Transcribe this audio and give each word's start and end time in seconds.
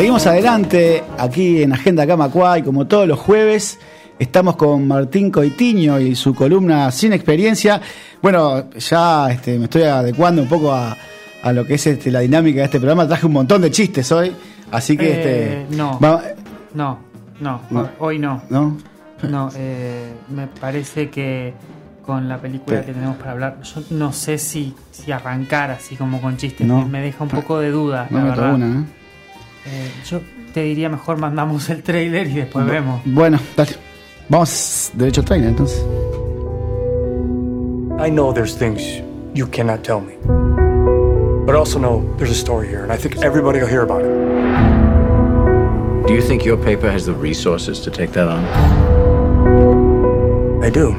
Seguimos 0.00 0.26
adelante 0.26 1.04
aquí 1.18 1.62
en 1.62 1.74
Agenda 1.74 2.06
Camacuay, 2.06 2.62
como 2.62 2.86
todos 2.86 3.06
los 3.06 3.18
jueves. 3.18 3.78
Estamos 4.18 4.56
con 4.56 4.88
Martín 4.88 5.30
Coitiño 5.30 6.00
y 6.00 6.14
su 6.14 6.34
columna 6.34 6.90
Sin 6.90 7.12
Experiencia. 7.12 7.82
Bueno, 8.22 8.70
ya 8.70 9.30
este, 9.30 9.58
me 9.58 9.64
estoy 9.64 9.82
adecuando 9.82 10.40
un 10.40 10.48
poco 10.48 10.72
a, 10.72 10.96
lo 11.52 11.66
que 11.66 11.74
es 11.74 11.86
este, 11.86 12.10
la 12.10 12.20
dinámica 12.20 12.60
de 12.60 12.64
este 12.64 12.78
programa. 12.78 13.06
Traje 13.06 13.26
un 13.26 13.34
montón 13.34 13.60
de 13.60 13.70
chistes 13.70 14.10
hoy, 14.10 14.34
así 14.72 14.96
que... 14.96 15.06
Eh, 15.06 15.62
este, 15.64 15.76
no, 15.76 15.98
no, 16.72 16.98
no, 17.38 17.60
hoy 17.98 18.18
no. 18.18 18.42
¿No? 18.48 18.78
No, 19.28 19.50
eh, 19.54 20.14
me 20.30 20.46
parece 20.46 21.10
que 21.10 21.52
con 22.06 22.26
la 22.26 22.38
película 22.38 22.80
que 22.86 22.94
tenemos 22.94 23.18
para 23.18 23.32
hablar, 23.32 23.60
yo 23.60 23.82
no 23.90 24.14
sé 24.14 24.38
si, 24.38 24.74
si 24.92 25.12
arrancar 25.12 25.70
así 25.70 25.94
como 25.94 26.22
con 26.22 26.38
chistes, 26.38 26.66
me, 26.66 27.02
deja 27.02 27.22
un 27.22 27.28
poco 27.28 27.58
de 27.58 27.70
duda. 27.70 28.08
la 28.10 28.24
verdad. 28.24 28.54
Una, 28.54 28.80
¿eh? 28.80 28.99
Eh, 29.66 29.90
yo 30.06 30.20
te 30.52 30.62
diría 30.62 30.88
mejor 30.88 31.18
mandamos 31.18 31.68
el 31.70 31.82
trailer 31.82 32.26
y 32.26 32.34
después 32.34 32.66
vemos. 32.66 33.02
Bueno, 33.04 33.38
dale. 33.56 33.72
Vamos 34.28 34.90
derecho 34.94 35.20
al 35.20 35.26
trailer 35.26 35.48
entonces. 35.50 35.84
I 37.98 38.08
know 38.10 38.32
there's 38.32 38.54
things 38.56 39.02
you 39.34 39.46
cannot 39.46 39.82
tell 39.82 40.00
me. 40.00 40.14
But 41.44 41.54
I 41.54 41.58
also 41.58 41.78
know 41.78 42.02
there's 42.16 42.30
a 42.30 42.34
story 42.34 42.68
here, 42.68 42.82
and 42.82 42.92
I 42.92 42.96
think 42.96 43.22
everybody 43.22 43.58
will 43.60 43.66
hear 43.66 43.82
about 43.82 44.02
it. 44.02 44.30
Do 46.06 46.14
you 46.14 46.22
think 46.22 46.44
your 46.44 46.56
paper 46.56 46.90
has 46.90 47.04
the 47.04 47.12
resources 47.12 47.80
to 47.80 47.90
take 47.90 48.12
that 48.12 48.28
on? 48.28 48.44
I 50.64 50.70
do. 50.70 50.94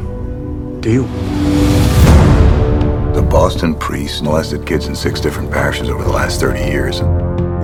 Do 0.82 0.91
you? 0.91 1.07
The 3.13 3.21
Boston 3.21 3.76
priests 3.76 4.21
molested 4.21 4.65
kids 4.65 4.87
in 4.87 4.95
six 4.95 5.20
different 5.21 5.51
parishes 5.51 5.89
over 5.89 6.04
the 6.04 6.12
last 6.12 6.39
30 6.39 6.59
years. 6.59 7.01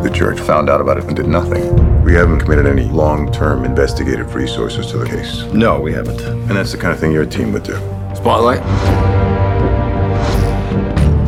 The 0.04 0.12
church 0.14 0.40
found 0.40 0.70
out 0.70 0.80
about 0.80 0.98
it 0.98 1.06
and 1.06 1.16
did 1.16 1.28
nothing. 1.28 2.04
We 2.04 2.14
haven't 2.14 2.40
committed 2.40 2.66
any 2.66 2.86
long-term 2.86 3.66
investigative 3.66 4.36
resources 4.36 4.88
to 4.92 4.98
the 4.98 5.06
case. 5.06 5.44
No, 5.54 5.80
we 5.80 5.92
haven't. 5.92 6.22
And 6.22 6.52
that's 6.52 6.72
the 6.72 6.78
kind 6.78 6.94
of 6.94 7.00
thing 7.00 7.12
your 7.12 7.26
team 7.26 7.52
would 7.52 7.64
do. 7.64 7.76
Spotlight? 8.16 8.62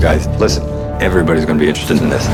Guys, 0.02 0.28
listen. 0.40 0.64
Everybody's 1.02 1.46
going 1.46 1.58
to 1.58 1.64
be 1.64 1.68
interested 1.68 1.98
in 2.02 2.10
this. 2.10 2.26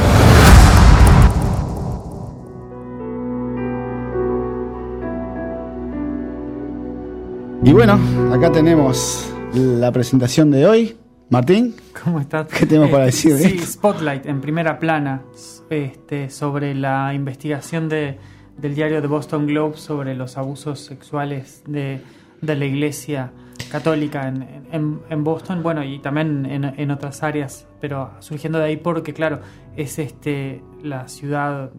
Y 7.64 7.74
bueno, 7.74 7.98
acá 8.32 8.52
tenemos 8.52 9.34
la 9.54 9.92
presentación 9.92 10.52
de 10.52 10.68
hoy. 10.68 10.98
Martín, 11.30 11.76
¿cómo 12.04 12.20
estás? 12.20 12.48
¿Qué 12.48 12.66
tenemos 12.68 12.90
para 12.90 13.06
decir? 13.06 13.36
sí, 13.38 13.58
Spotlight 13.60 14.28
en 14.28 14.42
primera 14.42 14.78
plana 14.78 15.24
este, 15.70 16.30
sobre 16.30 16.76
la 16.76 17.14
investigación 17.16 17.90
de, 17.90 18.20
del 18.58 18.76
diario 18.76 19.02
The 19.02 19.08
Boston 19.08 19.48
Globe 19.48 19.78
sobre 19.78 20.14
los 20.14 20.38
abusos 20.38 20.80
sexuales 20.82 21.64
de, 21.66 22.00
de 22.42 22.56
la 22.56 22.66
iglesia 22.66 23.32
católica 23.72 24.28
en, 24.28 25.02
en, 25.10 25.24
Boston, 25.24 25.64
bueno, 25.64 25.84
y 25.84 25.98
también 26.00 26.46
en, 26.46 26.64
en, 26.64 26.92
otras 26.92 27.24
áreas, 27.24 27.68
pero 27.82 28.12
surgiendo 28.20 28.60
de 28.60 28.66
ahí 28.66 28.78
porque, 28.78 29.14
claro, 29.14 29.40
es 29.76 29.98
este 29.98 30.62
la 30.84 31.08
ciudad 31.08 31.72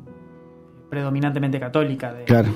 predominantemente 0.90 1.60
católica 1.60 2.12
de, 2.12 2.24
de 2.24 2.50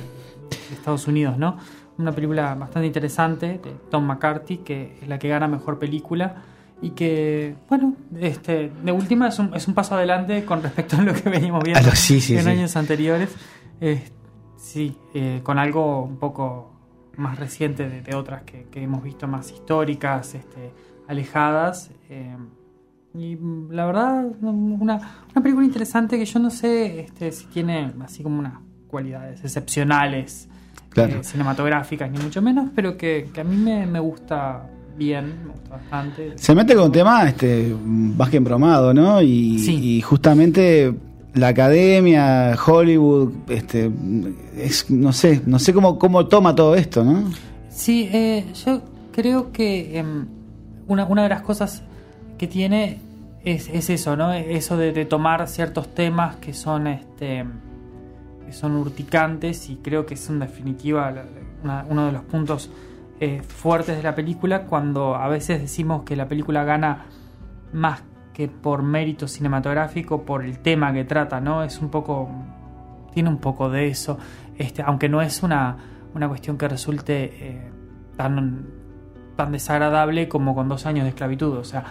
Estados 0.72 1.06
Unidos, 1.06 1.38
¿no? 1.38 1.56
Una 1.98 2.12
película 2.12 2.54
bastante 2.54 2.86
interesante 2.86 3.60
de 3.62 3.74
Tom 3.90 4.04
McCarthy, 4.04 4.58
que 4.58 4.98
es 5.00 5.08
la 5.08 5.18
que 5.18 5.28
gana 5.28 5.46
mejor 5.46 5.78
película 5.78 6.42
y 6.82 6.90
que, 6.90 7.54
bueno, 7.68 7.94
este, 8.18 8.72
de 8.82 8.92
última 8.92 9.28
es 9.28 9.38
un, 9.38 9.54
es 9.54 9.68
un 9.68 9.74
paso 9.74 9.94
adelante 9.94 10.44
con 10.44 10.62
respecto 10.62 10.96
a 10.96 11.02
lo 11.02 11.12
que 11.12 11.28
veníamos 11.28 11.62
viendo 11.62 11.88
en 11.88 12.48
años 12.48 12.76
anteriores. 12.76 13.30
sí, 14.56 14.96
eh, 15.14 15.40
con 15.42 15.58
algo 15.58 16.02
un 16.02 16.18
poco 16.18 16.70
más 17.16 17.38
reciente 17.38 17.88
de, 17.88 18.14
otras 18.14 18.42
que, 18.42 18.66
hemos 18.74 19.02
visto 19.02 19.28
más 19.28 19.50
históricas, 19.52 20.34
este, 20.34 20.72
alejadas. 21.06 21.90
Eh, 22.08 22.36
y 23.14 23.36
la 23.70 23.86
verdad, 23.86 24.24
una, 24.40 25.24
una, 25.34 25.42
película 25.42 25.66
interesante 25.66 26.16
que 26.16 26.24
yo 26.24 26.38
no 26.38 26.50
sé 26.50 27.00
este, 27.00 27.32
si 27.32 27.46
tiene 27.46 27.92
así 28.02 28.22
como 28.22 28.38
unas 28.38 28.54
cualidades 28.86 29.42
excepcionales 29.44 30.48
eh, 30.96 31.18
cinematográficas, 31.22 32.10
ni 32.10 32.18
mucho 32.18 32.40
menos, 32.40 32.70
pero 32.74 32.96
que, 32.96 33.28
que 33.34 33.40
a 33.40 33.44
mí 33.44 33.56
me, 33.56 33.86
me 33.86 34.00
gusta 34.00 34.68
bien, 35.00 35.46
me 35.46 35.52
gusta 35.52 35.70
bastante. 35.70 36.32
Se 36.36 36.54
mete 36.54 36.74
con 36.74 36.84
un 36.84 36.92
tema 36.92 37.26
este, 37.26 37.74
más 37.84 38.28
que 38.28 38.36
embromado, 38.36 38.92
¿no? 38.92 39.22
Y, 39.22 40.00
justamente 40.02 40.94
la 41.34 41.48
academia, 41.48 42.54
Hollywood, 42.54 43.32
este, 43.48 43.90
es, 44.56 44.90
no 44.90 45.12
sé, 45.12 45.40
no 45.46 45.58
sé 45.58 45.72
cómo, 45.72 45.98
cómo 45.98 46.26
toma 46.26 46.54
todo 46.54 46.74
esto, 46.74 47.02
¿no? 47.02 47.32
Sí, 47.70 48.10
eh, 48.12 48.44
yo 48.66 48.82
creo 49.12 49.52
que 49.52 49.98
em, 49.98 50.26
una, 50.86 51.06
una 51.06 51.22
de 51.22 51.30
las 51.30 51.40
cosas 51.40 51.82
que 52.36 52.46
tiene 52.46 52.98
es, 53.42 53.68
es 53.68 53.88
eso, 53.88 54.16
¿no? 54.16 54.34
Eso 54.34 54.76
de, 54.76 55.04
tomar 55.06 55.48
ciertos 55.48 55.94
temas 55.94 56.36
que 56.36 56.52
son 56.52 56.86
este 56.86 57.46
que 58.44 58.52
son 58.52 58.76
urticantes 58.76 59.70
y 59.70 59.76
creo 59.76 60.04
que 60.04 60.14
es 60.14 60.28
en 60.28 60.40
definitiva 60.40 61.14
uno 61.88 62.06
de 62.06 62.12
los 62.12 62.22
puntos 62.24 62.68
eh, 63.20 63.42
fuertes 63.42 63.98
de 63.98 64.02
la 64.02 64.14
película 64.14 64.62
cuando 64.64 65.14
a 65.14 65.28
veces 65.28 65.60
decimos 65.60 66.04
que 66.04 66.16
la 66.16 66.26
película 66.26 66.64
gana 66.64 67.04
más 67.72 68.02
que 68.32 68.48
por 68.48 68.82
mérito 68.82 69.28
cinematográfico, 69.28 70.24
por 70.24 70.42
el 70.42 70.60
tema 70.60 70.92
que 70.94 71.04
trata, 71.04 71.38
¿no? 71.38 71.62
Es 71.62 71.80
un 71.80 71.90
poco. 71.90 72.30
tiene 73.12 73.28
un 73.28 73.38
poco 73.38 73.68
de 73.68 73.88
eso. 73.88 74.18
Este, 74.56 74.82
aunque 74.82 75.10
no 75.10 75.20
es 75.20 75.42
una, 75.42 75.76
una 76.14 76.28
cuestión 76.28 76.56
que 76.56 76.66
resulte 76.66 77.24
eh, 77.24 77.70
tan, 78.16 78.66
tan 79.36 79.52
desagradable 79.52 80.26
como 80.26 80.54
con 80.54 80.68
dos 80.70 80.86
años 80.86 81.04
de 81.04 81.10
esclavitud. 81.10 81.58
O 81.58 81.64
sea, 81.64 81.84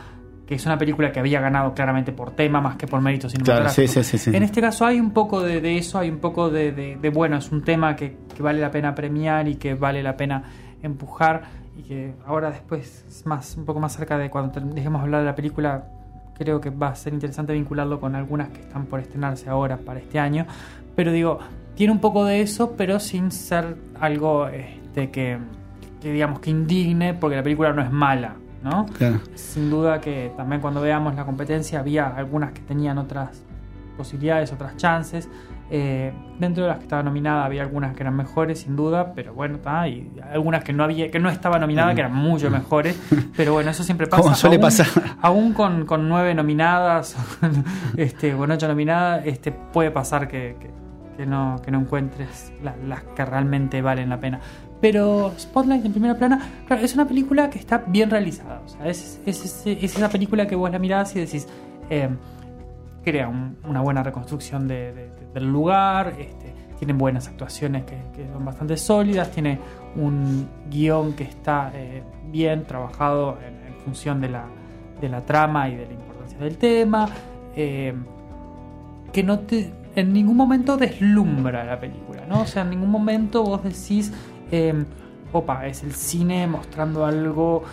que 0.47 0.55
es 0.55 0.65
una 0.65 0.79
película 0.79 1.11
que 1.11 1.19
había 1.19 1.39
ganado 1.39 1.75
claramente 1.75 2.11
por 2.11 2.31
tema 2.31 2.59
más 2.59 2.75
que 2.75 2.87
por 2.87 3.01
mérito 3.01 3.29
cinematográfico. 3.29 4.01
en 4.35 4.41
este 4.41 4.61
caso 4.61 4.83
hay 4.83 4.99
un 4.99 5.11
poco 5.11 5.43
de, 5.43 5.77
eso, 5.77 5.99
hay 5.99 6.09
un 6.09 6.17
poco 6.17 6.49
de, 6.49 6.97
bueno, 7.13 7.37
es 7.37 7.51
un 7.51 7.61
tema 7.61 7.95
que, 7.95 8.17
que, 8.35 8.41
vale 8.41 8.59
la 8.59 8.71
pena 8.71 8.95
premiar 8.95 9.47
y 9.47 9.57
que 9.57 9.75
vale 9.75 10.01
la 10.01 10.17
pena 10.17 10.43
empujar 10.83 11.43
y 11.77 11.83
que 11.83 12.13
ahora 12.25 12.51
después 12.51 13.05
es 13.07 13.25
más 13.25 13.55
un 13.57 13.65
poco 13.65 13.79
más 13.79 13.93
cerca 13.93 14.17
de 14.17 14.29
cuando 14.29 14.59
dejemos 14.73 15.01
hablar 15.01 15.21
de 15.21 15.27
la 15.27 15.35
película 15.35 15.85
creo 16.37 16.61
que 16.61 16.69
va 16.69 16.89
a 16.89 16.95
ser 16.95 17.13
interesante 17.13 17.53
vincularlo 17.53 17.99
con 17.99 18.15
algunas 18.15 18.49
que 18.49 18.61
están 18.61 18.85
por 18.85 18.99
estrenarse 18.99 19.49
ahora 19.49 19.77
para 19.77 19.99
este 19.99 20.19
año 20.19 20.45
pero 20.95 21.11
digo 21.11 21.39
tiene 21.75 21.93
un 21.93 21.99
poco 21.99 22.25
de 22.25 22.41
eso 22.41 22.75
pero 22.77 22.99
sin 22.99 23.31
ser 23.31 23.77
algo 23.99 24.47
este, 24.47 25.11
que, 25.11 25.37
digamos 26.01 26.39
que 26.39 26.49
indigne 26.49 27.13
porque 27.13 27.35
la 27.35 27.43
película 27.43 27.73
no 27.73 27.81
es 27.81 27.91
mala 27.91 28.35
¿no? 28.63 28.85
Sin 29.35 29.69
duda 29.69 30.01
que 30.01 30.33
también 30.35 30.61
cuando 30.61 30.81
veamos 30.81 31.15
la 31.15 31.25
competencia 31.25 31.79
había 31.79 32.07
algunas 32.07 32.51
que 32.51 32.59
tenían 32.59 32.97
otras 32.97 33.41
posibilidades, 33.95 34.51
otras 34.51 34.75
chances. 34.77 35.29
Eh, 35.71 36.11
dentro 36.39 36.63
de 36.63 36.69
las 36.69 36.77
que 36.77 36.83
estaba 36.83 37.03
nominada 37.03 37.45
había 37.45 37.61
algunas 37.61 37.95
que 37.95 38.01
eran 38.01 38.15
mejores, 38.15 38.61
sin 38.61 38.75
duda, 38.75 39.13
pero 39.13 39.33
bueno, 39.33 39.57
está 39.57 39.87
y 39.87 40.09
algunas 40.31 40.63
que 40.63 40.73
no 40.73 40.83
había, 40.83 41.11
que 41.11 41.19
no 41.19 41.29
estaba 41.29 41.59
nominada, 41.59 41.93
que 41.93 42.01
eran 42.01 42.15
mucho 42.15 42.49
mejores, 42.49 42.99
pero 43.37 43.53
bueno, 43.53 43.69
eso 43.69 43.83
siempre 43.83 44.07
pasa. 44.07 44.23
Como 44.23 44.35
suele 44.35 44.55
aún, 44.55 44.61
pasar. 44.61 44.87
Aún 45.21 45.53
con, 45.53 45.85
con, 45.85 46.09
nueve 46.09 46.33
nominadas, 46.33 47.15
este, 47.97 48.35
con 48.35 48.49
ocho 48.49 48.67
nominadas, 48.67 49.25
este, 49.25 49.51
puede 49.51 49.91
pasar 49.91 50.27
que, 50.27 50.55
que, 51.17 51.25
no, 51.25 51.57
que 51.63 51.69
no 51.69 51.81
encuentres 51.81 52.51
las 52.63 53.03
que 53.03 53.25
realmente 53.25 53.81
valen 53.81 54.09
la 54.09 54.19
pena. 54.19 54.39
Pero 54.81 55.33
Spotlight 55.37 55.85
en 55.85 55.91
primera 55.91 56.15
plana, 56.15 56.39
claro, 56.65 56.83
es 56.83 56.93
una 56.93 57.05
película 57.05 57.49
que 57.49 57.59
está 57.59 57.83
bien 57.85 58.09
realizada. 58.09 58.61
O 58.65 58.69
sea, 58.69 58.87
es, 58.87 59.19
es, 59.25 59.65
es, 59.65 59.95
esa 59.95 60.09
película 60.09 60.47
que 60.47 60.55
vos 60.55 60.71
la 60.71 60.79
mirás 60.79 61.15
y 61.15 61.19
decís, 61.19 61.47
eh, 61.89 62.09
crea 63.03 63.29
una 63.63 63.81
buena 63.81 64.03
reconstrucción 64.03 64.67
del 64.67 65.51
lugar, 65.51 66.15
este, 66.19 66.53
tiene 66.77 66.93
buenas 66.93 67.27
actuaciones 67.27 67.83
que, 67.83 68.27
son 68.31 68.45
bastante 68.45 68.77
sólidas, 68.77 69.31
tiene 69.31 69.59
un 69.95 70.47
guion 70.69 71.13
que 71.13 71.23
está 71.23 71.71
eh, 71.73 72.03
bien 72.31 72.65
trabajado 72.65 73.37
en, 73.45 73.59
función 73.83 74.19
de 74.19 74.29
la, 74.29 74.45
de 74.99 75.09
la, 75.09 75.21
trama 75.21 75.69
y 75.69 75.75
de 75.75 75.85
la 75.85 75.93
importancia 75.93 76.37
del 76.37 76.57
tema, 76.57 77.07
eh, 77.55 77.93
que 79.11 79.23
no 79.23 79.39
te, 79.39 79.71
en 79.95 80.13
ningún 80.13 80.37
momento 80.37 80.77
deslumbra 80.77 81.63
la 81.63 81.79
película, 81.79 82.25
¿no? 82.27 82.41
O 82.41 82.45
sea, 82.45 82.63
en 82.63 82.71
ningún 82.71 82.91
momento 82.91 83.43
vos 83.43 83.63
decís, 83.63 84.13
eh, 84.51 84.73
opa, 85.31 85.65
es 85.67 85.83
el 85.83 85.93
cine 85.93 86.45
mostrando 86.45 87.05
algo 87.05 87.63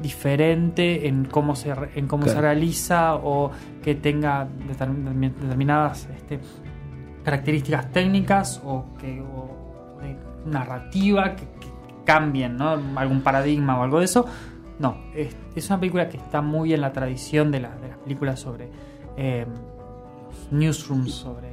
diferente 0.00 1.08
en 1.08 1.24
cómo 1.24 1.54
se, 1.54 1.72
en 1.94 2.06
cómo 2.06 2.26
se 2.26 2.40
realiza 2.40 3.16
o 3.16 3.50
que 3.82 3.94
tenga 3.94 4.48
determinadas 4.66 6.08
este, 6.16 6.40
características 7.24 7.92
técnicas 7.92 8.60
o, 8.64 8.86
que, 8.98 9.22
de 10.02 10.16
narrativa 10.46 11.36
que, 11.36 11.46
cambien 12.04 12.56
¿no? 12.56 12.70
algún 12.96 13.20
paradigma 13.20 13.78
o 13.78 13.82
algo 13.82 13.98
de 13.98 14.06
eso. 14.06 14.26
No, 14.78 14.96
es, 15.14 15.36
es, 15.54 15.68
una 15.68 15.78
película 15.78 16.08
que 16.08 16.16
está 16.16 16.40
muy 16.40 16.72
en 16.72 16.80
la 16.80 16.92
tradición 16.92 17.52
de, 17.52 17.58
de 17.58 17.88
las 17.88 17.98
películas 18.02 18.40
sobre 18.40 18.70
eh, 19.16 19.46
newsrooms, 20.50 21.12
sobre 21.12 21.50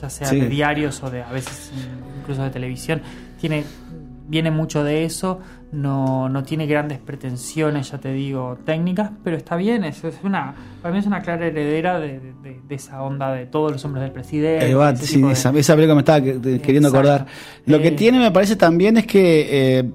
ya 0.00 0.08
sea 0.08 0.28
Sí. 0.28 0.40
de 0.40 0.48
diarios 0.48 1.02
o 1.02 1.10
de 1.10 1.22
a 1.22 1.32
veces 1.32 1.72
incluso 2.20 2.44
de 2.44 2.50
televisión, 2.50 3.02
tiene 3.40 3.64
viene 4.28 4.50
mucho 4.50 4.84
de 4.84 5.04
eso, 5.04 5.40
no, 5.70 6.28
no 6.30 6.42
tiene 6.44 6.66
grandes 6.66 6.98
pretensiones, 6.98 7.90
ya 7.90 7.98
te 7.98 8.12
digo, 8.12 8.58
técnicas, 8.64 9.10
pero 9.22 9.36
está 9.36 9.56
bien, 9.56 9.84
es, 9.84 10.02
es 10.02 10.18
una, 10.22 10.54
para 10.80 10.92
mí 10.94 11.00
es 11.00 11.06
una 11.06 11.20
clara 11.20 11.46
heredera 11.46 11.98
de, 12.00 12.20
de- 12.42 12.60
de 12.66 12.74
esa 12.74 13.02
onda 13.02 13.32
de 13.32 13.44
todos 13.46 13.72
los 13.72 13.84
hombres 13.84 14.02
del 14.04 14.12
presidente. 14.12 14.64
Ahí 14.64 14.72
va, 14.74 14.96
sí, 14.96 15.20
de- 15.20 15.32
esa, 15.32 15.50
esa 15.50 15.74
película 15.74 15.94
me 15.94 16.00
estaba 16.00 16.20
queriendo 16.22 16.88
Exacto. 16.88 16.88
acordar. 16.98 17.26
Lo 17.66 17.78
que 17.80 17.88
Eh, 17.88 17.92
tiene, 17.92 18.18
me 18.18 18.30
parece 18.30 18.56
también, 18.56 18.96
es 18.96 19.06
que 19.06 19.78
eh, 19.80 19.90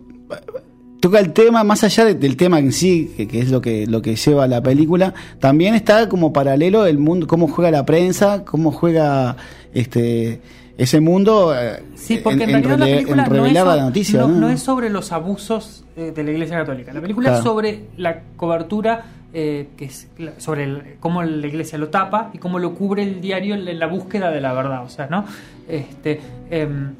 toca 1.03 1.19
el 1.19 1.33
tema, 1.33 1.63
más 1.65 1.83
allá 1.83 2.05
de- 2.05 2.13
del 2.15 2.38
tema 2.38 2.59
en 2.59 2.71
sí, 2.71 3.13
que, 3.17 3.27
que 3.27 3.39
es 3.41 3.51
lo 3.51 3.59
que, 3.59 3.85
lo 3.88 4.01
que 4.01 4.15
lleva 4.15 4.47
la 4.47 4.63
película, 4.63 5.13
también 5.39 5.75
está 5.75 6.07
como 6.07 6.31
paralelo 6.31 6.85
el 6.85 6.97
mundo, 6.97 7.27
cómo 7.27 7.50
juega 7.50 7.71
la 7.71 7.85
prensa, 7.85 8.45
cómo 8.45 8.71
juega 8.71 9.35
este 9.73 10.39
ese 10.77 11.01
mundo 11.01 11.53
eh, 11.55 11.83
Sí, 11.95 12.19
porque 12.23 12.45
en, 12.45 12.50
realidad 12.63 12.77
la 12.79 12.85
película 12.85 13.15
no 13.17 13.21
es, 13.23 13.29
revelar 13.29 13.65
so- 13.67 13.75
la 13.75 13.83
noticia. 13.83 14.19
no, 14.21 14.27
¿no? 14.29 14.35
no 14.39 14.50
es 14.50 14.61
sobre 14.61 14.89
los 14.89 15.11
abusos 15.11 15.83
eh, 15.97 16.11
de 16.15 16.23
la 16.23 16.31
Iglesia 16.31 16.57
Católica. 16.57 16.91
La 16.94 17.01
película 17.01 17.29
Claro. 17.29 17.38
es 17.39 17.44
sobre 17.44 17.81
la 17.97 18.21
cobertura, 18.38 19.03
eh, 19.33 19.67
que 19.77 19.85
es 19.85 20.07
sobre 20.39 20.63
el- 20.63 20.81
cómo 20.99 21.21
la 21.21 21.45
Iglesia 21.47 21.77
lo 21.77 21.89
tapa 21.89 22.31
y 22.33 22.38
cómo 22.39 22.57
lo 22.59 22.73
cubre 22.73 23.03
el 23.03 23.19
diario 23.21 23.53
en 23.56 23.77
la 23.77 23.88
búsqueda 23.88 24.31
de 24.31 24.41
la 24.41 24.53
verdad. 24.53 24.83
O 24.83 24.89
sea, 24.89 25.06
¿no? 25.07 25.25
Este, 25.67 26.19
em, 26.49 26.94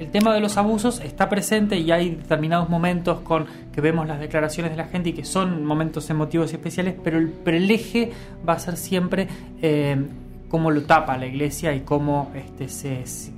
el 0.00 0.10
tema 0.10 0.34
de 0.34 0.40
los 0.40 0.56
abusos 0.56 1.00
está 1.00 1.28
presente 1.28 1.78
y 1.78 1.90
hay 1.92 2.10
determinados 2.16 2.68
momentos 2.68 3.20
con 3.20 3.46
que 3.72 3.80
vemos 3.80 4.08
las 4.08 4.18
declaraciones 4.18 4.72
de 4.72 4.78
la 4.78 4.86
gente 4.86 5.10
y 5.10 5.12
que 5.12 5.24
son 5.24 5.64
momentos 5.64 6.08
emotivos 6.10 6.50
y 6.52 6.56
especiales, 6.56 6.94
pero 7.04 7.18
el, 7.18 7.28
pero 7.28 7.56
el 7.56 7.70
eje 7.70 8.10
va 8.48 8.54
a 8.54 8.58
ser 8.58 8.76
siempre 8.76 9.28
em, 9.62 10.06
cómo 10.48 10.70
lo 10.70 10.82
tapa 10.82 11.16
la 11.18 11.26
iglesia 11.26 11.74
y 11.74 11.80
cómo 11.80 12.30
este, 12.34 12.68
se, 12.68 13.06
se- 13.06 13.32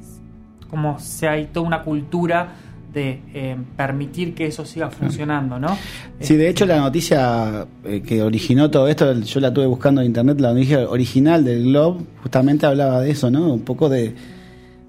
cómo 0.70 0.98
se 1.00 1.28
hay 1.28 1.46
toda 1.52 1.66
una 1.66 1.82
cultura 1.82 2.52
de 2.94 3.20
eh, 3.34 3.56
permitir 3.76 4.34
que 4.34 4.46
eso 4.46 4.64
siga 4.66 4.90
funcionando, 4.90 5.58
¿no? 5.58 5.76
Sí, 6.20 6.36
de 6.36 6.48
hecho 6.50 6.64
la 6.66 6.76
noticia 6.78 7.66
eh, 7.84 8.02
que 8.02 8.22
originó 8.22 8.70
todo 8.70 8.86
esto, 8.86 9.12
yo 9.20 9.40
la 9.40 9.52
tuve 9.52 9.66
buscando 9.66 10.00
en 10.02 10.08
internet, 10.08 10.38
la 10.40 10.52
noticia 10.52 10.88
original 10.88 11.42
del 11.44 11.64
Globe, 11.64 12.04
justamente 12.22 12.66
hablaba 12.66 13.00
de 13.00 13.10
eso, 13.10 13.30
¿no? 13.30 13.52
Un 13.52 13.62
poco 13.62 13.88
de, 13.88 14.14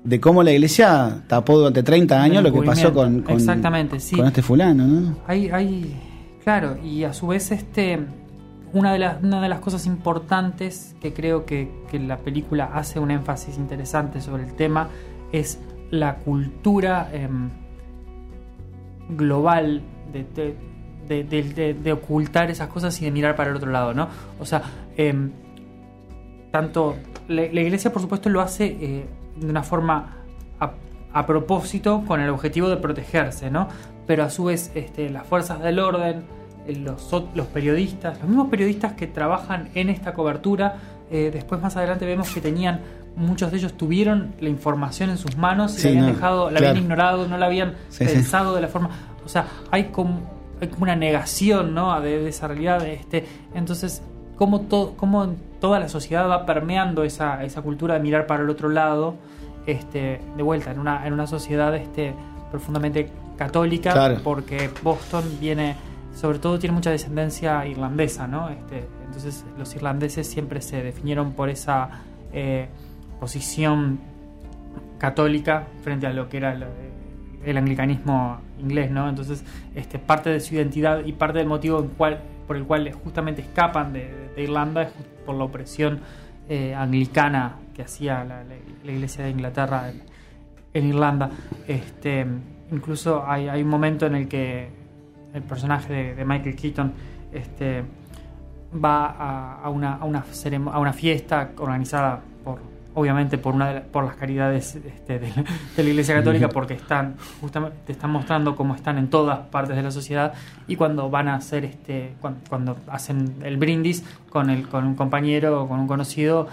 de 0.03 0.19
cómo 0.19 0.43
la 0.43 0.51
iglesia 0.51 1.23
tapó 1.27 1.57
durante 1.57 1.81
30 1.83 2.21
años 2.21 2.43
lo 2.43 2.51
que 2.51 2.61
pasó 2.61 2.93
con, 2.93 3.21
con, 3.21 3.35
Exactamente, 3.35 3.99
sí. 3.99 4.15
con 4.17 4.27
este 4.27 4.41
fulano, 4.41 4.85
¿no? 4.85 5.15
Hay, 5.27 5.49
hay, 5.49 5.95
claro, 6.43 6.77
y 6.83 7.03
a 7.05 7.13
su 7.13 7.27
vez 7.27 7.51
este, 7.51 7.99
una 8.73 8.91
de 8.91 8.99
las, 8.99 9.23
una 9.23 9.41
de 9.41 9.47
las 9.49 9.59
cosas 9.61 9.85
importantes 9.85 10.95
que 11.01 11.13
creo 11.13 11.45
que, 11.45 11.71
que 11.89 11.99
la 11.99 12.17
película 12.17 12.71
hace 12.73 12.99
un 12.99 13.11
énfasis 13.11 13.57
interesante 13.57 14.19
sobre 14.21 14.43
el 14.43 14.53
tema 14.55 14.89
es 15.31 15.59
la 15.89 16.15
cultura 16.15 17.09
em, 17.13 17.49
global 19.09 19.81
de, 20.11 20.25
de- 21.23 21.73
de- 21.73 21.91
ocultar 21.93 22.49
esas 22.49 22.67
cosas 22.67 22.99
y 23.01 23.05
de 23.05 23.11
mirar 23.11 23.35
para 23.35 23.49
el 23.51 23.55
otro 23.55 23.71
lado, 23.71 23.93
¿no? 23.93 24.07
O 24.39 24.45
sea, 24.45 24.63
em, 24.97 25.31
tanto 26.51 26.95
la, 27.27 27.43
la 27.51 27.61
iglesia 27.61 27.91
por 27.91 28.01
supuesto 28.01 28.29
lo 28.29 28.41
hace 28.41 28.65
eh, 28.79 29.05
de 29.35 29.49
una 29.49 29.63
forma 29.63 30.17
a, 30.59 30.71
a 31.13 31.25
propósito 31.25 32.03
con 32.07 32.21
el 32.21 32.29
objetivo 32.29 32.69
de 32.69 32.77
protegerse, 32.77 33.49
¿no? 33.51 33.67
Pero 34.07 34.23
a 34.23 34.29
su 34.29 34.45
vez 34.45 34.71
este, 34.75 35.09
las 35.09 35.25
fuerzas 35.25 35.59
del 35.61 35.79
orden, 35.79 36.23
eh, 36.67 36.75
los, 36.75 37.09
los 37.35 37.47
periodistas, 37.47 38.19
los 38.19 38.27
mismos 38.27 38.49
periodistas 38.49 38.93
que 38.93 39.07
trabajan 39.07 39.69
en 39.75 39.89
esta 39.89 40.13
cobertura, 40.13 40.77
eh, 41.11 41.29
después 41.31 41.61
más 41.61 41.75
adelante 41.77 42.05
vemos 42.05 42.29
que 42.33 42.41
tenían, 42.41 42.81
muchos 43.15 43.51
de 43.51 43.57
ellos 43.57 43.73
tuvieron 43.73 44.33
la 44.39 44.49
información 44.49 45.09
en 45.11 45.17
sus 45.17 45.37
manos 45.37 45.75
y 45.77 45.81
Sí, 45.81 45.83
la 45.83 45.89
habían 45.91 46.05
no, 46.07 46.13
dejado, 46.13 46.45
la 46.49 46.57
claro. 46.57 46.67
habían 46.71 46.83
ignorado, 46.83 47.27
no 47.27 47.37
la 47.37 47.45
habían 47.45 47.75
Sí, 47.89 48.05
sí. 48.05 48.13
pensado 48.13 48.55
de 48.55 48.61
la 48.61 48.67
forma, 48.67 48.89
o 49.23 49.29
sea, 49.29 49.45
hay 49.71 49.85
como, 49.85 50.21
hay 50.59 50.67
como 50.69 50.83
una 50.83 50.95
negación, 50.95 51.73
¿no? 51.75 51.99
De, 52.01 52.19
de 52.23 52.29
esa 52.29 52.47
realidad, 52.47 52.85
este, 52.87 53.25
entonces 53.53 54.01
cómo, 54.35 54.61
to- 54.61 54.93
cómo 54.97 55.33
toda 55.59 55.79
la 55.79 55.87
sociedad 55.89 56.29
va 56.29 56.45
permeando 56.45 57.03
esa, 57.03 57.43
esa 57.43 57.61
cultura 57.61 57.93
de 57.95 57.99
mirar 58.01 58.27
para 58.27 58.43
el 58.43 58.49
otro 58.49 58.69
lado, 58.69 59.15
este, 59.65 60.19
de 60.35 60.43
vuelta, 60.43 60.71
en 60.71 60.79
una, 60.79 61.07
en 61.07 61.13
una 61.13 61.25
sociedad 61.27 61.73
este, 61.75 62.13
profundamente 62.51 63.09
católica, 63.37 63.93
Claro. 63.93 64.17
porque 64.23 64.69
Boston 64.83 65.23
viene, 65.39 65.75
sobre 66.13 66.39
todo 66.39 66.59
tiene 66.59 66.73
mucha 66.75 66.91
descendencia 66.91 67.65
irlandesa, 67.65 68.27
¿no? 68.27 68.49
Este, 68.49 68.85
entonces 69.05 69.45
los 69.57 69.73
irlandeses 69.75 70.27
siempre 70.27 70.61
se 70.61 70.83
definieron 70.83 71.31
por 71.33 71.49
esa 71.49 71.89
eh, 72.33 72.67
posición 73.19 73.99
católica 74.97 75.67
frente 75.83 76.07
a 76.07 76.13
lo 76.13 76.29
que 76.29 76.37
era 76.37 76.53
el, 76.53 76.65
el 77.45 77.57
anglicanismo 77.57 78.37
inglés, 78.59 78.91
¿no? 78.91 79.09
Entonces, 79.09 79.43
este, 79.75 79.99
parte 79.99 80.29
de 80.29 80.39
su 80.39 80.55
identidad 80.55 81.03
y 81.05 81.11
parte 81.13 81.39
del 81.39 81.47
motivo 81.47 81.79
en 81.79 81.87
cual, 81.89 82.19
por 82.47 82.57
el 82.57 82.65
cual 82.65 82.91
justamente 82.91 83.41
escapan 83.41 83.93
de, 83.93 84.31
Irlanda 84.37 84.83
es 84.83 84.91
por 85.25 85.35
la 85.35 85.43
opresión 85.43 85.99
eh, 86.49 86.73
anglicana 86.73 87.57
que 87.73 87.83
hacía 87.83 88.23
la, 88.23 88.43
Iglesia 88.83 89.25
de 89.25 89.29
Inglaterra 89.29 89.91
en, 90.73 90.85
Irlanda. 90.85 91.29
Este, 91.67 92.25
incluso 92.71 93.23
hay, 93.25 93.47
hay 93.47 93.61
un 93.61 93.69
momento 93.69 94.05
en 94.05 94.15
el 94.15 94.27
que 94.27 94.69
el 95.33 95.41
personaje 95.43 96.15
de, 96.15 96.25
Michael 96.25 96.55
Keaton 96.55 96.93
este, 97.31 97.83
va 98.73 99.05
a, 99.61 99.69
una, 99.69 99.95
a, 99.95 100.05
una 100.05 100.23
a 100.71 100.79
una 100.79 100.93
fiesta 100.93 101.51
organizada 101.57 102.21
obviamente 102.95 103.37
por 103.37 103.55
una 103.55 103.67
de 103.69 103.73
la- 103.75 103.81
por 103.83 104.03
las 104.05 104.15
caridades 104.15 104.75
este, 104.75 105.19
de, 105.19 105.29
la, 105.29 105.43
de 105.75 105.83
la 105.83 105.89
Iglesia 105.89 106.15
Católica 106.15 106.49
porque 106.49 106.73
están 106.75 107.15
justamente 107.41 107.77
te 107.85 107.91
están 107.93 108.11
mostrando 108.11 108.55
cómo 108.55 108.75
están 108.75 108.97
en 108.97 109.09
todas 109.09 109.39
partes 109.47 109.75
de 109.75 109.81
la 109.83 109.91
sociedad 109.91 110.33
y 110.67 110.75
cuando 110.75 111.09
van 111.09 111.27
a 111.27 111.35
hacer 111.35 111.65
este 111.65 112.13
cuando, 112.21 112.39
cuando 112.49 112.77
hacen 112.87 113.35
el 113.43 113.57
brindis 113.57 114.03
con 114.29 114.49
el 114.49 114.67
con 114.67 114.85
un 114.85 114.95
compañero 114.95 115.63
o 115.63 115.67
con 115.67 115.79
un 115.79 115.87
conocido 115.87 116.47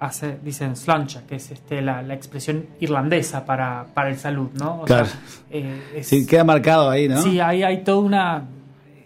hace 0.00 0.38
dicen 0.42 0.74
slancha 0.76 1.22
que 1.28 1.36
es 1.36 1.50
este 1.50 1.82
la, 1.82 2.02
la 2.02 2.14
expresión 2.14 2.64
irlandesa 2.80 3.44
para, 3.44 3.86
para 3.92 4.08
el 4.08 4.16
salud 4.16 4.48
no 4.58 4.80
O 4.82 4.84
Claro. 4.86 5.06
eh, 5.50 5.82
es- 5.96 6.06
Sí, 6.08 6.26
queda 6.26 6.44
marcado 6.44 6.88
ahí, 6.90 7.08
¿no? 7.08 7.20
Sí, 7.22 7.40
hay, 7.40 7.62
hay 7.62 7.84
toda 7.84 7.98
una. 7.98 8.42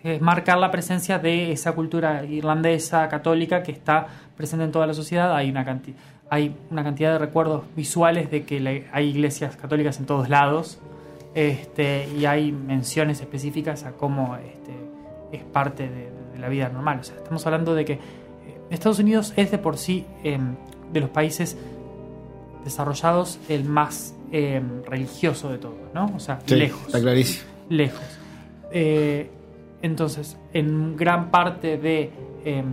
Es 0.04 0.20
marcar 0.20 0.58
la 0.58 0.70
presencia 0.70 1.18
de 1.18 1.50
esa 1.50 1.72
cultura 1.72 2.24
irlandesa, 2.26 3.08
católica, 3.08 3.62
que 3.62 3.72
está 3.72 4.06
presente 4.36 4.64
en 4.66 4.70
toda 4.70 4.86
la 4.86 4.92
sociedad. 4.92 5.34
Hay 5.34 5.48
una, 5.50 5.64
canti- 5.64 5.94
hay 6.30 6.54
una 6.70 6.82
cantidad 6.82 7.12
de 7.12 7.18
recuerdos 7.18 7.62
visuales 7.76 8.30
de 8.30 8.44
que 8.44 8.86
hay 8.92 9.08
iglesias 9.08 9.56
católicas 9.56 9.98
en 10.00 10.06
todos 10.06 10.28
lados. 10.28 10.78
Este, 11.34 12.08
y 12.16 12.26
hay 12.26 12.52
menciones 12.52 13.20
específicas 13.20 13.84
a 13.84 13.92
cómo 13.92 14.36
este, 14.36 14.72
es 15.36 15.42
parte 15.42 15.88
de, 15.88 16.10
de 16.32 16.38
la 16.38 16.48
vida 16.48 16.68
normal. 16.68 17.00
O 17.00 17.04
sea, 17.04 17.16
estamos 17.16 17.44
hablando 17.46 17.74
de 17.74 17.84
que 17.84 17.92
eh, 17.94 17.98
Estados 18.70 18.98
Unidos 19.00 19.32
es 19.36 19.50
de 19.50 19.58
por 19.58 19.76
sí, 19.76 20.04
em, 20.22 20.54
de 20.92 21.00
los 21.00 21.10
países 21.10 21.56
desarrollados, 22.64 23.38
el 23.48 23.64
más 23.64 24.14
em, 24.32 24.82
religioso 24.84 25.50
de 25.50 25.58
todos, 25.58 25.74
¿no? 25.92 26.12
O 26.16 26.20
sea, 26.20 26.40
Sí, 26.46 26.54
lejos 26.56 26.86
Está 26.86 27.00
clarísimo. 27.00 27.44
lejos. 27.68 28.18
Eh, 28.72 29.28
entonces, 29.82 30.36
en 30.52 30.96
gran 30.96 31.30
parte 31.30 31.76
de, 31.78 32.10
eh, 32.44 32.64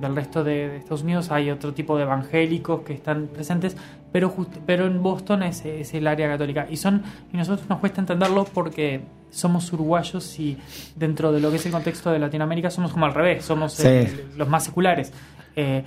del 0.00 0.14
resto 0.16 0.44
de, 0.44 0.68
de 0.68 0.76
Estados 0.78 1.02
Unidos 1.02 1.30
hay 1.30 1.50
otro 1.50 1.72
tipo 1.74 1.96
de 1.96 2.02
evangélicos 2.04 2.82
que 2.82 2.92
están 2.94 3.26
presentes, 3.28 3.76
pero, 4.12 4.28
just- 4.30 4.56
pero 4.66 4.86
en 4.86 5.02
Boston 5.02 5.42
es, 5.42 5.64
es 5.64 5.92
el 5.94 6.06
área 6.06 6.28
católica. 6.28 6.66
Y, 6.70 6.76
son, 6.76 7.02
y 7.32 7.36
nosotros 7.36 7.68
nos 7.68 7.78
cuesta 7.80 8.00
entenderlo 8.00 8.44
porque 8.44 9.02
somos 9.30 9.72
uruguayos 9.72 10.38
y 10.38 10.56
dentro 10.94 11.32
de 11.32 11.40
lo 11.40 11.50
que 11.50 11.56
es 11.56 11.66
el 11.66 11.72
contexto 11.72 12.10
de 12.10 12.18
Latinoamérica 12.18 12.70
somos 12.70 12.92
como 12.92 13.06
al 13.06 13.14
revés, 13.14 13.44
somos 13.44 13.78
eh, 13.80 14.26
los 14.36 14.48
más 14.48 14.64
seculares. 14.64 15.12
Eh, 15.54 15.84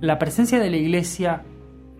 la 0.00 0.18
presencia 0.18 0.58
de 0.58 0.70
la 0.70 0.76
iglesia, 0.76 1.42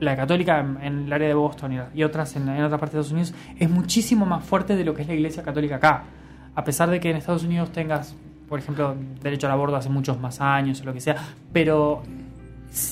la 0.01 0.15
católica 0.15 0.61
en, 0.61 0.77
en 0.83 0.99
el 1.07 1.13
área 1.13 1.29
de 1.29 1.35
Boston 1.35 1.73
y, 1.73 1.99
y 2.01 2.05
otras 2.05 2.37
en, 2.37 2.49
en 2.49 2.63
otras 2.63 2.79
partes 2.79 2.95
de 2.95 3.01
Estados 3.01 3.13
Unidos, 3.13 3.35
es 3.59 3.71
muchísimo 3.71 4.27
más 4.27 4.45
fuerte 4.45 4.77
de 4.77 4.85
lo 4.85 4.95
que 4.95 5.03
es 5.03 5.09
la 5.09 5.15
iglesia 5.15 5.43
católica 5.43 5.77
acá. 5.77 6.05
A 6.55 6.63
pesar 6.65 6.91
de 6.91 7.01
que 7.01 7.11
en 7.11 7.17
Estados 7.17 7.45
Unidos 7.45 7.71
tengas, 7.73 8.15
por 8.49 8.59
ejemplo, 8.59 8.95
derecho 9.23 9.47
al 9.47 9.53
aborto 9.53 9.77
hace 9.77 9.89
muchos 9.89 10.21
más 10.21 10.41
años 10.41 10.81
o 10.81 10.85
lo 10.85 10.93
que 10.93 11.01
sea, 11.01 11.17
pero 11.53 12.03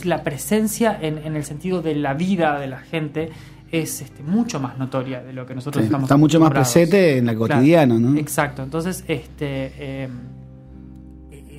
la 0.05 0.23
presencia 0.23 0.99
en, 1.01 1.19
en 1.19 1.37
el 1.37 1.45
sentido 1.45 1.83
de 1.83 1.95
la 1.95 2.15
vida 2.15 2.59
de 2.59 2.67
la 2.67 2.79
gente 2.79 3.31
es 3.71 4.01
este, 4.03 4.23
mucho 4.23 4.61
más 4.61 4.79
notoria 4.79 5.23
de 5.23 5.33
lo 5.33 5.47
que 5.47 5.55
nosotros 5.55 5.83
Sí, 5.83 5.87
estamos 5.87 6.05
está 6.07 6.17
mucho 6.17 6.39
más 6.41 6.51
presente 6.51 7.19
en 7.19 7.27
la 7.27 7.35
Claro, 7.35 7.55
cotidiano, 7.55 7.99
¿no? 7.99 8.17
Exacto. 8.19 8.63
Entonces, 8.63 9.05
este, 9.09 9.73
eh, 9.79 10.09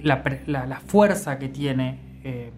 la, 0.03 0.23
pre- 0.23 0.41
la- 0.47 0.65
la 0.65 0.79
fuerza 0.79 1.37
que 1.37 1.49
tiene, 1.49 1.99
eh, 2.23 2.51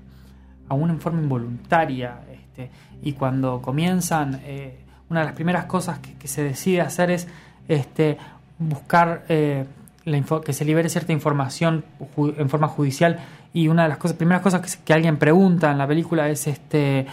aún 0.69 0.89
en 0.89 0.99
forma 0.99 1.21
involuntaria, 1.21 2.19
este, 2.31 2.69
y 3.01 3.13
cuando 3.13 3.61
comienzan, 3.61 4.41
eh, 4.45 4.79
una 5.09 5.21
de 5.21 5.25
las 5.27 5.35
primeras 5.35 5.65
cosas 5.65 5.99
que, 5.99 6.13
que 6.15 6.27
se 6.27 6.43
decide 6.43 6.81
hacer 6.81 7.09
es 7.11 7.27
este, 7.67 8.17
buscar 8.59 9.25
eh, 9.29 9.65
la 10.07 10.17
info- 10.17 10.41
que 10.41 10.53
se 10.53 10.65
libere 10.65 10.89
cierta 10.89 11.11
información 11.13 11.83
ju- 12.15 12.33
en 12.37 12.49
forma 12.49 12.67
judicial. 12.67 13.19
Y 13.53 13.67
una 13.67 13.83
de 13.83 13.89
las 13.89 13.97
cosas, 13.97 14.17
primeras 14.17 14.41
cosas 14.41 14.77
que, 14.77 14.93
alguien 14.93 15.17
pregunta 15.17 15.71
en 15.71 15.77
la 15.77 15.87
película 15.87 16.29
es 16.29 16.47
este 16.47 17.05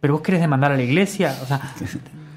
pero 0.00 0.14
vos 0.14 0.22
querés 0.22 0.40
demandar 0.40 0.70
a 0.70 0.76
la 0.76 0.82
iglesia, 0.82 1.34
o 1.42 1.46
sea, 1.46 1.60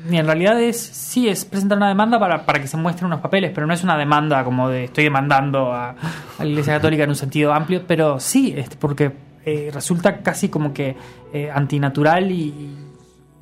y 0.10 0.18
en 0.18 0.26
realidad 0.26 0.60
es, 0.60 0.80
sí, 0.82 1.30
es 1.30 1.46
presentar 1.46 1.78
una 1.78 1.90
demanda 1.90 2.20
para, 2.20 2.44
para 2.44 2.60
que 2.60 2.68
se 2.68 2.76
muestren 2.76 3.06
unos 3.06 3.20
papeles, 3.20 3.52
pero 3.54 3.68
no 3.68 3.74
es 3.74 3.84
una 3.84 3.96
demanda 3.98 4.44
como 4.44 4.68
de 4.68 4.86
estoy 4.86 5.04
demandando 5.04 5.72
a, 5.72 5.90
a 5.92 5.96
la 6.40 6.46
iglesia 6.46 6.74
católica 6.74 7.04
en 7.04 7.10
un 7.12 7.16
sentido 7.16 7.54
amplio, 7.54 7.84
pero 7.86 8.20
sí, 8.20 8.52
este, 8.58 8.78
porque 8.78 9.12
eh, 9.46 9.70
resulta 9.72 10.18
casi 10.24 10.50
como 10.50 10.74
que 10.74 10.96
eh, 11.34 11.52
antinatural 11.54 12.32
y, 12.32 12.78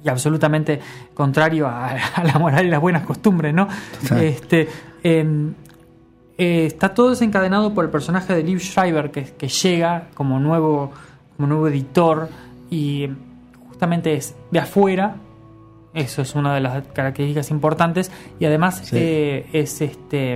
y 0.04 0.10
absolutamente 0.10 0.82
contrario 1.14 1.66
a, 1.68 1.92
a 2.16 2.24
la 2.26 2.38
moral 2.40 2.66
y 2.66 2.70
las 2.70 2.82
buenas 2.82 3.04
costumbres, 3.04 3.54
¿no? 3.54 3.68
Este, 4.20 4.68
eh, 6.40 6.66
está 6.66 6.94
todo 6.96 7.12
desencadenado 7.12 7.74
por 7.76 7.86
el 7.86 7.92
personaje 7.92 8.34
de 8.34 8.42
Liv 8.44 8.60
Schreiber 8.60 9.12
que, 9.12 9.26
que 9.26 9.48
llega 9.48 10.08
como 10.16 10.40
nuevo, 10.40 10.92
como 11.36 11.48
nuevo 11.48 11.68
editor 11.68 12.30
y 12.72 13.10
justamente 13.70 14.14
es 14.16 14.36
de 14.52 14.60
afuera. 14.60 15.18
Eso 15.94 16.22
es 16.22 16.36
una 16.36 16.54
de 16.56 16.62
las 16.62 16.84
características 16.88 17.52
importantes 17.52 18.12
y 18.40 18.46
además 18.46 18.82
Sí. 18.84 18.96
eh, 18.98 19.50
es 19.54 19.82
este 19.82 20.34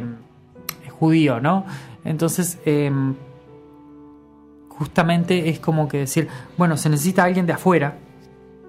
es 0.85 0.91
judío, 0.91 1.39
¿no? 1.39 1.65
Entonces 2.05 2.59
em, 2.65 3.15
justamente 4.69 5.49
es 5.49 5.59
como 5.59 5.87
que 5.87 5.99
decir, 5.99 6.27
bueno, 6.57 6.77
se 6.77 6.89
necesita 6.89 7.23
alguien 7.23 7.45
de 7.45 7.53
afuera. 7.53 7.95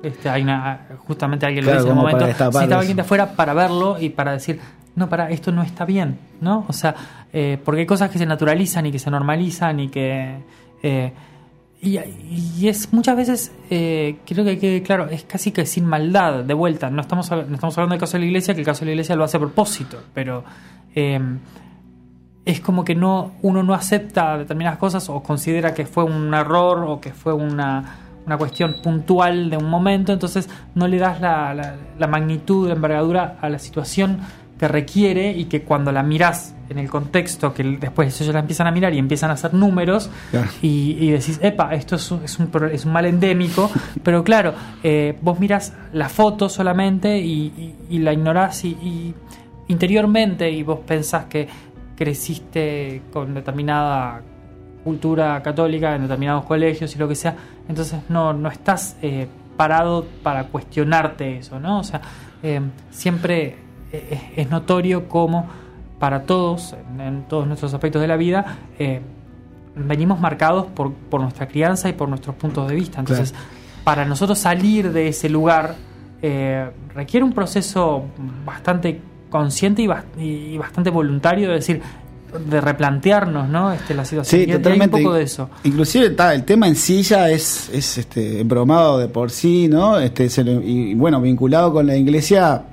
Este, 0.02 0.28
hay 0.28 0.42
una, 0.42 0.88
justamente 1.06 1.46
alguien 1.46 1.64
Claro, 1.64 1.78
lo 1.80 1.84
dice 1.84 1.90
en 1.92 1.96
para 1.96 2.06
momento. 2.12 2.26
destapar 2.26 2.52
Necesita 2.52 2.74
eso. 2.74 2.80
alguien 2.80 2.96
de 2.96 3.02
afuera 3.02 3.32
para 3.32 3.54
verlo 3.54 3.96
y 3.98 4.10
para 4.10 4.32
decir, 4.32 4.60
no, 4.96 5.08
para, 5.08 5.30
esto 5.30 5.50
no 5.50 5.62
está 5.62 5.84
bien, 5.86 6.18
¿no? 6.42 6.66
O 6.68 6.72
sea, 6.74 6.94
eh, 7.34 7.58
porque 7.62 7.80
hay 7.80 7.86
cosas 7.86 8.08
que 8.10 8.18
se 8.18 8.24
naturalizan 8.26 8.86
y 8.86 8.92
que 8.92 8.98
se 8.98 9.10
normalizan 9.10 9.80
y 9.80 9.88
que. 9.88 10.38
eh, 10.82 11.12
y, 11.82 12.66
es 12.66 12.90
muchas 12.94 13.14
veces, 13.14 13.52
eh, 13.68 14.16
creo 14.24 14.42
que 14.42 14.58
quede 14.58 14.82
claro, 14.82 15.08
es 15.10 15.24
casi 15.24 15.52
que 15.52 15.66
sin 15.66 15.84
maldad, 15.84 16.42
de 16.44 16.54
vuelta. 16.54 16.88
No 16.88 17.02
estamos, 17.02 17.30
no 17.30 17.40
estamos 17.42 17.76
hablando 17.76 17.92
del 17.94 18.00
caso 18.00 18.14
de 18.14 18.20
la 18.20 18.26
iglesia, 18.26 18.54
que 18.54 18.60
el 18.60 18.66
caso 18.66 18.80
de 18.80 18.86
la 18.86 18.92
iglesia 18.92 19.16
lo 19.16 19.24
hace 19.24 19.36
a 19.36 19.40
propósito, 19.40 19.98
pero. 20.14 20.44
eh, 20.94 21.20
es 22.46 22.60
como 22.60 22.84
que 22.84 22.94
no 22.94 23.32
uno 23.40 23.62
no 23.62 23.72
acepta 23.72 24.36
determinadas 24.36 24.78
cosas 24.78 25.08
o 25.08 25.22
considera 25.22 25.72
que 25.72 25.86
fue 25.86 26.04
un 26.04 26.34
error 26.34 26.84
o 26.86 27.00
que 27.00 27.10
fue 27.14 27.32
una, 27.32 27.96
una 28.26 28.36
cuestión 28.36 28.76
puntual 28.82 29.48
de 29.48 29.56
un 29.56 29.70
momento, 29.70 30.12
entonces 30.12 30.50
no 30.74 30.86
le 30.86 30.98
das 30.98 31.22
la, 31.22 31.54
la- 31.54 31.74
la 31.98 32.06
magnitud, 32.06 32.68
la 32.68 32.74
envergadura 32.74 33.38
a 33.40 33.48
la 33.48 33.58
situación 33.58 34.18
que 34.58 34.68
requiere 34.68 35.32
y 35.32 35.46
que 35.46 35.62
cuando 35.62 35.90
la 35.92 36.02
mirás 36.02 36.54
en 36.70 36.78
el 36.78 36.88
contexto, 36.88 37.52
que 37.52 37.62
después 37.64 38.20
ellos 38.20 38.32
la 38.32 38.40
empiezan 38.40 38.66
a 38.66 38.70
mirar 38.70 38.94
y 38.94 38.98
empiezan 38.98 39.30
a 39.30 39.34
hacer 39.34 39.52
números 39.52 40.08
Claro. 40.30 40.48
y, 40.62 40.96
y 41.00 41.10
decís, 41.10 41.38
epa, 41.42 41.74
esto 41.74 41.96
es 41.96 42.10
un, 42.10 42.24
es 42.24 42.38
un, 42.38 42.50
es 42.72 42.84
un 42.84 42.92
mal 42.92 43.04
endémico, 43.04 43.70
pero 44.04 44.22
claro, 44.24 44.54
eh, 44.82 45.18
vos 45.20 45.38
mirás 45.40 45.72
la 45.92 46.08
foto 46.08 46.48
solamente 46.48 47.18
y, 47.18 47.52
y- 47.56 47.74
y 47.90 47.98
la 47.98 48.12
ignorás 48.12 48.64
y, 48.64 49.12
interiormente 49.68 50.50
y 50.50 50.62
vos 50.62 50.80
pensás 50.86 51.24
que 51.26 51.48
creciste 51.96 53.02
con 53.12 53.34
determinada 53.34 54.20
cultura 54.84 55.42
católica 55.42 55.94
en 55.96 56.02
determinados 56.02 56.44
colegios 56.44 56.94
y 56.94 56.98
lo 56.98 57.08
que 57.08 57.14
sea, 57.14 57.34
entonces 57.68 57.98
no, 58.08 58.32
no 58.34 58.50
estás 58.50 58.96
eh, 59.02 59.26
parado 59.56 60.04
para 60.22 60.44
cuestionarte 60.44 61.38
eso, 61.38 61.58
¿no? 61.58 61.80
O 61.80 61.84
sea, 61.84 62.00
eh, 62.42 62.60
siempre 62.90 63.56
es, 64.10 64.20
es 64.36 64.50
notorio 64.50 65.08
como 65.08 65.46
para 65.98 66.22
todos, 66.24 66.74
en, 66.98 67.22
todos 67.28 67.46
nuestros 67.46 67.72
aspectos 67.74 68.02
de 68.02 68.08
la 68.08 68.16
vida, 68.16 68.58
eh, 68.78 69.00
venimos 69.76 70.20
marcados 70.20 70.66
por, 70.66 70.92
por 70.92 71.20
nuestra 71.20 71.48
crianza 71.48 71.88
y 71.88 71.92
por 71.94 72.08
nuestros 72.08 72.36
puntos 72.36 72.68
de 72.68 72.74
vista. 72.74 73.00
Entonces, 73.00 73.34
para 73.84 74.04
nosotros 74.04 74.38
salir 74.38 74.92
de 74.92 75.08
ese 75.08 75.28
lugar 75.28 75.74
eh, 76.22 76.70
requiere 76.94 77.24
un 77.24 77.32
proceso 77.32 78.04
bastante 78.46 79.00
consciente 79.30 79.82
y, 79.82 79.86
bas- 79.86 80.04
y 80.18 80.56
bastante 80.58 80.90
voluntario 80.90 81.48
de 81.48 81.54
decir 81.54 81.82
de 82.48 82.60
replantearnos 82.60 83.48
¿no? 83.48 83.72
este, 83.72 83.94
la 83.94 84.04
situación 84.04 84.40
Sí, 84.42 84.46
Y 84.46 84.50
hay- 84.50 84.56
hay 84.56 84.62
totalmente. 84.62 84.96
un 84.96 85.02
poco 85.04 85.14
de 85.14 85.22
eso 85.22 85.50
Inclusive 85.64 86.10
ta, 86.10 86.34
el 86.34 86.44
tema 86.44 86.66
en 86.66 86.74
sí 86.76 87.02
ya 87.02 87.30
es, 87.30 87.68
es 87.72 87.98
este, 87.98 88.42
bromado 88.42 88.98
de 88.98 89.06
por 89.08 89.30
sí, 89.30 89.68
¿no? 89.68 89.98
Este, 90.00 90.28
se 90.28 90.42
lo- 90.44 90.60
y 90.62 90.94
bueno, 90.94 91.20
vinculado 91.20 91.72
con 91.72 91.86
la 91.86 91.96
iglesia, 91.96 92.64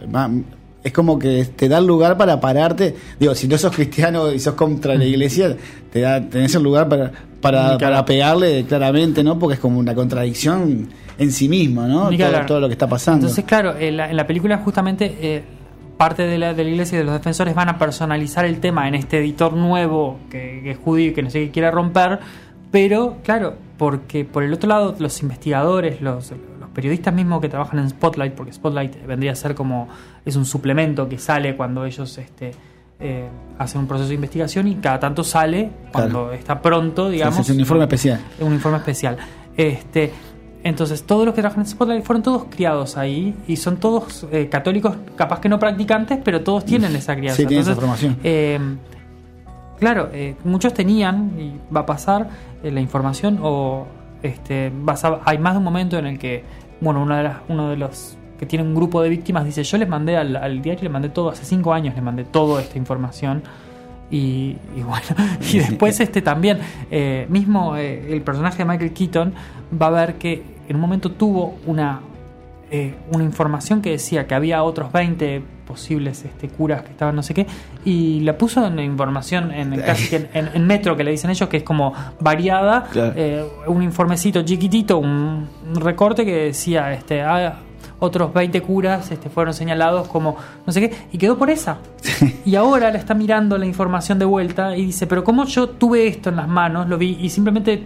es 0.83 0.91
como 0.91 1.19
que 1.19 1.45
te 1.55 1.69
da 1.69 1.77
el 1.77 1.85
lugar 1.85 2.17
para 2.17 2.39
pararte. 2.39 2.95
Digo, 3.19 3.35
si 3.35 3.47
no 3.47 3.57
sos 3.57 3.73
cristiano 3.73 4.31
y 4.31 4.39
sos 4.39 4.55
contra 4.55 4.95
la 4.95 5.05
iglesia, 5.05 5.55
te 5.91 6.01
da, 6.01 6.21
tenés 6.21 6.55
el 6.55 6.63
lugar 6.63 6.89
para, 6.89 7.11
para, 7.39 7.77
para 7.77 8.03
pegarle 8.03 8.65
claramente, 8.65 9.23
¿no? 9.23 9.37
Porque 9.37 9.55
es 9.55 9.59
como 9.59 9.79
una 9.79 9.93
contradicción 9.93 10.89
en 11.17 11.31
sí 11.31 11.47
misma, 11.47 11.87
¿no? 11.87 12.09
Todo, 12.47 12.59
lo 12.59 12.67
que 12.67 12.73
está 12.73 12.87
pasando. 12.87 13.27
Entonces, 13.27 13.45
claro, 13.45 13.77
en 13.77 13.97
la, 13.97 14.09
en 14.09 14.17
la 14.17 14.25
película 14.25 14.57
justamente 14.57 15.15
eh, 15.21 15.43
parte 15.97 16.23
de 16.23 16.39
la, 16.39 16.53
de 16.55 16.63
la 16.63 16.69
iglesia 16.71 16.95
y 16.95 16.99
de 16.99 17.03
los 17.03 17.13
defensores 17.13 17.53
van 17.53 17.69
a 17.69 17.77
personalizar 17.77 18.45
el 18.45 18.59
tema 18.59 18.87
en 18.87 18.95
este 18.95 19.19
editor 19.19 19.53
nuevo 19.53 20.19
que, 20.31 20.61
que 20.63 20.71
es 20.71 20.77
judío 20.79 21.11
y 21.11 21.13
que 21.13 21.21
no 21.21 21.29
sé 21.29 21.45
qué 21.45 21.51
quiere 21.51 21.69
romper, 21.69 22.19
pero 22.71 23.17
claro, 23.23 23.53
porque 23.77 24.25
por 24.25 24.43
el 24.43 24.53
otro 24.53 24.69
lado 24.69 24.95
los 24.97 25.21
investigadores, 25.21 26.01
los 26.01 26.33
periodistas 26.73 27.13
mismos 27.13 27.41
que 27.41 27.49
trabajan 27.49 27.79
en 27.79 27.89
Spotlight, 27.89 28.33
porque 28.33 28.53
Spotlight 28.53 29.05
vendría 29.05 29.31
a 29.31 29.35
ser 29.35 29.55
como, 29.55 29.87
es 30.25 30.35
un 30.35 30.45
suplemento 30.45 31.07
que 31.09 31.17
sale 31.17 31.55
cuando 31.55 31.85
ellos 31.85 32.17
este, 32.17 32.51
eh, 32.99 33.27
hacen 33.57 33.81
un 33.81 33.87
proceso 33.87 34.09
de 34.09 34.15
investigación 34.15 34.67
y 34.67 34.75
cada 34.75 34.99
tanto 34.99 35.23
sale 35.23 35.69
cuando 35.91 36.19
Claro. 36.27 36.33
está 36.33 36.61
pronto, 36.61 37.09
digamos. 37.09 37.39
es 37.39 37.49
un 37.49 37.59
informe 37.59 37.83
especial. 37.83 38.19
un 38.39 38.53
informe 38.53 38.77
especial. 38.77 39.17
Este, 39.57 40.11
entonces, 40.63 41.03
todos 41.03 41.25
los 41.25 41.33
que 41.33 41.41
trabajan 41.41 41.63
en 41.63 41.67
Spotlight 41.67 42.03
fueron 42.05 42.21
todos 42.21 42.45
criados 42.49 42.95
ahí 42.95 43.35
y 43.47 43.55
son 43.57 43.77
todos 43.77 44.27
eh, 44.31 44.47
católicos, 44.47 44.95
capaz 45.15 45.39
que 45.39 45.49
no 45.49 45.57
practicantes, 45.57 46.19
pero 46.23 46.41
todos 46.41 46.63
tienen 46.65 46.95
esa 46.95 47.15
crianza. 47.15 47.37
Sí, 47.41 47.47
tienen 47.47 47.63
esa 47.65 47.73
formación. 47.75 48.17
eh, 48.23 48.59
claro, 49.79 50.09
eh, 50.13 50.35
muchos 50.43 50.73
tenían 50.73 51.31
y 51.39 51.53
va 51.75 51.81
a 51.81 51.85
pasar 51.87 52.29
eh, 52.63 52.69
la 52.71 52.79
información 52.79 53.39
o 53.41 53.87
este, 54.23 54.71
vas 54.83 55.03
a- 55.05 55.19
hay 55.25 55.37
más 55.37 55.53
de 55.53 55.57
un 55.59 55.63
momento 55.63 55.97
en 55.97 56.05
el 56.05 56.19
que, 56.19 56.43
bueno, 56.79 57.01
una 57.01 57.17
de 57.17 57.23
las, 57.23 57.37
uno 57.49 57.69
de 57.69 57.77
los 57.77 58.17
que 58.39 58.45
tiene 58.45 58.63
un 58.65 58.73
grupo 58.73 59.01
de 59.03 59.09
víctimas 59.09 59.45
dice, 59.45 59.63
yo 59.63 59.77
les 59.77 59.87
mandé 59.87 60.17
al, 60.17 60.35
al 60.35 60.61
diario, 60.61 60.83
les 60.83 60.91
mandé 60.91 61.09
todo, 61.09 61.29
hace 61.29 61.45
cinco 61.45 61.73
años 61.73 61.93
les 61.93 62.03
mandé 62.03 62.23
toda 62.23 62.61
esta 62.61 62.77
información. 62.77 63.43
Y, 64.09 64.57
y 64.75 64.81
bueno, 64.81 65.05
y 65.53 65.59
después 65.59 65.99
este 65.99 66.21
también, 66.21 66.59
eh, 66.89 67.25
mismo 67.29 67.77
eh, 67.77 68.11
el 68.11 68.21
personaje 68.21 68.57
de 68.59 68.65
Michael 68.65 68.93
Keaton 68.93 69.33
va 69.81 69.87
a 69.87 69.89
ver 69.91 70.15
que 70.15 70.43
en 70.67 70.75
un 70.75 70.81
momento 70.81 71.11
tuvo 71.11 71.55
una, 71.65 72.01
eh, 72.71 72.95
una 73.13 73.23
información 73.23 73.81
que 73.81 73.91
decía 73.91 74.27
que 74.27 74.35
había 74.35 74.63
otros 74.63 74.91
20 74.91 75.41
posibles 75.71 76.23
este, 76.25 76.47
curas 76.49 76.81
que 76.83 76.91
estaban 76.91 77.15
no 77.15 77.23
sé 77.23 77.33
qué, 77.33 77.47
y 77.85 78.19
la 78.21 78.37
puso 78.37 78.65
en 78.65 78.77
información 78.79 79.51
en, 79.51 79.79
casi 79.81 80.09
que 80.09 80.29
en, 80.33 80.49
en- 80.53 80.67
metro, 80.67 80.95
que 80.95 81.03
le 81.03 81.11
dicen 81.11 81.29
ellos, 81.31 81.47
que 81.49 81.57
es 81.57 81.63
como 81.63 81.93
variada, 82.19 82.83
Claro. 82.91 83.13
eh, 83.15 83.43
un 83.67 83.81
informecito 83.81 84.41
chiquitito, 84.43 84.97
un, 84.97 85.47
recorte 85.75 86.25
que 86.25 86.35
decía, 86.45 86.91
este, 86.93 87.21
ah, 87.21 87.59
otros 87.99 88.33
20 88.33 88.61
curas 88.61 89.11
este, 89.11 89.29
fueron 89.29 89.53
señalados 89.53 90.07
como 90.07 90.35
no 90.65 90.73
sé 90.73 90.81
qué, 90.81 90.95
y 91.11 91.17
quedó 91.17 91.37
por 91.37 91.49
esa. 91.49 91.77
Y 92.45 92.55
ahora 92.55 92.91
la 92.91 92.97
está 92.97 93.13
mirando 93.13 93.57
la 93.57 93.65
información 93.65 94.17
de 94.19 94.25
vuelta 94.25 94.75
y 94.75 94.87
dice, 94.87 95.05
pero 95.07 95.23
como 95.23 95.45
yo 95.45 95.69
tuve 95.69 96.07
esto 96.07 96.29
en 96.29 96.35
las 96.37 96.47
manos, 96.47 96.87
lo 96.89 96.97
vi 96.97 97.17
y 97.21 97.29
simplemente 97.29 97.83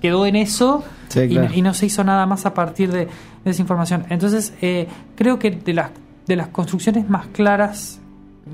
quedó 0.00 0.24
en 0.26 0.36
eso 0.36 0.82
Sí, 1.08 1.20
y, 1.22 1.28
claro. 1.30 1.48
y 1.52 1.62
no 1.62 1.74
se 1.74 1.86
hizo 1.86 2.04
nada 2.04 2.24
más 2.26 2.46
a 2.46 2.54
partir 2.54 2.90
de, 2.92 3.08
de 3.44 3.50
esa 3.50 3.60
información. 3.60 4.04
Entonces, 4.10 4.54
eh, 4.62 4.86
creo 5.16 5.38
que 5.40 5.50
de 5.50 5.74
las, 5.74 5.90
de 6.30 6.36
las 6.36 6.48
construcciones 6.48 7.08
más 7.10 7.26
claras 7.28 8.00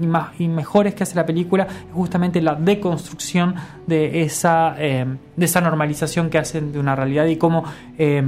y, 0.01 0.07
más, 0.07 0.31
y 0.41 0.49
mejores 0.49 0.95
que 0.95 1.03
hace 1.05 1.15
la 1.15 1.25
película 1.27 1.65
es 1.65 1.93
justamente 1.95 2.41
la 2.43 2.55
deconstrucción 2.55 3.55
de 3.87 4.23
esa, 4.23 4.75
eh, 4.79 5.07
de 5.37 5.45
esa 5.45 5.61
normalización 5.61 6.29
que 6.31 6.39
hacen 6.39 6.73
de 6.73 6.79
una 6.79 6.97
realidad 6.97 7.27
y 7.27 7.37
cómo 7.37 7.65
eh, 7.99 8.25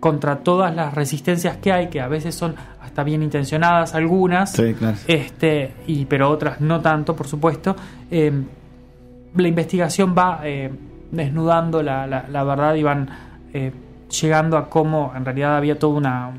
contra 0.00 0.40
todas 0.40 0.74
las 0.74 0.92
resistencias 0.94 1.56
que 1.58 1.72
hay, 1.72 1.88
que 1.88 2.00
a 2.00 2.08
veces 2.08 2.34
son 2.34 2.54
hasta 2.82 3.04
bien 3.04 3.22
intencionadas 3.22 3.94
algunas, 3.94 4.50
Sí, 4.52 4.74
claro. 4.74 4.96
este, 5.06 5.72
y, 5.86 6.04
pero 6.06 6.28
otras 6.28 6.60
no 6.60 6.80
tanto, 6.80 7.14
por 7.14 7.26
supuesto, 7.28 7.74
eh, 8.10 8.32
la 9.36 9.48
investigación 9.48 10.14
va 10.16 10.40
desnudando 11.10 11.82
la, 11.82 12.06
la- 12.06 12.26
la 12.28 12.44
verdad 12.44 12.74
y 12.74 12.82
van 12.82 13.08
eh, 13.54 13.72
llegando 14.20 14.56
a 14.58 14.68
cómo 14.68 15.12
en 15.16 15.24
realidad 15.24 15.56
había 15.56 15.78
toda 15.78 15.94
una, 15.96 16.30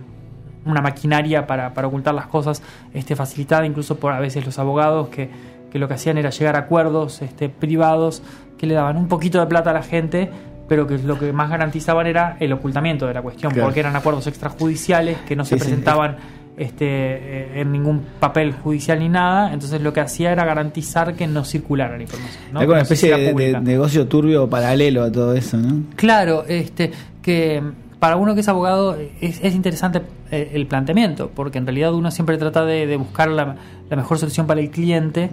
una 0.65 0.81
maquinaria 0.81 1.45
para, 1.47 1.73
para 1.73 1.87
ocultar 1.87 2.13
las 2.13 2.27
cosas, 2.27 2.61
este, 2.93 3.15
facilitada 3.15 3.65
incluso 3.65 3.97
por 3.97 4.13
a 4.13 4.19
veces 4.19 4.45
los 4.45 4.57
abogados 4.59 5.09
que, 5.09 5.29
que 5.71 5.79
lo 5.79 5.87
que 5.87 5.95
hacían 5.95 6.17
era 6.17 6.29
llegar 6.29 6.55
a 6.55 6.59
acuerdos 6.59 7.21
este, 7.21 7.49
privados 7.49 8.21
que 8.57 8.67
le 8.67 8.73
daban 8.75 8.97
un 8.97 9.07
poquito 9.07 9.39
de 9.39 9.47
plata 9.47 9.71
a 9.71 9.73
la 9.73 9.83
gente 9.83 10.29
pero 10.67 10.87
que 10.87 10.97
lo 10.97 11.19
que 11.19 11.33
más 11.33 11.49
garantizaban 11.49 12.07
era 12.07 12.37
el 12.39 12.53
ocultamiento 12.53 13.05
de 13.05 13.13
la 13.13 13.21
cuestión, 13.21 13.51
Claro. 13.51 13.67
porque 13.67 13.81
eran 13.81 13.95
acuerdos 13.97 14.27
extrajudiciales 14.27 15.17
que 15.27 15.35
no 15.35 15.43
se 15.43 15.55
Sí, 15.55 15.59
sí. 15.59 15.65
presentaban 15.65 16.15
este, 16.57 16.85
eh, 16.85 17.61
en 17.61 17.71
ningún 17.71 18.01
papel 18.19 18.53
judicial 18.53 18.99
ni 18.99 19.09
nada, 19.09 19.51
entonces 19.53 19.81
lo 19.81 19.91
que 19.91 19.99
hacía 19.99 20.31
era 20.31 20.45
garantizar 20.45 21.15
que 21.15 21.27
no 21.27 21.43
circulara 21.43 21.97
la 21.97 22.03
información. 22.03 22.43
¿no? 22.53 22.59
Como 22.59 22.67
una 22.71 22.77
no 22.77 22.81
especie 22.83 23.15
de, 23.17 23.59
negocio 23.59 24.07
turbio 24.07 24.49
paralelo 24.49 25.03
a 25.03 25.11
todo 25.11 25.33
eso, 25.33 25.57
¿no? 25.57 25.83
Claro, 25.95 26.45
este, 26.47 26.91
que 27.21 27.61
para 27.99 28.15
uno 28.17 28.33
que 28.33 28.41
es 28.41 28.47
abogado 28.47 28.95
es, 29.19 29.43
es 29.43 29.55
interesante 29.55 30.01
eh, 30.33 30.51
el 30.53 30.65
planteamiento, 30.67 31.29
porque 31.33 31.57
en 31.59 31.65
realidad 31.67 31.93
uno 31.93 32.09
siempre 32.11 32.37
trata 32.37 32.65
de, 32.65 32.87
de 32.87 32.97
buscar 32.97 33.29
la, 33.29 33.55
la 33.89 33.95
mejor 33.95 34.17
solución 34.17 34.47
para 34.47 34.59
el 34.61 34.69
cliente, 34.71 35.29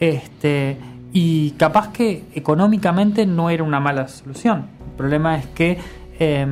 este, 0.00 0.76
y 1.12 1.50
capaz 1.52 1.88
que 1.92 2.24
económicamente 2.34 3.26
no 3.26 3.50
era 3.50 3.62
una 3.62 3.80
mala 3.80 4.08
solución. 4.08 4.66
El 4.90 4.96
problema 4.96 5.36
es 5.38 5.46
que 5.46 5.78
eh, 6.18 6.46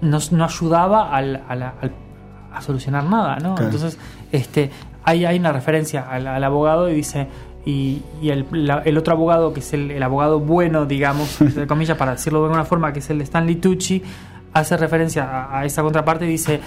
no, 0.00 0.18
no 0.30 0.44
ayudaba 0.44 1.14
al, 1.14 1.42
a, 1.48 1.54
la- 1.54 1.74
al- 1.80 1.92
a 2.52 2.60
solucionar 2.60 3.04
nada, 3.04 3.36
¿no? 3.38 3.54
Entonces, 3.64 3.98
este, 4.32 4.70
hay, 5.04 5.24
hay 5.24 5.38
una 5.38 5.52
referencia 5.52 6.02
al, 6.08 6.26
al 6.26 6.44
abogado 6.44 6.88
y 6.88 6.94
dice, 6.94 7.26
y, 7.66 8.02
y 8.22 8.30
el, 8.30 8.46
la- 8.52 8.82
el 8.84 8.96
otro 8.98 9.14
abogado, 9.14 9.52
que 9.52 9.60
es 9.60 9.72
el, 9.72 9.90
el 9.90 10.02
abogado 10.02 10.40
bueno, 10.40 10.86
digamos, 10.86 11.40
entre 11.40 11.66
comillas, 11.66 11.96
para 11.96 12.12
decirlo 12.12 12.40
de 12.40 12.46
alguna 12.46 12.64
forma, 12.64 12.92
que 12.92 12.98
es 13.00 13.10
el 13.10 13.18
de 13.18 13.24
Stanley 13.24 13.56
Tucci, 13.56 14.02
hace 14.52 14.76
referencia 14.76 15.24
a, 15.24 15.58
a 15.60 15.64
esa 15.64 15.82
contraparte 15.82 16.26
y 16.26 16.28
dice, 16.28 16.60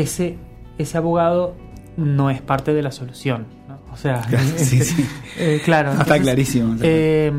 ese, 0.00 0.36
ese 0.78 0.98
abogado 0.98 1.54
no 1.96 2.30
es 2.30 2.40
parte 2.40 2.72
de 2.74 2.82
la 2.82 2.92
solución. 2.92 3.46
¿no? 3.68 3.78
O 3.92 3.96
sea, 3.96 4.22
Sí, 4.56 4.80
sí. 4.82 5.06
eh, 5.38 5.60
claro. 5.64 5.90
Está 5.90 6.02
entonces, 6.02 6.22
clarísimo. 6.22 6.76
eh, 6.82 7.32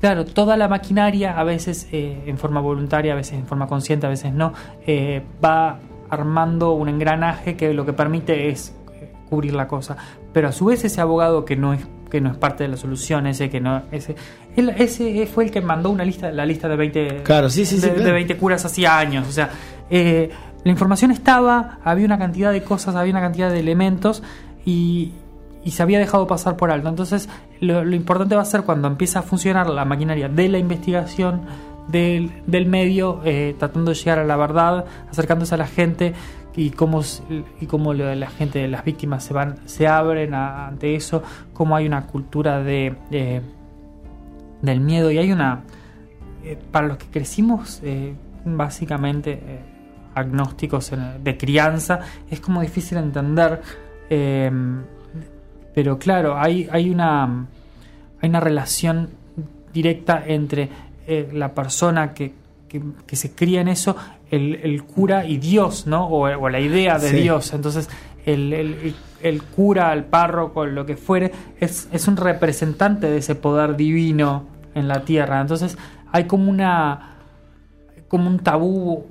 claro, 0.00 0.24
toda 0.24 0.56
la 0.56 0.68
maquinaria, 0.68 1.38
a 1.38 1.44
veces 1.44 1.88
eh, 1.92 2.22
en 2.26 2.38
forma 2.38 2.60
voluntaria, 2.60 3.12
a 3.12 3.16
veces 3.16 3.34
en 3.34 3.46
forma 3.46 3.66
consciente, 3.66 4.06
a 4.06 4.10
veces 4.10 4.32
no, 4.32 4.52
eh, 4.86 5.22
va 5.44 5.78
armando 6.10 6.72
un 6.72 6.88
engranaje 6.88 7.56
que 7.56 7.72
lo 7.72 7.86
que 7.86 7.92
permite 7.92 8.48
es 8.50 8.74
eh, 9.00 9.10
cubrir 9.28 9.54
la 9.54 9.66
cosa. 9.66 9.96
Pero 10.32 10.48
a 10.48 10.52
su 10.52 10.66
vez 10.66 10.84
ese 10.84 11.00
abogado 11.00 11.44
que 11.44 11.56
no 11.56 11.72
es 11.74 11.80
que 12.10 12.20
no 12.20 12.30
es 12.30 12.36
parte 12.36 12.64
de 12.64 12.68
la 12.68 12.76
solución, 12.76 13.26
ese 13.26 13.48
que 13.48 13.58
no 13.58 13.84
ese 13.90 14.14
él- 14.54 14.74
ese 14.76 15.26
fue 15.26 15.44
el 15.44 15.50
que 15.50 15.62
mandó 15.62 15.88
una 15.88 16.04
lista 16.04 16.30
la 16.30 16.44
lista 16.44 16.68
de 16.68 16.76
20 16.76 17.22
Claro, 17.22 17.48
sí, 17.48 17.64
sí, 17.64 17.76
sí, 17.76 17.80
de, 17.86 17.88
claro. 17.94 18.04
de 18.04 18.12
20 18.12 18.36
curas 18.36 18.62
hacía 18.66 18.98
años, 18.98 19.26
o 19.26 19.32
sea, 19.32 19.48
eh, 19.88 20.28
la 20.64 20.70
información 20.70 21.10
estaba, 21.10 21.78
había 21.84 22.06
una 22.06 22.18
cantidad 22.18 22.52
de 22.52 22.62
cosas, 22.62 22.94
había 22.94 23.12
una 23.12 23.20
cantidad 23.20 23.50
de 23.50 23.58
elementos 23.58 24.22
y, 24.64 25.12
y 25.64 25.72
se 25.72 25.82
había 25.82 25.98
dejado 25.98 26.26
pasar 26.26 26.56
por 26.56 26.70
alto. 26.70 26.88
Entonces, 26.88 27.28
lo, 27.60 27.94
importante 27.94 28.36
va 28.36 28.42
a 28.42 28.46
ser 28.46 28.62
cuando 28.62 28.88
empieza 28.88 29.20
a 29.20 29.22
funcionar 29.22 29.68
la 29.68 29.84
maquinaria 29.84 30.28
de 30.28 30.48
la 30.48 30.58
investigación 30.58 31.42
del, 31.88 32.30
del 32.46 32.66
medio, 32.66 33.20
eh, 33.24 33.56
tratando 33.58 33.90
de 33.90 33.96
llegar 33.96 34.20
a 34.20 34.24
la 34.24 34.36
verdad, 34.36 34.84
acercándose 35.10 35.54
a 35.54 35.58
la 35.58 35.66
gente 35.66 36.14
y 36.54 36.70
cómo, 36.70 37.02
y 37.60 37.66
cómo 37.66 37.92
la 37.94 38.30
gente, 38.30 38.68
las 38.68 38.84
víctimas 38.84 39.24
se 39.24 39.34
van, 39.34 39.56
se 39.64 39.88
abren 39.88 40.34
ante 40.34 40.94
eso, 40.94 41.22
cómo 41.52 41.74
hay 41.74 41.86
una 41.86 42.06
cultura 42.06 42.62
de, 42.62 42.94
eh, 43.10 43.40
del 44.60 44.80
miedo 44.80 45.10
y 45.10 45.18
hay 45.18 45.32
una 45.32 45.62
eh, 46.44 46.58
para 46.70 46.86
los 46.86 46.98
que 46.98 47.06
crecimos 47.06 47.80
básicamente 48.44 49.40
agnósticos 50.14 50.92
de 51.22 51.36
crianza 51.36 52.00
es 52.30 52.40
como 52.40 52.60
difícil 52.60 52.98
entender 52.98 53.60
eh, 54.10 54.50
pero 55.74 55.98
claro 55.98 56.36
hay, 56.38 56.68
hay 56.70 56.90
una 56.90 57.46
hay 58.20 58.28
una 58.28 58.40
relación 58.40 59.08
directa 59.72 60.22
entre 60.26 60.68
eh, 61.06 61.30
la 61.32 61.54
persona 61.54 62.12
que, 62.14 62.34
que- 62.68 62.82
que 63.06 63.16
se 63.16 63.32
cría 63.34 63.60
en 63.62 63.68
eso 63.68 63.96
el, 64.30 64.56
el 64.56 64.84
cura 64.84 65.24
y 65.24 65.38
Dios 65.38 65.86
no 65.86 66.06
o, 66.06 66.24
o 66.28 66.48
la 66.48 66.60
idea 66.60 66.98
de 66.98 67.08
Sí. 67.10 67.16
Dios 67.16 67.52
entonces 67.54 67.88
el, 68.26 68.52
el- 68.52 68.74
el- 68.74 68.94
el 69.22 69.40
cura, 69.44 69.92
el 69.92 70.02
párroco, 70.02 70.66
lo 70.66 70.84
que 70.84 70.96
fuere, 70.96 71.30
es, 71.60 71.88
es 71.92 72.08
un 72.08 72.16
representante 72.16 73.08
de 73.08 73.18
ese 73.18 73.36
poder 73.36 73.76
divino 73.76 74.46
en 74.74 74.88
la 74.88 75.04
tierra. 75.04 75.40
Entonces 75.40 75.78
hay 76.10 76.24
como 76.24 76.50
una 76.50 77.18
como 78.08 78.28
un 78.28 78.40
tabú 78.40 79.04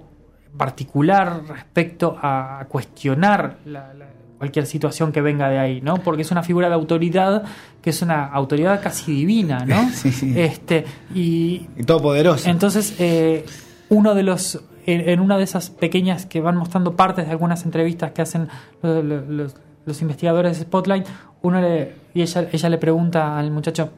particular 0.58 1.42
respecto 1.48 2.18
a 2.22 2.66
cuestionar 2.70 3.58
la- 3.66 3.94
la- 3.94 4.08
cualquier 4.38 4.66
situación 4.66 5.12
que 5.12 5.22
venga 5.22 5.50
de 5.50 5.60
ahí, 5.60 5.82
¿no? 5.82 5.98
Porque 5.98 6.24
es 6.24 6.32
una 6.32 6.42
figura 6.42 6.68
de 6.68 6.74
autoridad 6.74 7.44
que 7.82 7.92
es 7.92 8.02
una 8.02 8.26
autoridad 8.26 8.82
casi 8.82 9.14
divina, 9.14 9.66
¿no? 9.66 9.88
Sí, 9.94 10.12
sí. 10.12 10.34
Este 10.36 10.84
y 11.14 11.68
Y 11.78 11.84
todopoderoso. 11.84 12.50
entonces, 12.50 12.96
eh, 13.00 13.46
uno 13.90 14.16
de 14.16 14.24
los. 14.24 14.64
En, 14.88 15.08
en 15.08 15.20
una 15.20 15.38
de 15.38 15.44
esas 15.44 15.70
pequeñas 15.70 16.26
que 16.26 16.42
van 16.42 16.58
mostrando 16.58 16.96
partes 16.96 17.26
de 17.28 17.32
algunas 17.32 17.66
entrevistas 17.66 18.12
que 18.14 18.24
hacen 18.24 18.48
lo- 18.82 19.04
lo- 19.04 19.22
los, 19.22 19.56
los 19.86 20.02
investigadores 20.02 20.58
de 20.58 20.64
Spotlight, 20.66 21.06
uno 21.44 21.62
le, 21.62 21.94
y 22.16 22.24
ella, 22.24 22.48
ella 22.52 22.68
le 22.70 22.78
pregunta 22.80 23.38
al 23.38 23.52
muchacho: 23.52 23.92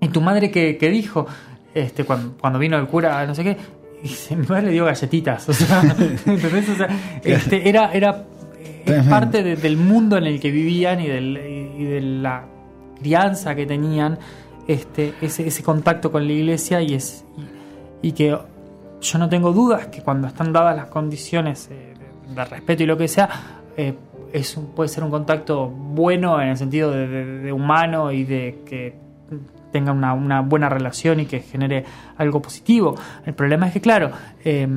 ¿Y 0.00 0.08
tu 0.08 0.22
madre 0.22 0.50
qué, 0.50 0.78
qué 0.78 0.88
dijo? 0.88 1.26
Este, 1.74 2.04
cuando, 2.04 2.32
cuando 2.40 2.58
vino 2.58 2.78
el 2.78 2.86
cura, 2.86 3.26
no 3.26 3.34
sé 3.34 3.44
qué. 3.44 3.58
Y 4.02 4.34
mi 4.34 4.46
madre 4.46 4.66
le 4.66 4.72
dio 4.72 4.84
galletitas. 4.86 5.48
O 5.48 5.52
sea, 5.52 5.82
¿entendés? 6.26 6.68
O 6.68 6.74
sea, 6.76 6.88
este, 7.24 7.68
era, 7.68 7.92
era 7.92 8.24
es 8.86 9.06
parte 9.06 9.42
de- 9.42 9.56
del 9.56 9.76
mundo 9.76 10.16
en 10.16 10.24
el 10.24 10.40
que 10.40 10.50
vivían 10.50 11.00
y, 11.00 11.06
del, 11.08 11.36
y 11.78 11.84
de 11.84 12.00
la 12.00 12.44
crianza 12.98 13.54
que 13.54 13.66
tenían, 13.66 14.18
este, 14.66 15.14
ese, 15.20 15.46
ese 15.48 15.62
contacto 15.62 16.10
con 16.10 16.26
la 16.26 16.32
iglesia 16.32 16.80
y, 16.82 16.94
es, 16.94 17.24
y, 18.02 18.08
y 18.08 18.12
que 18.12 18.36
yo 19.00 19.18
no 19.18 19.28
tengo 19.28 19.52
dudas 19.52 19.86
que 19.88 20.02
cuando 20.02 20.28
están 20.28 20.52
dadas 20.52 20.76
las 20.76 20.86
condiciones 20.86 21.68
eh, 21.70 21.94
de, 22.28 22.34
de 22.34 22.44
respeto 22.44 22.82
y 22.82 22.86
lo 22.86 22.96
que 22.96 23.08
sea, 23.08 23.28
eh, 23.76 23.94
es 24.32 24.56
un- 24.56 24.66
puede 24.68 24.88
ser 24.88 25.04
un 25.04 25.10
contacto 25.10 25.68
bueno 25.68 26.40
en 26.40 26.48
el 26.48 26.56
sentido 26.56 26.90
de, 26.90 27.06
de- 27.08 27.38
de 27.40 27.52
humano 27.52 28.12
y 28.12 28.24
de 28.24 28.60
que 28.66 28.94
tenga 29.72 29.92
una, 29.92 30.12
una 30.14 30.40
buena 30.40 30.68
relación 30.68 31.20
y 31.20 31.26
que 31.26 31.40
genere 31.40 31.84
algo 32.16 32.42
positivo. 32.42 32.96
El 33.26 33.34
problema 33.34 33.66
es 33.66 33.72
que, 33.72 33.80
claro, 33.80 34.10
eh, 34.44 34.68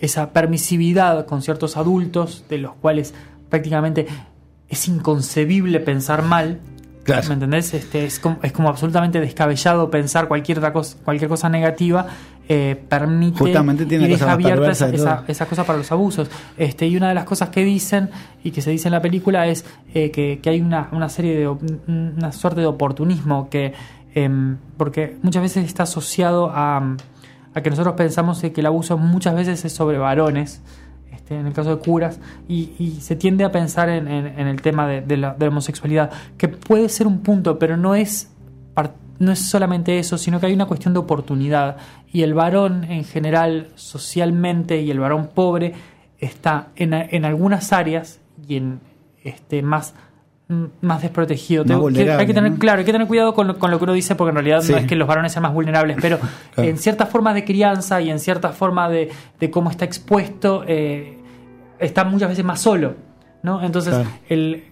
esa 0.00 0.32
permisividad 0.32 1.26
con 1.26 1.42
ciertos 1.42 1.76
adultos, 1.76 2.44
de 2.48 2.58
los 2.58 2.74
cuales 2.74 3.14
prácticamente 3.48 4.06
es 4.68 4.88
inconcebible 4.88 5.80
pensar 5.80 6.22
mal, 6.22 6.60
Claro. 7.04 7.26
¿me 7.28 7.34
entendés? 7.34 7.74
Este, 7.74 8.04
es, 8.04 8.20
como, 8.20 8.38
es 8.42 8.52
como 8.52 8.68
absolutamente 8.68 9.20
descabellado 9.20 9.90
pensar 9.90 10.28
cualquier, 10.28 10.58
otra 10.58 10.72
cosa, 10.72 10.96
cualquier 11.04 11.28
cosa 11.28 11.48
negativa, 11.48 12.06
eh, 12.48 12.80
permite 12.88 13.38
Justamente 13.38 13.86
tiene 13.86 14.06
y 14.06 14.08
deja 14.08 14.32
abierta 14.32 14.70
esa, 14.70 15.24
esa, 15.26 15.46
cosa 15.46 15.64
para 15.64 15.78
los 15.78 15.90
abusos. 15.90 16.28
Este, 16.56 16.86
y 16.86 16.96
una 16.96 17.08
de 17.08 17.14
las 17.14 17.24
cosas 17.24 17.48
que 17.48 17.64
dicen 17.64 18.10
y 18.44 18.50
que 18.50 18.62
se 18.62 18.70
dice 18.70 18.88
en 18.88 18.92
la 18.92 19.02
película 19.02 19.46
es 19.46 19.64
eh, 19.94 20.10
que, 20.10 20.40
que 20.40 20.50
hay 20.50 20.60
una, 20.60 20.88
una 20.92 21.08
serie 21.08 21.36
de 21.36 21.48
una 21.48 22.32
suerte 22.32 22.60
de 22.60 22.66
oportunismo 22.66 23.48
que 23.48 23.72
em, 24.14 24.56
porque 24.76 25.16
muchas 25.22 25.42
veces 25.42 25.64
está 25.64 25.84
asociado 25.84 26.50
a, 26.52 26.96
a 27.54 27.60
que 27.62 27.70
nosotros 27.70 27.94
pensamos 27.96 28.40
que 28.40 28.52
el 28.56 28.66
abuso 28.66 28.98
muchas 28.98 29.34
veces 29.34 29.64
es 29.64 29.72
sobre 29.72 29.98
varones 29.98 30.62
este, 31.12 31.38
en 31.38 31.46
el 31.46 31.52
caso 31.52 31.76
de 31.76 31.82
curas, 31.82 32.20
y, 32.48 32.72
y 32.78 33.00
se 33.00 33.16
tiende 33.16 33.44
a 33.44 33.52
pensar 33.52 33.88
en, 33.90 34.08
en- 34.08 34.38
en 34.38 34.46
el 34.46 34.60
tema 34.62 34.86
de, 34.86 35.02
de 35.02 35.16
la, 35.18 35.34
de 35.34 35.44
la 35.46 35.50
homosexualidad, 35.50 36.10
que 36.38 36.48
puede 36.48 36.88
ser 36.88 37.06
un 37.06 37.20
punto, 37.20 37.58
pero 37.58 37.76
no 37.76 37.94
es, 37.94 38.30
no 39.18 39.30
es 39.30 39.38
solamente 39.38 39.98
eso, 39.98 40.16
sino 40.18 40.40
que 40.40 40.46
hay 40.46 40.54
una 40.54 40.66
cuestión 40.66 40.94
de 40.94 41.00
oportunidad. 41.00 41.76
Y 42.12 42.22
el 42.22 42.34
varón 42.34 42.84
en 42.84 43.04
general, 43.04 43.68
socialmente, 43.76 44.80
y 44.82 44.90
el 44.90 44.98
varón 44.98 45.28
pobre, 45.32 45.74
está 46.18 46.68
en, 46.76 46.92
en 46.94 47.24
algunas 47.24 47.72
áreas 47.72 48.20
y 48.48 48.56
en 48.56 48.80
este, 49.22 49.62
más 49.62 49.94
más 50.80 51.02
desprotegido. 51.02 51.64
Más 51.64 51.78
vulnerable, 51.78 52.20
hay 52.20 52.26
que 52.26 52.34
tener, 52.34 52.52
¿no? 52.52 52.58
claro, 52.58 52.78
hay 52.80 52.84
que 52.84 52.92
tener 52.92 53.06
cuidado 53.06 53.34
con 53.34 53.46
lo, 53.46 53.58
con 53.58 53.70
lo 53.70 53.78
que 53.78 53.84
uno 53.84 53.92
dice, 53.92 54.14
porque 54.14 54.30
en 54.30 54.34
realidad 54.36 54.60
Sí. 54.62 54.72
no 54.72 54.78
es 54.78 54.86
que 54.86 54.96
los 54.96 55.06
varones 55.08 55.32
sean 55.32 55.42
más 55.42 55.52
vulnerables, 55.52 55.96
pero 56.00 56.18
Claro. 56.54 56.68
en 56.70 56.78
ciertas 56.78 57.08
formas 57.08 57.34
de 57.34 57.44
crianza 57.44 58.00
y 58.00 58.10
en 58.10 58.18
ciertas 58.18 58.54
formas 58.56 58.90
de, 58.90 59.10
de 59.40 59.50
cómo 59.50 59.70
está 59.70 59.84
expuesto, 59.84 60.64
eh, 60.66 61.18
está 61.78 62.04
muchas 62.04 62.28
veces 62.30 62.44
más 62.44 62.60
solo. 62.60 62.94
¿no? 63.42 63.62
Entonces, 63.62 63.94
Claro. 63.94 64.08
el, 64.28 64.64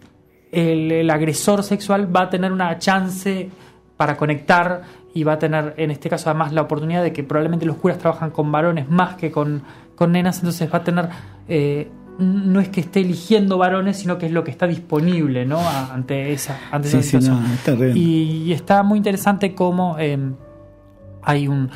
el- 0.52 0.92
el 0.92 1.10
agresor 1.10 1.62
sexual 1.62 2.14
va 2.14 2.22
a 2.22 2.30
tener 2.30 2.52
una 2.52 2.78
chance 2.78 3.50
para 3.96 4.16
conectar 4.16 4.82
y 5.12 5.24
va 5.24 5.32
a 5.34 5.38
tener, 5.38 5.74
en 5.76 5.90
este 5.90 6.08
caso, 6.08 6.30
además 6.30 6.52
la 6.52 6.62
oportunidad 6.62 7.02
de 7.02 7.12
que 7.12 7.22
probablemente 7.24 7.66
los 7.66 7.76
curas 7.76 7.98
trabajan 7.98 8.30
con 8.30 8.50
varones 8.52 8.88
más 8.88 9.16
que 9.16 9.30
con, 9.30 9.62
con 9.96 10.12
nenas, 10.12 10.38
entonces 10.38 10.72
va 10.72 10.78
a 10.78 10.84
tener. 10.84 11.08
eh, 11.48 11.90
no 12.20 12.60
es 12.60 12.68
que 12.68 12.80
esté 12.80 13.00
eligiendo 13.00 13.58
varones, 13.58 13.96
sino 13.98 14.18
que 14.18 14.26
es 14.26 14.32
lo 14.32 14.44
que 14.44 14.50
está 14.50 14.66
disponible 14.66 15.46
¿no? 15.46 15.58
Ante 15.60 16.32
esa, 16.32 16.58
ante 16.70 16.88
esa 16.88 16.98
Sí, 16.98 17.02
sí, 17.02 17.08
situación. 17.20 17.42
no, 17.48 17.54
está 17.54 17.72
bien. 17.72 17.96
y, 17.96 18.42
y 18.44 18.52
está 18.52 18.82
muy 18.82 18.98
interesante 18.98 19.54
cómo 19.54 19.96
eh, 19.98 20.18
hay 21.22 21.48
un 21.48 21.70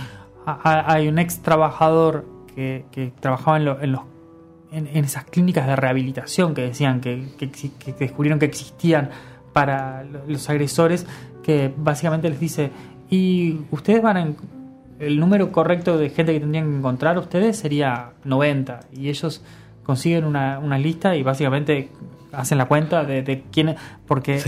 a- 0.46 0.92
hay 0.92 1.08
un 1.08 1.18
ex 1.18 1.40
trabajador 1.40 2.26
que, 2.54 2.84
que 2.92 3.12
trabajaba 3.20 3.56
en, 3.56 3.64
lo- 3.64 3.80
en 3.80 3.92
los 3.92 4.02
en, 4.70 4.88
en 4.88 5.04
esas 5.04 5.24
clínicas 5.24 5.66
de 5.66 5.76
rehabilitación 5.76 6.52
que 6.54 6.62
decían 6.62 7.00
que, 7.00 7.28
que 7.38 7.50
que 7.50 7.92
descubrieron 7.98 8.38
que 8.38 8.46
existían 8.46 9.10
para 9.52 10.02
lo- 10.04 10.24
los 10.26 10.48
agresores 10.50 11.06
que 11.42 11.72
básicamente 11.76 12.28
les 12.28 12.40
dice 12.40 12.70
y 13.08 13.60
ustedes 13.70 14.02
van 14.02 14.16
a 14.16 14.26
el 15.00 15.18
número 15.20 15.50
correcto 15.52 15.98
de 15.98 16.08
gente 16.10 16.32
que 16.32 16.40
tendrían 16.40 16.70
que 16.70 16.76
encontrar 16.78 17.18
ustedes 17.18 17.56
sería 17.56 18.12
90 18.24 18.80
y 18.92 19.08
ellos 19.08 19.42
consiguen 19.84 20.24
una, 20.24 20.58
una 20.58 20.78
lista 20.78 21.14
y 21.14 21.22
básicamente 21.22 21.90
hacen 22.32 22.58
la 22.58 22.66
cuenta 22.66 23.04
de, 23.04 23.22
de 23.22 23.44
quién, 23.52 23.76
porque 24.08 24.42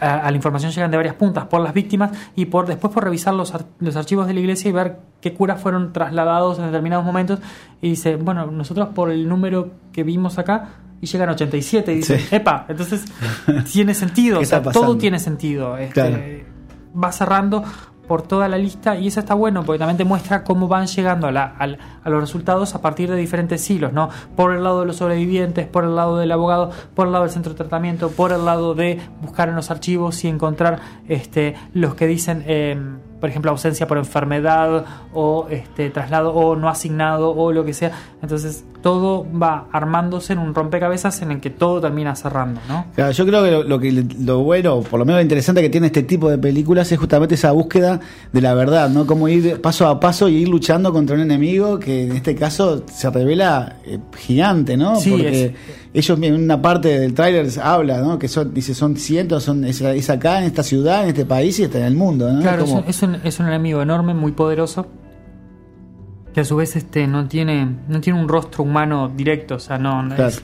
a, 0.00 0.18
a 0.18 0.30
la 0.30 0.36
información 0.36 0.70
llegan 0.70 0.92
de 0.92 0.96
varias 0.96 1.16
puntas, 1.16 1.46
por 1.46 1.60
las 1.60 1.74
víctimas 1.74 2.12
y 2.36 2.44
por 2.46 2.66
después 2.66 2.92
por 2.94 3.02
revisar 3.02 3.34
los, 3.34 3.52
ar- 3.52 3.64
los 3.80 3.96
archivos 3.96 4.28
de 4.28 4.34
la 4.34 4.40
iglesia 4.40 4.68
y 4.68 4.72
ver 4.72 4.98
qué 5.20 5.34
curas 5.34 5.60
fueron 5.60 5.92
trasladados 5.92 6.60
en 6.60 6.66
determinados 6.66 7.04
momentos. 7.04 7.40
Y 7.80 7.90
dice, 7.90 8.14
bueno, 8.14 8.46
nosotros 8.46 8.90
por 8.94 9.10
el 9.10 9.28
número 9.28 9.72
que 9.92 10.04
vimos 10.04 10.38
acá, 10.38 10.68
y 11.00 11.06
llegan 11.06 11.30
a 11.30 11.32
87, 11.32 11.92
y 11.92 11.96
dice, 11.96 12.18
Sí. 12.20 12.36
epa, 12.36 12.64
entonces 12.68 13.04
tiene 13.72 13.92
sentido, 13.94 14.38
¿Qué 14.38 14.44
o 14.44 14.48
sea, 14.48 14.62
todo 14.62 14.96
tiene 14.96 15.18
sentido. 15.18 15.76
Este, 15.76 15.94
Claro. 15.94 16.18
Va 17.02 17.10
cerrando 17.10 17.64
por 18.08 18.22
toda 18.22 18.48
la 18.48 18.58
lista 18.58 18.96
y 18.96 19.06
eso 19.06 19.20
está 19.20 19.34
bueno 19.34 19.62
porque 19.64 19.78
también 19.78 19.96
te 19.96 20.04
muestra 20.04 20.44
cómo 20.44 20.68
van 20.68 20.86
llegando 20.86 21.26
a, 21.28 21.32
la- 21.32 21.54
al- 21.58 21.78
a 22.04 22.10
los 22.10 22.20
resultados 22.20 22.74
a 22.74 22.80
partir 22.82 23.08
de 23.10 23.16
diferentes 23.16 23.68
hilos, 23.70 23.92
¿no? 23.92 24.10
Por 24.36 24.54
el 24.54 24.62
lado 24.64 24.80
de 24.80 24.86
los 24.86 24.96
sobrevivientes, 24.96 25.66
por 25.66 25.84
el 25.84 25.94
lado 25.96 26.18
del 26.18 26.30
abogado, 26.32 26.70
por 26.94 27.06
el 27.06 27.12
lado 27.12 27.24
del 27.24 27.32
centro 27.32 27.52
de 27.52 27.58
tratamiento, 27.58 28.10
por 28.10 28.32
el 28.32 28.44
lado 28.44 28.74
de 28.74 29.00
buscar 29.22 29.48
en 29.48 29.54
los 29.56 29.70
archivos 29.70 30.22
y 30.24 30.28
encontrar 30.28 30.80
este, 31.08 31.54
los 31.74 31.94
que 31.94 32.06
dicen, 32.06 32.42
eh, 32.46 32.76
por 33.22 33.30
ejemplo, 33.30 33.52
ausencia 33.52 33.86
por 33.86 33.98
enfermedad 33.98 34.84
o 35.14 35.46
este, 35.48 35.90
traslado 35.90 36.34
o 36.34 36.56
no 36.56 36.68
asignado 36.68 37.30
o 37.30 37.52
lo 37.52 37.64
que 37.64 37.72
sea. 37.72 37.92
Entonces 38.20 38.64
todo 38.82 39.24
va 39.40 39.66
armándose 39.70 40.32
en 40.32 40.40
un 40.40 40.52
rompecabezas 40.56 41.22
en 41.22 41.30
el 41.30 41.40
que 41.40 41.50
todo 41.50 41.80
termina 41.80 42.16
cerrando, 42.16 42.60
¿no? 42.68 42.86
Claro, 42.96 43.12
yo 43.12 43.24
creo 43.24 43.44
que 43.44 43.50
lo, 43.52 43.62
lo 43.62 43.78
que 43.78 44.04
lo 44.18 44.40
bueno, 44.42 44.80
por 44.80 44.98
lo 44.98 45.04
menos 45.04 45.18
lo 45.20 45.22
interesante 45.22 45.62
que 45.62 45.70
tiene 45.70 45.86
este 45.86 46.02
tipo 46.02 46.28
de 46.28 46.36
películas 46.36 46.90
es 46.90 46.98
justamente 46.98 47.36
esa 47.36 47.52
búsqueda 47.52 48.00
de 48.32 48.40
la 48.40 48.54
verdad, 48.54 48.90
¿no? 48.90 49.06
Cómo 49.06 49.28
ir 49.28 49.60
paso 49.60 49.86
a 49.86 50.00
paso 50.00 50.28
y 50.28 50.38
ir 50.38 50.48
luchando 50.48 50.92
contra 50.92 51.14
un 51.14 51.22
enemigo 51.22 51.78
que 51.78 52.06
en 52.06 52.12
este 52.16 52.34
caso 52.34 52.82
se 52.92 53.08
revela 53.08 53.76
eh, 53.84 54.00
gigante, 54.16 54.76
¿no? 54.76 54.96
Sí, 54.96 55.10
Porque 55.12 55.44
es- 55.44 55.52
ellos 55.94 56.18
en 56.22 56.34
una 56.34 56.60
parte 56.62 56.98
del 57.00 57.12
tráiler 57.14 57.48
habla, 57.62 58.00
¿no? 58.00 58.18
Que 58.18 58.28
son, 58.28 58.54
dice, 58.54 58.74
son 58.74 58.96
cientos, 58.96 59.42
son, 59.44 59.64
es, 59.64 59.80
es 59.80 60.08
acá, 60.10 60.38
en 60.38 60.44
esta 60.44 60.62
ciudad, 60.62 61.02
en 61.02 61.08
este 61.10 61.26
país 61.26 61.58
y 61.58 61.64
está 61.64 61.78
en 61.78 61.84
el 61.84 61.94
mundo, 61.94 62.32
¿no? 62.32 62.40
Claro, 62.40 62.64
es 62.64 62.70
Como- 62.70 62.82
un, 62.82 62.88
es, 62.88 63.02
un, 63.02 63.14
es 63.24 63.38
un 63.40 63.46
enemigo 63.46 63.82
enorme, 63.82 64.14
muy 64.14 64.32
poderoso, 64.32 64.86
que 66.34 66.40
a 66.40 66.44
su 66.44 66.56
vez 66.56 66.76
este 66.76 67.06
no 67.06 67.28
tiene 67.28 67.68
no 67.88 68.00
tiene 68.00 68.18
un 68.18 68.26
rostro 68.28 68.64
humano 68.64 69.10
directo, 69.14 69.56
o 69.56 69.60
sea, 69.60 69.76
no, 69.78 70.02
Claro. 70.08 70.28
es- 70.28 70.42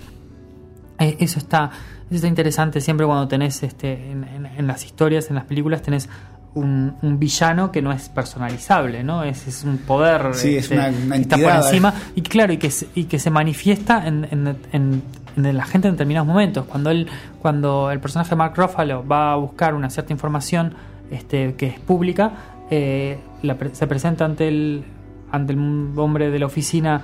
eh, 0.99 1.17
eso 1.21 1.39
está 1.39 1.71
eso 2.07 2.17
está 2.17 2.29
interesante 2.29 2.81
siempre 2.81 3.07
cuando 3.07 3.27
tenés 3.29 3.63
este 3.63 4.11
en, 4.11 4.25
en- 4.25 4.47
en 4.47 4.67
las 4.67 4.85
historias, 4.85 5.31
en 5.31 5.37
las 5.37 5.45
películas 5.45 5.81
tenés 5.81 6.09
un, 6.55 6.95
un 7.03 7.19
villano 7.19 7.71
que 7.71 7.81
no 7.83 7.93
es 7.93 8.09
personalizable, 8.09 9.05
¿no? 9.05 9.23
Es, 9.23 9.47
es 9.47 9.65
un 9.65 9.79
poder 9.79 10.35
Sí, 10.35 10.57
es 10.57 10.65
este, 10.65 10.75
una- 10.75 10.89
una 10.89 11.17
que 11.17 11.23
está 11.23 11.37
por 11.37 11.45
entidad, 11.45 11.67
encima 11.69 11.95
y 12.17 12.23
claro, 12.23 12.53
y 12.53 12.57
que 12.59 12.71
se, 12.71 12.89
y 12.95 13.05
que 13.05 13.19
se 13.19 13.31
manifiesta 13.31 14.07
en, 14.07 14.27
en- 14.31 14.57
en- 14.73 15.03
en 15.45 15.57
la 15.57 15.65
gente 15.65 15.89
en 15.89 15.95
determinados 15.95 16.27
momentos. 16.27 16.67
Cuando 16.67 16.91
él, 16.91 17.09
cuando 17.41 17.91
el 17.91 18.01
personaje 18.01 18.31
de 18.31 18.37
Mark 18.37 18.55
Ruffalo 18.57 19.07
va 19.07 19.33
a 19.33 19.37
buscar 19.37 19.75
una 19.75 19.91
cierta 19.91 20.13
información 20.13 20.75
este, 21.11 21.55
que 21.55 21.67
es 21.67 21.81
pública, 21.81 22.33
eh, 22.71 23.19
la 23.43 23.57
se 23.73 23.87
presenta 23.87 24.25
ante 24.25 24.49
el 24.49 24.85
ante 25.31 25.53
el 25.53 25.59
hombre 25.97 26.31
de 26.31 26.39
la 26.39 26.47
oficina 26.47 27.03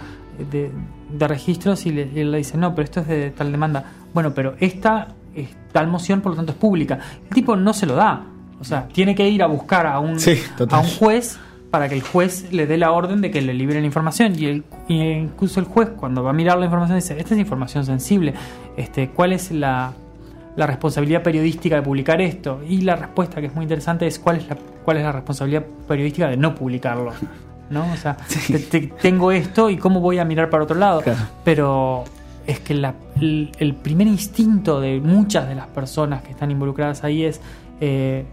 de, 0.50 0.70
de 1.12 1.28
registros 1.28 1.84
y 1.86 1.92
le, 1.92 2.10
y 2.14 2.20
él 2.20 2.32
le 2.32 2.38
dice, 2.38 2.56
no, 2.56 2.74
pero 2.74 2.84
esto 2.84 3.00
es 3.00 3.06
de 3.06 3.30
tal 3.30 3.52
demanda. 3.52 3.84
Bueno, 4.14 4.32
pero 4.34 4.54
esta 4.60 5.08
es 5.34 5.50
tal 5.72 5.88
moción, 5.88 6.20
por 6.20 6.32
lo 6.32 6.36
tanto 6.36 6.52
es 6.52 6.58
pública. 6.58 6.98
El 7.22 7.34
tipo 7.34 7.56
no 7.56 7.72
se 7.72 7.86
lo 7.86 7.94
da. 7.94 8.24
O 8.60 8.64
sea, 8.64 8.88
tiene 8.88 9.14
que 9.14 9.28
ir 9.28 9.42
a 9.42 9.46
buscar 9.46 9.86
a 9.86 9.98
un, 9.98 10.18
Sí, 10.18 10.40
a 10.70 10.78
un 10.78 10.86
juez 10.86 11.38
para 11.74 11.88
que 11.88 11.96
el 11.96 12.02
juez 12.02 12.52
le 12.52 12.68
dé 12.68 12.76
la 12.78 12.92
orden 12.92 13.20
de 13.20 13.32
que 13.32 13.42
le 13.42 13.52
libere 13.52 13.80
la 13.80 13.86
información. 13.86 14.32
Y, 14.38 14.46
el, 14.46 14.64
y 14.86 15.00
incluso 15.02 15.58
el 15.58 15.66
juez 15.66 15.88
cuando 15.96 16.22
va 16.22 16.30
a 16.30 16.32
mirar 16.32 16.56
la 16.56 16.66
información 16.66 16.96
dice 16.98 17.18
esta 17.18 17.34
es 17.34 17.40
información 17.40 17.84
sensible. 17.84 18.32
Este 18.76 19.08
cuál 19.08 19.32
es 19.32 19.50
la, 19.50 19.92
la 20.54 20.66
responsabilidad 20.68 21.24
periodística 21.24 21.74
de 21.74 21.82
publicar 21.82 22.20
esto 22.20 22.60
y 22.68 22.82
la 22.82 22.94
respuesta 22.94 23.40
que 23.40 23.48
es 23.48 23.54
muy 23.56 23.64
interesante 23.64 24.06
es 24.06 24.20
cuál 24.20 24.36
es 24.36 24.48
la 24.48 24.56
cuál 24.84 24.98
es 24.98 25.02
la 25.02 25.10
responsabilidad 25.10 25.64
periodística 25.88 26.28
de 26.28 26.36
no 26.36 26.54
publicarlo 26.54 27.10
no 27.70 27.90
o 27.92 27.96
sea 27.96 28.16
te- 28.48 28.58
te- 28.60 28.86
tengo 29.02 29.32
esto 29.32 29.68
y 29.68 29.76
cómo 29.78 29.98
voy 29.98 30.18
a 30.20 30.24
mirar 30.24 30.50
para 30.50 30.62
otro 30.62 30.76
lado 30.78 31.00
Claro. 31.00 31.18
pero 31.42 32.04
es 32.46 32.60
que 32.60 32.74
la- 32.74 32.94
el, 33.20 33.50
el 33.58 33.74
primer 33.74 34.06
instinto 34.06 34.80
de 34.80 35.00
muchas 35.00 35.48
de 35.48 35.56
las 35.56 35.66
personas 35.66 36.22
que 36.22 36.30
están 36.30 36.52
involucradas 36.52 37.02
ahí 37.02 37.24
es 37.24 37.40
eh, 37.80 38.24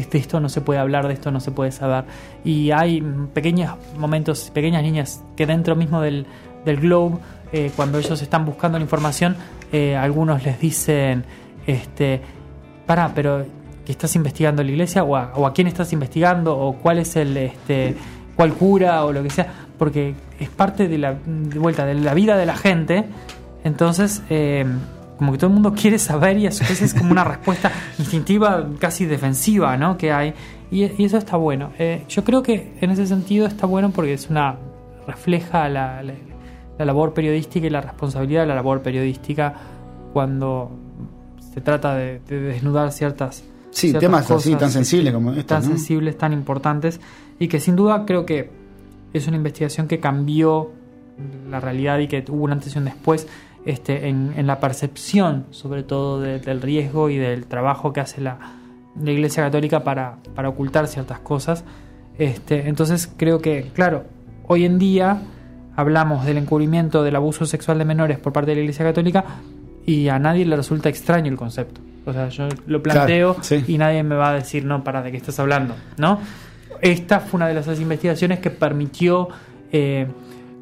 este, 0.00 0.18
esto 0.18 0.40
no 0.40 0.48
se 0.48 0.60
puede 0.60 0.80
hablar, 0.80 1.06
de 1.06 1.14
esto 1.14 1.30
no 1.30 1.40
se 1.40 1.50
puede 1.50 1.72
saber. 1.72 2.04
Y 2.44 2.70
hay 2.70 3.02
pequeños 3.32 3.74
momentos, 3.98 4.50
pequeñas 4.52 4.82
niñas 4.82 5.22
que 5.36 5.46
dentro 5.46 5.76
mismo 5.76 6.00
del, 6.00 6.26
del 6.64 6.80
Globe, 6.80 7.18
eh, 7.52 7.70
cuando 7.76 7.98
ellos 7.98 8.20
están 8.22 8.44
buscando 8.44 8.78
la 8.78 8.84
información, 8.84 9.36
eh, 9.72 9.96
algunos 9.96 10.42
les 10.44 10.58
dicen, 10.58 11.24
este, 11.66 12.20
para, 12.86 13.14
pero 13.14 13.44
¿que 13.84 13.92
estás 13.92 14.14
investigando 14.16 14.62
la 14.62 14.70
iglesia? 14.70 15.04
¿O 15.04 15.16
a, 15.16 15.32
o 15.34 15.52
quién 15.52 15.66
estás 15.66 15.92
investigando? 15.92 16.56
¿O 16.56 16.74
cuál 16.74 16.98
es 16.98 17.16
el, 17.16 17.36
este, 17.36 17.94
cuál 18.36 18.54
cura? 18.54 19.04
O 19.04 19.12
lo 19.12 19.22
que 19.22 19.30
sea. 19.30 19.52
Porque 19.78 20.14
es 20.38 20.48
parte 20.48 20.88
de 20.88 20.98
la, 20.98 21.16
vuelta, 21.56 21.84
de 21.86 21.94
la 21.94 22.14
vida 22.14 22.36
de 22.36 22.46
la 22.46 22.56
gente. 22.56 23.04
Entonces, 23.64 24.22
eh, 24.30 24.64
como 25.20 25.32
que 25.32 25.38
todo 25.38 25.48
el 25.48 25.54
mundo 25.54 25.72
quiere 25.74 25.98
saber 25.98 26.38
y 26.38 26.46
a 26.46 26.50
su 26.52 26.64
vez 26.64 26.80
es 26.82 26.94
como 26.94 27.12
una 27.12 27.24
respuesta 27.24 27.70
instintiva, 27.98 28.66
casi 28.78 29.04
defensiva, 29.04 29.76
¿no? 29.76 29.96
Que 29.98 30.10
hay. 30.12 30.32
Y, 30.70 30.84
y 31.00 31.04
eso 31.04 31.18
está 31.18 31.36
bueno. 31.36 31.70
Eh, 31.78 32.04
yo 32.08 32.24
creo 32.24 32.42
que 32.42 32.72
en 32.80 32.90
ese 32.90 33.06
sentido 33.06 33.46
está 33.46 33.66
bueno 33.66 33.90
porque 33.90 34.14
es 34.14 34.28
una. 34.30 34.56
refleja 35.06 35.68
la, 35.68 36.02
la- 36.02 36.14
la 36.78 36.84
labor 36.86 37.12
periodística 37.12 37.66
y 37.66 37.70
la 37.70 37.82
responsabilidad 37.82 38.40
de 38.40 38.46
la 38.46 38.54
labor 38.54 38.80
periodística 38.80 39.52
cuando 40.14 40.70
se 41.52 41.60
trata 41.60 41.94
de, 41.94 42.20
de 42.26 42.40
desnudar 42.40 42.90
ciertas. 42.92 43.44
Sí, 43.70 43.90
ciertas 43.90 44.00
temas 44.00 44.30
así 44.30 44.54
tan 44.56 44.70
sensibles 44.70 45.12
como 45.12 45.30
estos, 45.32 45.46
Tan 45.46 45.62
¿no? 45.62 45.68
sensibles, 45.68 46.16
tan 46.16 46.32
importantes. 46.32 46.98
Y 47.38 47.48
que 47.48 47.60
sin 47.60 47.76
duda 47.76 48.04
creo 48.06 48.24
que 48.24 48.50
es 49.12 49.26
una 49.28 49.36
investigación 49.36 49.88
que 49.88 50.00
cambió 50.00 50.70
la 51.50 51.60
realidad 51.60 51.98
y 51.98 52.08
que 52.08 52.24
hubo 52.30 52.44
una 52.44 52.54
antes 52.54 52.74
y 52.74 52.78
un 52.78 52.86
después 52.86 53.26
este, 53.66 54.08
en, 54.08 54.32
en 54.36 54.46
la 54.46 54.58
percepción, 54.60 55.46
sobre 55.50 55.82
todo 55.82 56.20
de- 56.20 56.38
del 56.38 56.62
riesgo 56.62 57.10
y 57.10 57.16
del 57.18 57.46
trabajo 57.46 57.92
que 57.92 58.00
hace 58.00 58.20
la, 58.20 58.38
la 59.00 59.10
Iglesia 59.10 59.42
Católica 59.44 59.84
para, 59.84 60.16
para 60.34 60.48
ocultar 60.48 60.86
ciertas 60.88 61.18
cosas. 61.20 61.64
Este, 62.18 62.68
entonces 62.68 63.12
creo 63.16 63.40
que, 63.40 63.70
claro, 63.74 64.04
hoy 64.46 64.64
en 64.64 64.78
día 64.78 65.22
hablamos 65.76 66.26
del 66.26 66.38
encubrimiento 66.38 67.02
del 67.02 67.16
abuso 67.16 67.46
sexual 67.46 67.78
de 67.78 67.84
menores 67.84 68.18
por 68.18 68.32
parte 68.32 68.50
de 68.50 68.56
la 68.56 68.60
Iglesia 68.62 68.84
Católica 68.84 69.24
y 69.86 70.08
a 70.08 70.18
nadie 70.18 70.44
le 70.44 70.56
resulta 70.56 70.88
extraño 70.88 71.30
el 71.30 71.36
concepto. 71.36 71.80
O 72.06 72.12
sea, 72.12 72.28
yo 72.28 72.48
lo 72.66 72.82
planteo 72.82 73.34
Claro, 73.34 73.44
sí. 73.44 73.64
y 73.68 73.78
nadie 73.78 74.02
me 74.02 74.14
va 74.16 74.30
a 74.30 74.34
decir, 74.34 74.64
no, 74.64 74.82
para 74.84 75.02
de 75.02 75.10
qué 75.10 75.16
estás 75.18 75.38
hablando, 75.38 75.74
¿no? 75.98 76.18
Esta 76.80 77.20
fue 77.20 77.38
una 77.38 77.46
de 77.48 77.54
las 77.54 77.66
investigaciones 77.80 78.38
que 78.40 78.50
permitió 78.50 79.28
eh, 79.70 80.06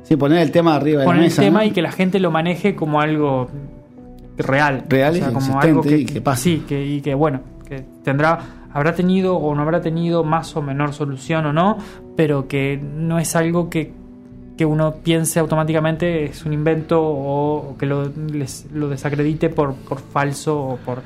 Sí, 0.09 0.17
poner 0.17 0.39
el 0.39 0.51
tema 0.51 0.75
arriba 0.75 1.01
de 1.01 1.05
poner 1.07 1.21
la 1.21 1.25
el 1.27 1.31
mesa. 1.31 1.43
tema 1.43 1.61
¿no? 1.61 1.67
y 1.67 1.71
que 1.73 1.83
la 1.83 1.93
gente 1.93 2.19
lo 2.19 2.31
maneje 2.31 2.75
como 2.75 3.01
algo 3.01 3.49
real. 4.39 4.85
Real 4.89 5.17
y 5.17 5.21
existente 5.21 5.99
y 5.99 6.05
que 6.07 6.21
pasa. 6.21 6.43
Sí, 6.43 6.65
que, 6.67 6.85
y 6.87 7.01
que 7.01 7.15
bueno, 7.15 7.41
que 7.69 7.85
tendrá, 8.05 8.39
habrá 8.73 8.95
tenido 8.95 9.37
o 9.37 9.55
no 9.55 9.63
habrá 9.63 9.81
tenido 9.81 10.25
más 10.25 10.57
o 10.57 10.63
menor 10.63 10.93
solución 10.95 11.47
o 11.47 11.53
no, 11.53 11.77
pero 12.17 12.49
que 12.49 12.79
no 12.83 13.19
es 13.19 13.37
algo 13.37 13.69
que, 13.69 13.93
que 14.57 14.65
uno 14.65 14.95
piense 15.03 15.41
automáticamente 15.41 16.25
es 16.25 16.45
un 16.47 16.53
invento 16.53 17.03
o, 17.03 17.71
o 17.73 17.77
que 17.77 17.87
lo, 17.87 18.11
les- 18.33 18.67
lo 18.73 18.89
desacredite 18.89 19.51
por, 19.51 19.75
por 19.75 19.99
falso 20.01 20.59
o 20.59 20.77
por, 20.77 21.03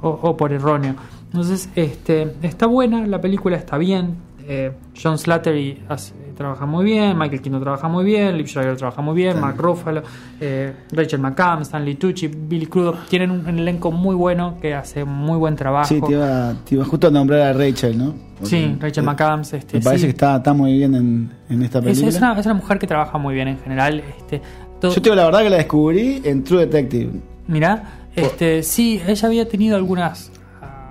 o, 0.00 0.08
o 0.08 0.36
por 0.36 0.52
erróneo. 0.52 0.94
Entonces, 1.26 1.68
este, 1.76 2.32
está 2.42 2.66
buena, 2.66 3.06
la 3.06 3.20
película 3.20 3.56
está 3.56 3.78
bien. 3.78 4.16
Eh, 4.48 4.72
John 5.00 5.18
Slattery 5.18 5.82
hace- 5.88 6.14
trabaja 6.36 6.64
muy 6.66 6.84
bien, 6.84 7.16
Michael 7.16 7.40
Keaton 7.42 7.60
trabaja 7.60 7.88
muy 7.88 8.04
bien, 8.04 8.36
Liv 8.36 8.46
Schreiber 8.48 8.76
trabaja 8.76 9.00
muy 9.02 9.14
bien, 9.14 9.38
Mark 9.38 9.56
Ruffalo, 9.58 10.02
eh, 10.40 10.72
Rachel 10.90 11.20
McCann, 11.20 11.62
Stanley 11.62 11.94
Tucci, 11.94 12.26
Billy 12.26 12.66
Crudup, 12.66 12.96
tienen 13.08 13.30
un, 13.30 13.46
un 13.46 13.58
elenco 13.58 13.92
muy 13.92 14.14
bueno 14.16 14.56
que 14.60 14.74
hace 14.74 15.04
muy 15.04 15.36
buen 15.38 15.54
trabajo. 15.54 15.86
Sí, 15.88 16.00
te 16.00 16.12
iba, 16.12 16.54
te 16.64 16.74
iba 16.74 16.84
justo 16.84 17.06
a 17.08 17.10
nombrar 17.10 17.42
a 17.42 17.52
Rachel, 17.52 17.96
¿no? 17.96 18.14
Porque, 18.34 18.46
Sí, 18.46 18.76
Rachel 18.80 19.04
eh, 19.04 19.06
McAdams. 19.06 19.52
Este, 19.52 19.76
Me 19.78 19.84
parece 19.84 20.00
sí. 20.00 20.06
que 20.06 20.10
está, 20.12 20.36
está 20.36 20.52
muy 20.52 20.72
bien 20.78 20.94
en, 20.94 21.30
en 21.48 21.62
esta 21.62 21.78
es, 21.78 21.84
película. 21.84 22.08
es 22.08 22.16
una, 22.18 22.40
es 22.40 22.46
una 22.46 22.54
mujer 22.54 22.78
que 22.78 22.86
trabaja 22.88 23.18
muy 23.18 23.34
bien 23.34 23.48
en 23.48 23.58
general. 23.60 24.02
Este, 24.18 24.40
todo- 24.80 24.90
Yo 24.90 24.96
te 24.96 25.10
digo 25.10 25.14
la 25.14 25.26
verdad 25.26 25.42
que 25.42 25.50
la 25.50 25.56
descubrí 25.58 26.22
en 26.24 26.42
True 26.42 26.66
Detective. 26.66 27.10
Mirá, 27.46 28.06
este, 28.16 28.62
sí, 28.64 29.00
ella 29.06 29.28
había 29.28 29.46
tenido 29.48 29.76
algunas 29.76 30.32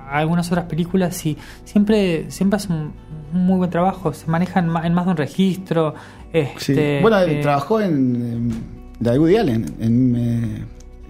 algunas 0.09 0.47
otras 0.51 0.65
películas 0.65 1.25
y 1.25 1.37
siempre 1.63 2.29
siempre 2.29 2.57
hace 2.57 2.71
un 2.71 2.91
muy 3.33 3.57
buen 3.57 3.69
trabajo. 3.69 4.13
Se 4.13 4.27
maneja 4.27 4.59
en, 4.59 4.75
en 4.75 4.93
más 4.93 5.05
de 5.05 5.11
un 5.11 5.17
registro. 5.17 5.95
Sí. 6.31 6.39
Este, 6.73 7.01
bueno, 7.01 7.19
eh, 7.21 7.41
trabajó 7.41 7.81
en, 7.81 8.51
la 8.99 9.11
de 9.11 9.19
Woody 9.19 9.37
Allen, 9.37 9.65
en, 9.79 10.15
eh, 10.15 10.65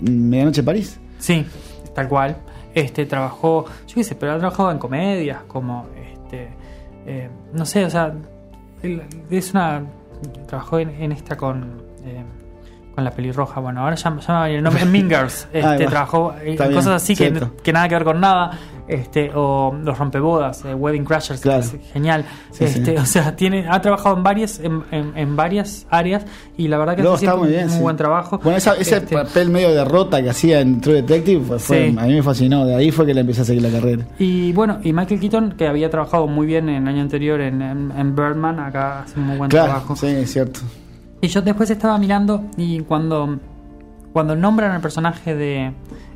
en 0.06 0.30
Medianoche 0.30 0.62
en 0.62 0.66
París. 0.66 1.00
Sí, 1.20 1.46
tal 1.94 2.08
cual. 2.08 2.38
Este 2.74 3.06
trabajó, 3.06 3.66
yo 3.88 3.96
qué 3.96 4.04
sé, 4.04 4.16
pero 4.16 4.34
ha 4.34 4.38
trabajado 4.40 4.72
en 4.72 4.78
comedias 4.78 5.40
como 5.48 5.88
este 6.14 6.50
eh, 7.06 7.30
no 7.54 7.66
sé, 7.66 7.86
o 7.86 7.90
sea, 7.90 8.14
es 9.30 9.52
una 9.52 9.84
trabajó 10.48 10.80
en, 10.80 10.90
en 10.90 11.12
esta 11.12 11.36
con 11.36 11.82
eh, 12.04 12.24
con 13.02 13.06
la 13.06 13.12
pelirroja. 13.12 13.60
Bueno, 13.60 13.82
ahora 13.82 13.96
ya, 13.96 14.50
el 14.50 14.64
nombre. 14.64 14.86
Mean 14.92 15.10
Girls, 15.10 15.48
este, 15.52 15.86
trabajó 15.88 16.34
en 16.44 16.56
bien, 16.56 16.74
cosas 16.74 17.02
así 17.02 17.16
que, 17.16 17.34
que 17.64 17.74
nada 17.74 17.88
que 17.90 17.96
ver 17.96 18.04
con 18.04 18.20
nada. 18.20 18.52
Este, 18.88 19.32
o 19.34 19.74
Los 19.84 19.98
Rompebodas, 19.98 20.66
eh, 20.66 20.74
Wedding 20.74 21.06
Crashers, 21.06 21.40
que 21.40 21.56
es 21.60 21.76
genial. 21.94 22.26
Sí, 22.52 22.66
este, 22.66 22.86
sí. 22.92 22.98
O 22.98 23.06
sea, 23.06 23.34
tiene, 23.38 23.66
ha 23.70 23.80
trabajado 23.80 24.18
en 24.18 24.24
varias, 24.24 24.60
en, 24.60 24.84
en- 24.92 25.14
en 25.16 25.36
varias 25.38 25.88
áreas 25.90 26.26
y 26.58 26.68
la 26.68 26.78
verdad 26.78 26.98
que 26.98 27.04
No, 27.04 27.14
hace 27.14 27.24
está 27.26 27.38
siempre 27.38 27.48
muy 27.52 27.56
bien. 27.58 27.70
un 27.70 27.76
sí. 27.78 27.80
buen 27.82 27.96
trabajo. 27.96 28.40
Bueno, 28.44 28.58
esa- 28.58 28.76
ese 28.76 28.98
Este, 28.98 29.16
papel 29.16 29.50
medio 29.50 29.70
de 29.74 29.86
rota 29.86 30.22
que 30.22 30.30
hacía 30.32 30.60
en 30.60 30.82
True 30.82 30.96
Detective 31.04 31.58
fue, 31.60 31.94
a 31.98 32.02
mí 32.06 32.16
me 32.16 32.24
fascinó. 32.24 32.66
De 32.66 32.76
ahí 32.76 32.92
fue 32.92 33.06
que 33.06 33.14
le 33.14 33.22
empecé 33.22 33.42
a 33.42 33.46
seguir 33.46 33.62
la 33.64 33.70
carrera. 33.70 34.04
Y 34.20 34.52
bueno, 34.52 34.80
y 34.84 34.92
Michael 34.92 35.22
Keaton, 35.22 35.52
que 35.54 35.68
había 35.68 35.90
trabajado 35.90 36.28
muy 36.28 36.46
bien 36.46 36.68
en 36.68 36.84
el 36.84 36.88
año 36.94 37.02
anterior 37.04 37.40
en, 37.40 37.62
en, 37.62 37.92
en 37.96 38.16
Birdman, 38.16 38.60
acá 38.60 39.04
hace 39.04 39.18
un 39.20 39.28
muy 39.28 39.38
buen 39.38 39.50
Claro, 39.50 39.68
trabajo. 39.68 39.96
sí, 39.96 40.08
es 40.08 40.34
cierto. 40.34 40.60
Y 41.22 41.28
yo 41.28 41.42
después 41.42 41.70
estaba 41.70 41.98
mirando 41.98 42.44
y 42.58 42.80
cuando, 42.82 43.38
cuando 44.14 44.36
nombran 44.36 44.72
al 44.72 44.82
personaje 44.82 45.36
de... 45.36 45.72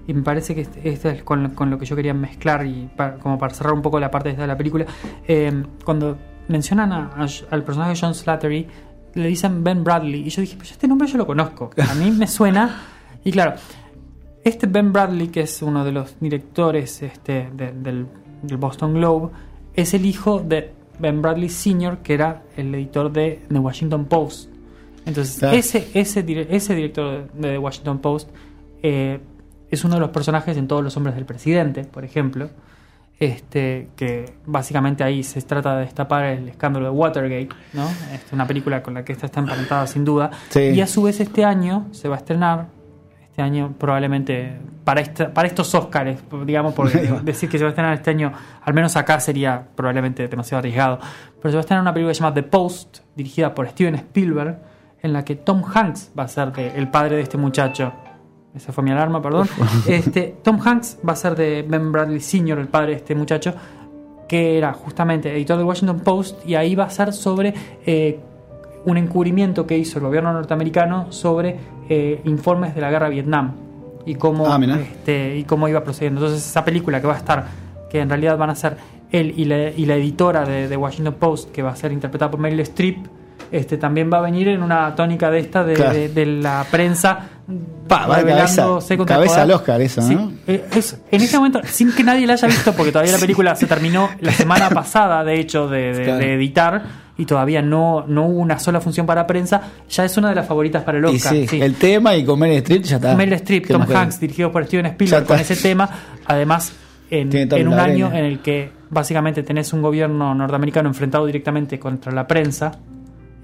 Y 0.07 0.13
me 0.13 0.21
parece 0.21 0.53
que 0.53 0.61
este- 0.61 0.87
esto 0.89 1.09
es 1.09 1.23
con, 1.23 1.49
con 1.55 1.69
lo 1.69 1.79
que 1.79 1.85
yo 1.85 1.95
quería 1.95 2.13
mezclar 2.13 2.65
y 2.65 2.89
para- 2.95 3.15
como 3.17 3.37
para 3.39 3.53
cerrar 3.53 3.73
un 3.73 3.81
poco 3.81 3.99
la 3.99 4.11
parte 4.11 4.29
esta 4.29 4.41
de 4.43 4.47
la 4.47 4.57
película. 4.57 4.85
eh, 5.27 5.63
cuando 5.83 6.17
mencionan 6.47 6.91
a- 6.91 7.11
al 7.49 7.63
personaje 7.63 7.93
de 7.93 7.99
John 7.99 8.13
Slattery, 8.13 8.67
le 9.15 9.27
dicen 9.27 9.63
Ben 9.63 9.83
Bradley. 9.83 10.21
Y 10.27 10.29
yo 10.29 10.41
dije, 10.41 10.57
pues 10.57 10.71
este 10.71 10.87
nombre 10.87 11.07
yo 11.07 11.17
lo 11.17 11.25
conozco. 11.25 11.69
A 11.89 11.93
mí 11.95 12.11
me 12.11 12.27
suena. 12.27 12.81
Y 13.23 13.31
claro, 13.31 13.53
este 14.43 14.67
Ben 14.67 14.91
Bradley, 14.93 15.29
que 15.29 15.41
es 15.41 15.61
uno 15.63 15.83
de 15.85 15.91
los 15.91 16.19
directores 16.19 17.01
este, 17.01 17.49
de- 17.53 17.71
del, 17.71 18.07
del 18.43 18.57
Boston 18.57 18.93
Globe, 18.95 19.29
es 19.73 19.93
el 19.95 20.05
hijo 20.05 20.39
de 20.39 20.71
Ben 20.99 21.21
Bradley 21.21 21.49
Sr., 21.49 21.99
que 21.99 22.13
era 22.13 22.43
el 22.57 22.73
editor 22.75 23.11
de 23.11 23.41
The 23.49 23.57
Washington 23.59 24.05
Post. 24.05 24.49
Entonces, 25.05 25.37
Claro. 25.39 25.55
ese, 25.57 25.87
ese, 25.93 26.47
ese 26.49 26.75
director 26.75 27.31
de 27.33 27.49
The 27.51 27.57
Washington 27.57 27.99
Post 27.99 28.29
eh, 28.83 29.19
es 29.69 29.83
uno 29.83 29.95
de 29.95 29.99
los 30.01 30.09
personajes 30.09 30.55
en 30.57 30.67
Todos 30.67 30.83
los 30.83 30.95
Hombres 30.97 31.15
del 31.15 31.25
Presidente, 31.25 31.83
por 31.85 32.03
ejemplo. 32.05 32.49
Este, 33.17 33.87
que 33.95 34.33
básicamente 34.45 35.01
ahí 35.01 35.23
se 35.23 35.41
trata 35.41 35.77
de 35.77 35.85
destapar 35.85 36.25
el 36.25 36.49
escándalo 36.49 36.87
de 36.87 36.91
Watergate, 36.91 37.47
¿no? 37.71 37.87
Es 38.13 38.33
una 38.33 38.45
película 38.45 38.83
con 38.83 38.93
la 38.93 39.05
que 39.05 39.13
esta 39.13 39.27
está 39.27 39.39
emparentada 39.39 39.87
sin 39.87 40.03
duda. 40.03 40.31
Sí. 40.49 40.59
Y 40.59 40.81
a 40.81 40.87
su 40.87 41.01
vez 41.03 41.21
este 41.21 41.45
año 41.45 41.87
se 41.91 42.09
va 42.09 42.15
a 42.15 42.17
estrenar, 42.17 42.65
este 43.23 43.41
año 43.41 43.73
probablemente 43.79 44.57
para, 44.83 44.99
esta- 44.99 45.33
para 45.33 45.47
estos 45.47 45.73
Oscars, 45.73 46.19
digamos, 46.45 46.73
porque 46.73 46.97
decir 47.23 47.47
que 47.49 47.57
se 47.57 47.63
va 47.63 47.69
a 47.69 47.71
estrenar 47.71 47.93
este 47.93 48.09
año, 48.09 48.33
al 48.61 48.73
menos 48.73 48.97
acá 48.97 49.17
sería 49.21 49.65
probablemente 49.75 50.27
demasiado 50.27 50.59
arriesgado, 50.59 50.99
pero 51.41 51.51
se 51.51 51.55
va 51.55 51.59
a 51.59 51.61
estrenar 51.61 51.83
una 51.83 51.93
película 51.93 52.11
llamada 52.11 52.33
The 52.35 52.43
Post, 52.43 52.97
dirigida 53.15 53.55
por 53.55 53.65
Steven 53.69 53.95
Spielberg, 53.95 54.57
en 55.05 55.13
la 55.13 55.23
que 55.23 55.35
Tom 55.35 55.63
Hanks 55.73 56.11
va 56.17 56.23
a 56.23 56.27
ser 56.27 56.51
de- 56.51 56.75
el 56.75 56.89
padre 56.89 57.17
de 57.17 57.21
este 57.21 57.37
muchacho. 57.37 57.93
Esa 58.53 58.71
fue 58.73 58.83
mi 58.83 58.91
alarma, 58.91 59.21
perdón. 59.21 59.47
Este, 59.87 60.35
Tom 60.43 60.59
Hanks 60.63 60.99
va 61.07 61.13
a 61.13 61.15
ser 61.15 61.35
de 61.35 61.63
Ben 61.67 61.91
Bradley 61.91 62.19
Sr., 62.19 62.57
el 62.59 62.67
padre 62.67 62.91
de 62.91 62.97
este 62.97 63.15
muchacho, 63.15 63.53
que 64.27 64.57
era 64.57 64.73
justamente 64.73 65.31
editor 65.33 65.57
del 65.57 65.65
Washington 65.65 65.99
Post, 65.99 66.45
y 66.47 66.55
ahí 66.55 66.73
va 66.75 66.85
a 66.85 66.89
ser 66.89 67.13
sobre 67.13 67.53
eh, 67.85 68.19
un 68.85 68.97
encubrimiento 68.97 69.67
que 69.67 69.77
hizo 69.77 69.99
el 69.99 70.05
gobierno 70.05 70.31
norteamericano 70.33 71.11
sobre 71.11 71.57
eh, 71.89 72.21
informes 72.25 72.73
de 72.75 72.81
la 72.81 72.89
guerra 72.89 73.07
de 73.07 73.13
Vietnam 73.15 73.51
y 74.05 74.15
cómo, 74.15 74.47
Ah, 74.51 74.59
este, 74.81 75.37
y 75.37 75.43
cómo 75.43 75.67
iba 75.67 75.83
procediendo. 75.83 76.21
Entonces, 76.21 76.47
esa 76.47 76.63
película 76.63 77.01
que 77.01 77.07
va 77.07 77.13
a 77.13 77.17
estar, 77.17 77.45
que 77.89 77.99
en 77.99 78.09
realidad 78.09 78.37
van 78.37 78.49
a 78.51 78.55
ser 78.55 78.77
él 79.11 79.33
y 79.37 79.45
la, 79.45 79.69
y 79.69 79.85
la 79.85 79.95
editora 79.95 80.45
de, 80.45 80.67
de 80.67 80.77
Washington 80.77 81.15
Post, 81.19 81.51
que 81.51 81.61
va 81.61 81.71
a 81.71 81.75
ser 81.75 81.91
interpretada 81.91 82.31
por 82.31 82.39
Meryl 82.39 82.59
Streep, 82.61 82.97
este, 83.51 83.77
también 83.77 84.09
va 84.11 84.17
a 84.19 84.21
venir 84.21 84.47
en 84.47 84.61
una 84.63 84.93
tónica 84.95 85.29
de 85.31 85.39
esta 85.39 85.63
de, 85.63 85.73
Claro. 85.73 85.93
de- 85.93 86.09
de 86.09 86.25
la 86.25 86.65
prensa 86.69 87.29
Pa, 87.87 88.07
va 88.07 88.17
rebelándose 88.17 88.97
cabeza- 88.97 89.05
cabeza 89.05 89.41
al 89.43 89.51
Oscar 89.51 89.79
eso, 89.79 90.01
Sí, 90.01 90.15
¿no? 90.15 90.31
eh, 90.47 90.65
es- 90.75 90.97
en 91.11 91.21
ese 91.21 91.37
momento, 91.37 91.61
sin 91.65 91.93
que 91.93 92.03
nadie 92.03 92.25
la 92.25 92.33
haya 92.33 92.47
visto, 92.47 92.73
porque 92.73 92.91
todavía 92.91 93.11
la 93.13 93.19
película 93.19 93.55
se 93.55 93.67
terminó 93.67 94.09
la 94.21 94.31
semana 94.31 94.69
pasada, 94.71 95.23
de 95.23 95.39
hecho, 95.39 95.67
de, 95.67 95.93
de- 95.93 96.03
Claro. 96.05 96.19
de 96.19 96.33
editar, 96.33 96.83
y 97.17 97.25
todavía 97.25 97.61
no, 97.61 98.03
no 98.07 98.25
hubo 98.25 98.39
una 98.39 98.57
sola 98.57 98.81
función 98.81 99.05
para 99.05 99.27
prensa, 99.27 99.61
ya 99.87 100.03
es 100.03 100.17
una 100.17 100.29
de 100.29 100.35
las 100.35 100.47
favoritas 100.47 100.83
para 100.83 100.97
el 100.97 101.05
Oscar. 101.05 101.31
sí, 101.33 101.47
sí. 101.47 101.61
el 101.61 101.75
tema 101.75 102.15
y 102.15 102.25
con 102.25 102.39
Meryl 102.39 102.57
Streep 102.57 102.81
ya 102.83 102.95
está. 102.95 103.15
Meryl 103.15 103.33
Streep, 103.35 103.67
Tom 103.67 103.81
mujer. 103.81 103.95
Hanks, 103.97 104.19
dirigido 104.19 104.51
por 104.51 104.65
Steven 104.65 104.87
Spielberg, 104.87 105.25
con 105.27 105.39
ese 105.39 105.55
tema. 105.55 105.87
Además, 106.25 106.73
en, 107.11 107.67
un 107.67 107.73
año 107.79 108.07
en 108.11 108.25
el 108.25 108.39
que 108.39 108.71
básicamente 108.89 109.43
tenés 109.43 109.71
un 109.73 109.83
gobierno 109.83 110.33
norteamericano 110.33 110.89
enfrentado 110.89 111.27
directamente 111.27 111.77
contra 111.77 112.11
la 112.11 112.25
prensa, 112.25 112.71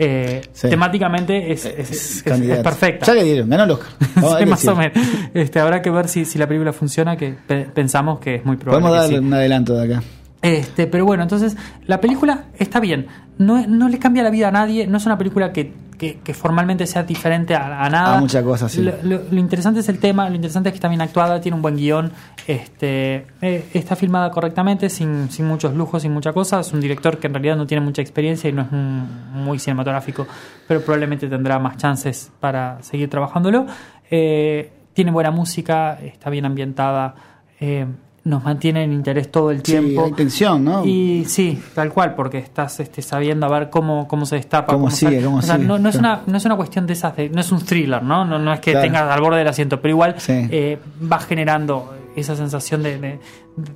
eh, 0.04 0.42
Sí. 0.52 0.68
temáticamente 0.70 1.52
es, 1.52 1.64
es- 1.66 1.78
Es 1.78 1.92
es- 1.92 2.16
es 2.18 2.24
candidato. 2.24 2.64
perfecta. 2.64 3.06
Ya 3.06 3.14
le 3.14 3.24
dieron, 3.24 3.50
ganó 3.50 3.64
el 3.66 3.72
Oscar. 3.72 3.90
Sí, 4.40 4.46
más 4.48 4.68
o 4.68 4.76
menos. 4.76 4.98
Este, 5.36 5.60
habrá 5.60 5.82
que 5.84 5.92
ver 5.92 6.08
si, 6.08 6.26
si 6.26 6.40
la 6.40 6.48
película 6.48 6.74
funciona, 6.74 7.16
que 7.16 7.36
pe- 7.48 7.66
pensamos 7.74 8.20
que 8.20 8.36
es 8.36 8.46
muy 8.46 8.58
probable. 8.58 8.82
Podemos 8.88 9.02
darle 9.04 9.20
sí. 9.20 9.24
un 9.26 9.34
adelanto 9.34 9.76
de 9.78 9.94
acá. 9.94 10.04
Este, 10.42 10.88
pero 10.88 11.06
bueno, 11.06 11.22
entonces 11.22 11.56
la 11.86 12.02
película 12.02 12.46
está 12.58 12.80
bien. 12.80 13.06
No, 13.38 13.66
no 13.68 13.90
le 13.90 14.00
cambia 14.00 14.24
la 14.24 14.32
vida 14.32 14.48
a 14.48 14.52
nadie. 14.52 14.88
No 14.88 14.98
es 14.98 15.06
una 15.06 15.18
película 15.20 15.54
que, 15.54 15.72
que- 16.02 16.18
que 16.24 16.34
formalmente 16.34 16.88
sea 16.88 17.04
diferente 17.04 17.54
a, 17.54 17.86
a 17.86 17.90
nada. 17.90 18.18
A 18.18 18.20
muchas 18.20 18.44
cosas, 18.44 18.72
sí. 18.72 18.82
Lo, 18.82 18.92
lo- 19.04 19.22
lo 19.30 19.40
interesante 19.40 19.82
es 19.82 19.88
el 19.90 20.00
tema, 20.00 20.28
lo 20.28 20.36
interesante 20.36 20.70
es 20.70 20.74
que 20.74 20.78
está 20.78 20.88
bien 20.88 21.00
actuada, 21.02 21.40
tiene 21.40 21.56
un 21.56 21.62
buen 21.62 21.76
guion, 21.78 22.12
este, 22.48 23.28
eh, 23.42 23.70
está 23.74 23.96
filmada 23.96 24.32
correctamente, 24.32 24.90
sin, 24.90 25.30
sin 25.30 25.46
muchos 25.48 25.76
lujos, 25.76 26.02
sin 26.02 26.12
mucha 26.12 26.34
cosa. 26.34 26.60
Es 26.62 26.74
un 26.74 26.82
director 26.82 27.20
que 27.20 27.28
en 27.28 27.34
realidad 27.36 27.56
no 27.56 27.68
tiene 27.68 27.86
mucha 27.86 28.02
experiencia 28.02 28.50
y 28.50 28.54
no 28.54 28.64
es 28.64 28.72
un- 28.72 29.08
muy 29.34 29.60
cinematográfico, 29.60 30.26
pero 30.68 30.82
probablemente 30.82 31.28
tendrá 31.28 31.60
más 31.60 31.78
chances 31.78 32.32
para 32.40 32.82
seguir 32.82 33.08
trabajándolo. 33.10 33.68
Eh, 34.10 34.72
tiene 34.94 35.12
buena 35.12 35.30
música, 35.32 36.00
está 36.04 36.30
bien 36.32 36.46
ambientada. 36.46 37.14
eh, 37.60 37.86
nos 38.24 38.44
mantiene 38.44 38.84
en 38.84 38.94
interés 38.94 39.32
todo 39.32 39.50
el 39.50 39.58
Sí, 39.58 39.64
tiempo. 39.64 40.06
hay 40.06 40.12
tensión, 40.12 40.64
¿no? 40.64 40.86
Y 40.86 41.26
sí, 41.26 41.60
tal 41.74 41.92
cual, 41.92 42.14
porque 42.14 42.38
estás 42.38 42.80
este, 42.80 43.02
sabiendo 43.02 43.48
a 43.48 43.50
ver 43.50 43.70
cómo, 43.72 44.08
cómo 44.08 44.26
se 44.28 44.36
destapa. 44.36 44.74
Cómo 44.74 44.92
sigue, 44.92 45.24
cómo 45.24 45.38
O 45.38 45.42
sea, 45.42 45.56
sigue, 45.56 45.68
no, 45.68 45.80
no 45.80 45.90
es 45.90 45.96
una, 45.96 46.22
no 46.28 46.38
es 46.38 46.46
una 46.46 46.56
cuestión 46.56 46.86
de 46.86 46.94
esas, 46.94 47.16
de- 47.16 47.30
no 47.30 47.42
es 47.42 47.52
un 47.52 47.60
thriller, 47.66 48.04
¿no? 48.04 48.24
No, 48.24 48.38
no 48.38 48.54
es 48.54 48.60
que 48.60 48.72
Claro. 48.74 48.86
tengas 48.86 49.10
al 49.12 49.22
borde 49.22 49.40
del 49.40 49.48
asiento, 49.48 49.82
pero 49.82 49.92
igual 49.94 50.16
Sí. 50.20 50.34
eh, 50.52 50.78
va 51.12 51.18
generando 51.20 51.96
esa 52.16 52.36
sensación 52.36 52.84
de, 52.84 52.98
de- 53.00 53.20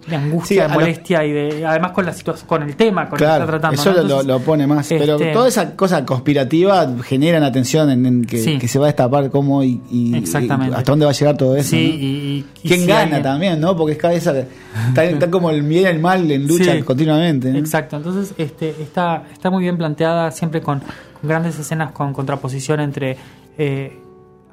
de 0.08 0.15
angustia, 0.15 0.48
Sí, 0.48 0.56
de 0.62 0.67
lo- 0.67 0.74
molestia 0.74 1.26
y 1.26 1.32
de 1.32 1.65
además 1.65 1.91
con 1.91 2.06
la 2.06 2.13
situación, 2.13 2.48
con 2.48 2.63
el 2.63 2.76
tema, 2.76 3.10
con 3.10 3.19
el 3.19 3.26
que 3.26 3.32
está 3.32 3.45
tratando. 3.45 3.82
eso 3.82 3.89
¿no? 3.91 3.95
lo- 3.95 4.02
Entonces, 4.04 4.28
lo, 4.28 4.39
pone 4.39 4.67
más. 4.67 4.88
Pero 4.89 5.15
este, 5.15 5.34
toda 5.34 5.48
esa 5.48 5.76
cosa 5.76 6.06
conspirativa 6.06 6.88
genera 7.04 7.38
una 7.38 7.52
tensión 7.52 7.89
en, 7.89 8.06
en 8.06 8.26
que, 8.26 8.38
Sí. 8.38 8.58
que 8.58 8.67
se 8.67 8.80
va 8.80 8.86
a 8.86 8.88
destapar 8.88 9.30
cómo 9.30 9.63
y, 9.63 9.82
y- 9.91 10.15
Exactamente. 10.15 10.74
y 10.76 10.78
hasta 10.78 10.91
dónde 10.91 11.06
va 11.06 11.12
a 11.12 11.13
llegar 11.13 11.38
todo 11.38 11.56
eso. 11.56 11.69
Sí, 11.71 11.76
¿no? 11.78 11.82
y, 11.82 12.08
y- 12.08 12.45
y 12.63 12.67
¿Quién 12.67 12.88
gana 12.88 13.21
también, 13.21 13.60
no? 13.60 13.76
Porque 13.76 13.93
es 13.93 13.98
cada 13.98 14.13
vez 14.13 14.26
está, 14.28 15.04
está 15.04 15.32
como 15.32 15.50
el 15.50 15.62
bien 15.63 15.84
y 15.84 15.86
el 15.88 16.00
mal 16.00 16.30
en 16.30 16.48
lucha 16.48 16.80
continuamente. 16.84 17.52
¿no? 17.52 17.58
Exacto, 17.60 17.98
entonces 17.98 18.34
este, 18.38 18.69
está, 18.82 19.24
está 19.32 19.50
muy 19.50 19.63
bien 19.63 19.78
planteada, 19.78 20.32
siempre 20.32 20.62
con, 20.62 20.80
con 20.80 21.30
grandes 21.30 21.58
escenas 21.60 21.91
con 21.91 22.13
contraposición 22.13 22.80
entre 22.80 23.17
eh, 23.58 23.98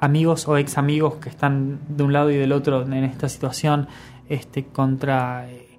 amigos 0.03 0.47
o 0.47 0.57
ex 0.57 0.77
amigos 0.77 1.15
que 1.15 1.29
están 1.29 1.79
de 1.87 2.03
un 2.03 2.13
lado 2.13 2.29
y 2.29 2.35
del 2.35 2.51
otro 2.51 2.83
en 2.83 3.03
esta 3.03 3.29
situación, 3.29 3.87
este, 4.29 4.65
contra 4.65 5.49
eh, 5.49 5.73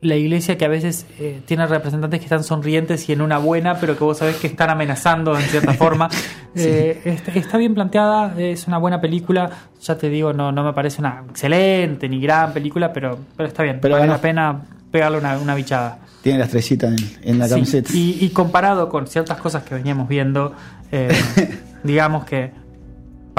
la 0.00 0.16
iglesia 0.16 0.56
que 0.56 0.64
a 0.64 0.68
veces 0.68 1.06
eh, 1.18 1.42
tiene 1.44 1.66
representantes 1.66 2.20
que 2.20 2.24
están 2.24 2.42
sonrientes 2.42 3.08
y 3.08 3.12
en 3.12 3.20
una 3.20 3.38
buena, 3.38 3.78
pero 3.78 3.96
que 3.98 4.04
vos 4.04 4.18
sabés 4.18 4.36
que 4.36 4.46
están 4.46 4.70
amenazando 4.70 5.36
en 5.36 5.42
cierta 5.42 5.74
forma. 5.74 6.08
Eh, 6.52 7.00
está, 7.04 7.30
está 7.30 7.58
bien 7.58 7.74
planteada, 7.74 8.34
es 8.36 8.66
una 8.66 8.76
buena 8.78 9.00
película, 9.00 9.48
ya 9.80 9.96
te 9.96 10.08
digo, 10.08 10.32
no, 10.32 10.50
no 10.50 10.64
me 10.64 10.72
parece 10.72 11.00
una 11.00 11.22
excelente 11.30 12.08
ni 12.08 12.20
gran 12.20 12.52
película, 12.52 12.92
pero, 12.92 13.20
pero 13.36 13.48
está 13.48 13.62
bien, 13.62 13.78
Pero 13.80 13.94
vale 13.94 14.08
la 14.08 14.20
pena 14.20 14.60
pegarle 14.90 15.18
una, 15.18 15.38
una 15.38 15.54
bichada. 15.54 16.00
Tiene 16.22 16.40
la 16.40 16.46
estrellita 16.46 16.88
en, 16.88 16.96
en 17.22 17.38
la 17.38 17.46
Sí, 17.46 17.54
camiseta. 17.54 17.92
Y, 17.94 18.18
y 18.20 18.30
comparado 18.30 18.88
con 18.88 19.06
ciertas 19.06 19.38
cosas 19.38 19.62
que 19.62 19.76
veníamos 19.76 20.08
viendo, 20.08 20.52
eh, 20.90 21.08
digamos 21.84 22.24
que 22.24 22.50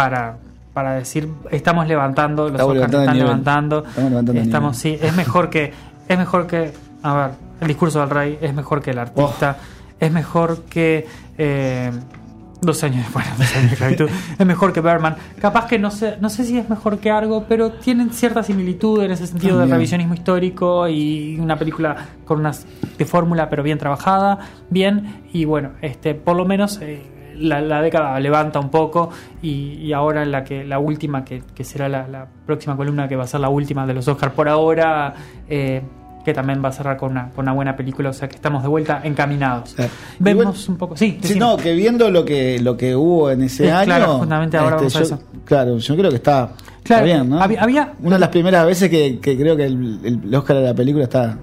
para, 0.02 0.38
para 0.74 0.94
decir 0.94 1.30
estamos 1.52 1.88
levantando, 1.88 2.44
los 2.50 2.54
Estamos 2.54 2.74
levantando 2.76 3.02
están 3.04 3.18
levantando, 3.20 3.78
Estamos 3.86 4.10
levantando 4.10 4.42
estamos, 4.42 4.78
sí, 4.78 4.98
es 5.00 5.16
mejor 5.16 5.50
que, 5.52 5.72
es 6.08 6.18
mejor 6.18 6.48
que, 6.48 6.72
a 7.04 7.14
ver, 7.14 7.32
el 7.62 7.68
discurso 7.68 8.00
del 8.00 8.10
rey 8.10 8.40
es 8.42 8.52
mejor 8.54 8.82
que 8.82 8.90
el 8.92 8.98
artista, 9.00 9.58
Oh. 9.60 9.96
es 10.00 10.12
mejor 10.12 10.64
que 10.64 11.06
eh, 11.38 11.92
dos 12.62 12.84
años 12.84 12.98
después, 13.06 13.26
dos 13.38 13.56
años 13.56 13.68
de 13.70 13.74
esclavitud, 13.74 14.10
es 14.40 14.46
mejor 14.48 14.74
que 14.74 14.82
Berman. 14.82 15.16
Capaz 15.40 15.68
que 15.68 15.78
no 15.78 15.92
sé, 15.92 16.18
no 16.20 16.30
sé 16.32 16.46
si 16.46 16.58
es 16.58 16.68
mejor 16.68 16.98
que 16.98 17.12
algo, 17.12 17.46
pero 17.48 17.74
tienen 17.74 18.10
cierta 18.10 18.42
similitud 18.42 19.04
en 19.04 19.12
ese 19.12 19.28
sentido 19.28 19.54
de 19.58 19.62
También. 19.62 19.76
revisionismo 19.78 20.16
histórico 20.16 20.88
y 20.88 21.38
una 21.40 21.58
película 21.60 21.96
con 22.26 22.40
unas 22.40 22.66
de 22.98 23.06
fórmula 23.06 23.50
pero 23.52 23.62
bien 23.62 23.78
trabajada, 23.78 24.40
bien 24.72 25.22
y 25.32 25.46
bueno, 25.46 25.72
este 25.84 26.16
por 26.16 26.36
lo 26.36 26.46
menos 26.46 26.80
eh, 26.82 27.02
la, 27.42 27.62
la 27.62 27.82
década 27.82 28.20
levanta 28.20 28.60
un 28.60 28.70
poco 28.70 29.10
y, 29.42 29.74
y 29.82 29.94
ahora 29.94 30.26
la 30.26 30.44
que 30.44 30.64
la 30.64 30.80
última 30.80 31.26
que, 31.26 31.42
que 31.56 31.64
será 31.64 31.90
la, 31.90 32.08
la 32.08 32.28
próxima 32.46 32.76
columna 32.78 33.08
que 33.08 33.16
va 33.16 33.24
a 33.24 33.28
ser 33.28 33.40
la 33.40 33.50
última 33.50 33.86
de 33.86 33.94
los 33.94 34.08
Oscars 34.08 34.34
por 34.34 34.48
ahora 34.50 35.14
eh, 35.50 35.82
que 36.24 36.34
también 36.36 36.64
va 36.64 36.70
a 36.70 36.72
cerrar 36.72 36.98
con 36.98 37.12
una, 37.14 37.30
con 37.32 37.46
una 37.46 37.52
buena 37.54 37.76
película, 37.76 38.12
o 38.12 38.14
sea 38.14 38.30
que 38.30 38.36
estamos 38.36 38.62
de 38.62 38.70
vuelta 38.70 39.02
encaminados. 39.04 39.76
Vemos 40.20 40.46
bueno, 40.46 40.60
un 40.70 40.78
poco. 40.78 40.96
Sí, 40.96 41.20
no, 41.36 41.58
que 41.58 41.74
viendo 41.74 42.12
lo 42.12 42.24
que 42.24 42.60
lo 42.60 42.78
que 42.78 42.96
hubo 42.96 43.32
en 43.32 43.42
ese 43.42 43.64
Sí, 43.64 43.70
año. 43.70 43.80
este, 43.80 43.86
claro, 43.88 44.18
justamente 44.20 44.58
ahora 44.58 44.76
vamos 44.76 44.96
a 44.96 45.00
yo, 45.00 45.06
eso. 45.06 45.20
Claro, 45.46 45.78
yo 45.80 45.96
creo 45.98 46.10
que 46.12 46.18
está, 46.18 46.52
está 46.60 46.82
Claro, 46.84 47.06
bien, 47.06 47.28
¿no? 47.30 47.42
había- 47.42 47.64
había- 47.64 47.94
Una 48.04 48.18
de 48.18 48.20
las 48.20 48.30
primeras 48.30 48.68
veces 48.68 48.88
que, 48.92 49.18
que 49.20 49.36
creo 49.36 49.58
que 49.58 49.66
el, 49.66 50.00
el 50.26 50.36
Oscar 50.36 50.58
de 50.58 50.64
la 50.64 50.74
película 50.76 51.06
está. 51.06 51.38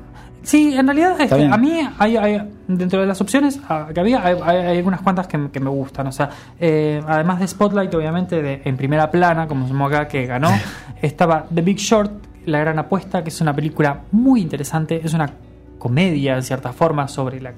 Sí, 0.48 0.74
en 0.74 0.86
realidad 0.86 1.12
es 1.18 1.24
Está 1.24 1.36
que 1.36 1.42
bien. 1.42 1.52
a 1.52 1.58
mí 1.58 1.72
hay, 1.98 2.16
hay- 2.16 2.48
dentro 2.66 3.00
de 3.02 3.06
las 3.06 3.20
opciones 3.20 3.60
ah, 3.68 3.88
que 3.92 4.00
había 4.00 4.24
hay, 4.24 4.34
hay- 4.42 4.56
hay 4.56 4.76
algunas 4.78 5.02
cuantas 5.02 5.26
que, 5.26 5.36
me- 5.36 5.50
que 5.50 5.60
me 5.60 5.68
gustan. 5.68 6.06
O 6.06 6.12
sea, 6.12 6.30
eh, 6.58 7.02
además 7.06 7.40
de 7.40 7.46
Spotlight, 7.48 7.92
obviamente, 7.94 8.40
de, 8.40 8.62
en 8.64 8.76
primera 8.78 9.10
plana, 9.10 9.46
como 9.46 9.66
llama 9.68 9.86
acá, 9.88 10.08
que 10.08 10.24
ganó, 10.24 10.48
estaba 11.02 11.44
The 11.54 11.60
Big 11.60 11.76
Short, 11.76 12.10
La 12.46 12.60
Gran 12.60 12.78
Apuesta, 12.78 13.22
que 13.22 13.28
es 13.28 13.38
una 13.42 13.52
película 13.54 14.00
muy 14.12 14.40
interesante, 14.40 15.02
es 15.04 15.12
una 15.12 15.30
comedia 15.78 16.34
en 16.36 16.42
cierta 16.42 16.72
forma 16.72 17.06
sobre 17.08 17.40
la 17.42 17.52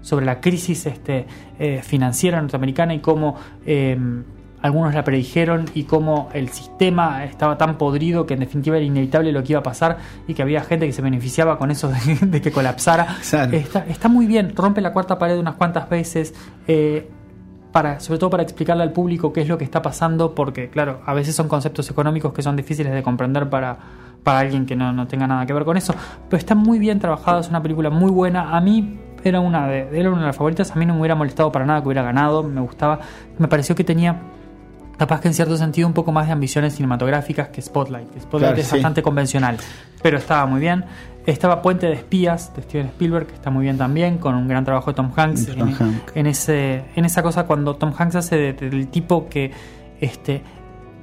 sobre 0.00 0.26
la 0.26 0.40
crisis 0.40 0.84
este, 0.86 1.24
eh, 1.60 1.80
financiera 1.84 2.40
norteamericana 2.40 2.92
y 2.92 2.98
cómo 2.98 3.36
eh, 3.64 3.96
algunos 4.62 4.94
la 4.94 5.04
predijeron 5.04 5.66
y 5.74 5.84
cómo 5.84 6.28
el 6.32 6.48
sistema 6.50 7.24
estaba 7.24 7.58
tan 7.58 7.76
podrido 7.78 8.26
que 8.26 8.34
en 8.34 8.40
definitiva 8.40 8.76
era 8.76 8.84
inevitable 8.86 9.32
lo 9.32 9.42
que 9.42 9.52
iba 9.52 9.60
a 9.60 9.62
pasar 9.64 9.98
y 10.26 10.34
que 10.34 10.42
había 10.42 10.62
gente 10.62 10.86
que 10.86 10.92
se 10.92 11.02
beneficiaba 11.02 11.58
con 11.58 11.70
eso 11.70 11.88
de, 12.20 12.26
de 12.26 12.40
que 12.40 12.52
colapsara. 12.52 13.18
Está, 13.56 13.84
está 13.86 14.08
muy 14.08 14.26
bien, 14.26 14.54
rompe 14.56 14.80
la 14.80 14.92
cuarta 14.92 15.18
pared 15.18 15.38
unas 15.38 15.56
cuantas 15.56 15.88
veces. 15.90 16.34
eh, 16.66 17.08
para, 17.72 18.00
sobre 18.00 18.18
todo 18.20 18.30
para 18.30 18.42
explicarle 18.42 18.82
al 18.82 18.92
público 18.92 19.32
qué 19.32 19.40
es 19.40 19.48
lo 19.48 19.56
que 19.58 19.64
está 19.64 19.80
pasando, 19.80 20.34
porque 20.34 20.68
claro, 20.68 21.00
a 21.06 21.14
veces 21.14 21.34
son 21.34 21.48
conceptos 21.48 21.90
económicos 21.90 22.32
que 22.34 22.42
son 22.42 22.54
difíciles 22.54 22.92
de 22.92 23.02
comprender 23.02 23.48
para, 23.48 23.78
para 24.22 24.40
alguien 24.40 24.66
que 24.66 24.76
no, 24.76 24.92
no 24.92 25.06
tenga 25.06 25.26
nada 25.26 25.46
que 25.46 25.54
ver 25.54 25.64
con 25.64 25.78
eso, 25.78 25.94
pero 26.28 26.38
está 26.38 26.54
muy 26.54 26.78
bien 26.78 26.98
trabajado, 27.00 27.40
es 27.40 27.48
una 27.48 27.62
película 27.62 27.88
muy 27.88 28.10
buena, 28.10 28.54
a 28.54 28.60
mí 28.60 28.98
era 29.24 29.40
una 29.40 29.66
de, 29.68 29.88
era 29.98 30.10
una 30.10 30.20
de 30.20 30.26
las 30.26 30.36
favoritas, 30.36 30.70
a 30.70 30.74
mí 30.74 30.84
no 30.84 30.92
me 30.94 31.00
hubiera 31.00 31.14
molestado 31.14 31.50
para 31.50 31.64
nada 31.64 31.80
que 31.80 31.88
hubiera 31.88 32.02
ganado, 32.02 32.42
me 32.42 32.60
gustaba, 32.60 33.00
me 33.38 33.48
pareció 33.48 33.74
que 33.74 33.84
tenía 33.84 34.20
capaz 35.02 35.20
que 35.20 35.26
en 35.28 35.34
cierto 35.34 35.56
sentido 35.56 35.88
un 35.88 35.94
poco 35.94 36.12
más 36.12 36.26
de 36.26 36.32
ambiciones 36.32 36.74
cinematográficas 36.76 37.48
que 37.48 37.60
Spotlight, 37.60 38.06
Spotlight 38.20 38.50
Claro, 38.52 38.60
es 38.60 38.66
sí. 38.68 38.76
bastante 38.76 39.02
convencional, 39.02 39.56
pero 40.00 40.16
estaba 40.18 40.46
muy 40.46 40.60
bien. 40.60 40.84
Estaba 41.26 41.60
Puente 41.60 41.86
de 41.86 41.94
Espías 41.94 42.52
de 42.54 42.62
Steven 42.62 42.86
Spielberg, 42.86 43.26
que 43.26 43.34
está 43.34 43.50
muy 43.50 43.64
bien 43.64 43.78
también, 43.78 44.18
con 44.18 44.36
un 44.36 44.46
gran 44.46 44.64
trabajo 44.64 44.90
de 44.92 44.94
Tom 44.94 45.10
Hanks. 45.16 45.46
Tom 45.56 45.74
en, 46.14 46.26
ese, 46.28 46.84
en 46.94 47.04
esa 47.04 47.22
cosa 47.24 47.46
cuando 47.46 47.74
Tom 47.74 47.92
Hanks 47.98 48.14
hace 48.16 48.36
de- 48.36 48.52
del 48.52 48.86
tipo 48.88 49.28
que 49.28 49.50
este, 50.00 50.42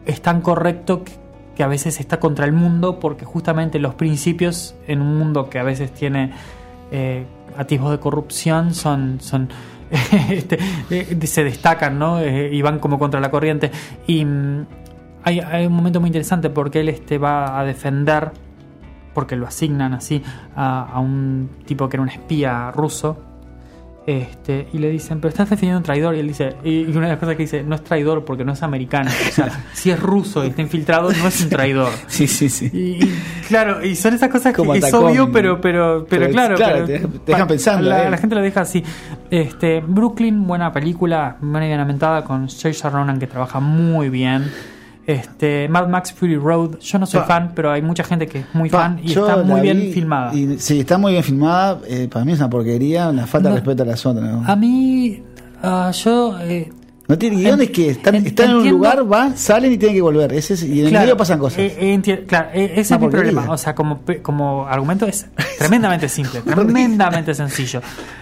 es 0.05 0.21
tan 0.21 0.39
correcto 0.41 1.03
que, 1.03 1.11
que 1.55 1.63
a 1.63 1.67
veces 1.67 1.99
está 1.99 2.19
contra 2.21 2.45
el 2.45 2.53
mundo, 2.53 2.99
porque 3.01 3.25
justamente 3.25 3.79
los 3.79 3.95
principios 3.95 4.75
en 4.87 5.01
un 5.01 5.17
mundo 5.17 5.49
que 5.49 5.59
a 5.59 5.63
veces 5.63 5.93
tiene 5.93 6.31
eh, 6.91 7.25
atisbos 7.57 7.91
de 7.91 7.99
corrupción 7.99 8.73
son, 8.73 9.19
son 9.21 9.49
se 11.23 11.43
destacan 11.43 11.99
¿no? 11.99 12.19
Eh, 12.19 12.49
y 12.51 12.61
van 12.61 12.79
como 12.79 12.99
contra 12.99 13.19
la 13.19 13.31
corriente. 13.31 13.71
Y 14.07 14.25
mm, 14.25 14.65
hay, 15.23 15.39
hay 15.39 15.65
un 15.65 15.73
momento 15.73 15.99
muy 15.99 16.07
interesante 16.07 16.49
porque 16.49 16.81
él 16.81 16.89
este, 16.89 17.17
va 17.17 17.59
a 17.59 17.63
defender, 17.63 18.31
porque 19.13 19.35
lo 19.35 19.47
asignan 19.47 19.93
así, 19.93 20.23
a, 20.55 20.83
a 20.91 20.99
un 20.99 21.49
tipo 21.65 21.89
que 21.89 21.97
era 21.97 22.03
un 22.03 22.09
espía 22.09 22.71
ruso. 22.71 23.28
Este, 24.09 24.67
y 24.73 24.79
le 24.79 24.89
dicen, 24.89 25.19
pero 25.19 25.29
estás 25.29 25.47
defendiendo 25.51 25.75
a 25.75 25.79
un 25.79 25.83
traidor. 25.83 26.15
Y 26.15 26.19
él 26.19 26.27
dice, 26.29 26.55
y 26.63 26.85
una 26.85 27.01
de 27.01 27.09
las 27.09 27.19
cosas 27.19 27.35
que 27.35 27.43
dice, 27.43 27.61
no 27.61 27.75
es 27.75 27.83
traidor 27.83 28.25
porque 28.25 28.43
no 28.43 28.53
es 28.53 28.63
americano. 28.63 29.11
O 29.11 29.31
sea, 29.31 29.65
si 29.73 29.91
es 29.91 29.99
ruso 29.99 30.43
y 30.43 30.47
está 30.49 30.63
infiltrado, 30.63 31.11
no 31.11 31.27
es 31.27 31.41
un 31.43 31.49
traidor. 31.49 31.91
Sí, 32.07 32.25
sí, 32.27 32.49
sí. 32.49 32.69
Y, 32.73 33.03
y, 33.05 33.15
claro, 33.47 33.85
y 33.85 33.95
son 33.95 34.13
esas 34.15 34.29
cosas 34.29 34.53
Como 34.55 34.73
que 34.73 34.79
es 34.79 34.93
obvio, 34.93 35.31
pero, 35.31 35.61
pero, 35.61 36.07
pero, 36.09 36.23
Pero, 36.23 36.31
claro, 36.31 36.55
claro, 36.55 36.73
pero- 36.73 36.85
te 36.87 36.93
deja- 36.93 37.07
te 37.25 37.31
dejan 37.33 37.47
pensando, 37.47 37.87
La, 37.89 38.07
eh. 38.07 38.09
la 38.09 38.17
gente 38.17 38.35
lo 38.35 38.41
deja 38.41 38.61
así. 38.61 38.83
Este, 39.29 39.81
Brooklyn, 39.85 40.47
buena 40.47 40.71
película, 40.71 41.37
buena 41.39 41.65
y 41.65 41.69
bien 41.69 41.79
ambientada, 41.79 42.23
con 42.23 42.49
Saoirse 42.49 42.89
Ronan 42.89 43.19
que 43.19 43.27
trabaja 43.27 43.59
muy 43.59 44.09
bien. 44.09 44.51
Este, 45.09 45.67
Mad 45.69 45.87
Max 45.87 46.13
Fury 46.13 46.35
Road, 46.35 46.77
yo 46.79 46.99
no 46.99 47.07
soy 47.07 47.21
Pa. 47.21 47.25
fan, 47.25 47.51
pero 47.55 47.71
hay 47.71 47.81
mucha 47.81 48.03
gente 48.03 48.27
que 48.27 48.39
es 48.39 48.45
muy 48.53 48.69
Pa, 48.69 48.77
fan 48.81 48.99
y 49.03 49.09
está 49.11 49.37
muy 49.37 49.61
bien 49.61 49.79
vi 49.79 49.91
filmada. 49.91 50.33
y- 50.35 50.59
sí, 50.59 50.81
está 50.81 50.99
muy 50.99 51.13
bien 51.13 51.23
filmada. 51.23 51.79
eh, 51.87 52.07
para 52.11 52.23
mí 52.25 52.33
es 52.33 52.37
una 52.39 52.49
porquería, 52.49 53.09
una 53.09 53.25
falta 53.25 53.49
No. 53.49 53.55
de 53.55 53.61
respeto 53.61 53.81
a 53.83 53.85
las 53.87 54.05
otras. 54.05 54.23
¿no? 54.31 54.43
A 54.45 54.55
mí, 54.55 55.23
ah, 55.63 55.89
yo 55.91 56.37
eh, 56.41 56.71
No 57.09 57.17
tiene 57.17 57.37
guiones 57.37 57.71
que 57.71 57.89
están, 57.89 58.15
en- 58.15 58.27
están 58.27 58.45
en 58.45 58.51
un 58.51 58.57
entiendo- 58.59 58.77
lugar, 58.77 59.03
van, 59.03 59.35
salen 59.37 59.73
y 59.73 59.77
tienen 59.77 59.95
que 59.97 60.01
volver. 60.01 60.31
Ese 60.31 60.53
es- 60.53 60.63
y 60.63 60.79
en 60.79 60.85
el 60.85 60.91
Claro, 60.91 61.05
medio 61.05 61.17
pasan 61.17 61.39
cosas. 61.39 61.59
eh, 61.59 61.75
eh, 61.79 61.95
enti- 61.97 62.25
claro, 62.27 62.49
eh, 62.53 62.73
ese 62.75 62.93
es 62.93 63.01
mi 63.01 63.07
problema. 63.09 63.49
O 63.49 63.57
sea, 63.57 63.73
como, 63.75 64.01
como 64.21 64.67
argumento 64.67 65.05
es 65.07 65.25
tremendamente 65.57 66.07
simple, 66.07 66.41
tremendamente 66.45 67.33
sencillo. 67.33 67.81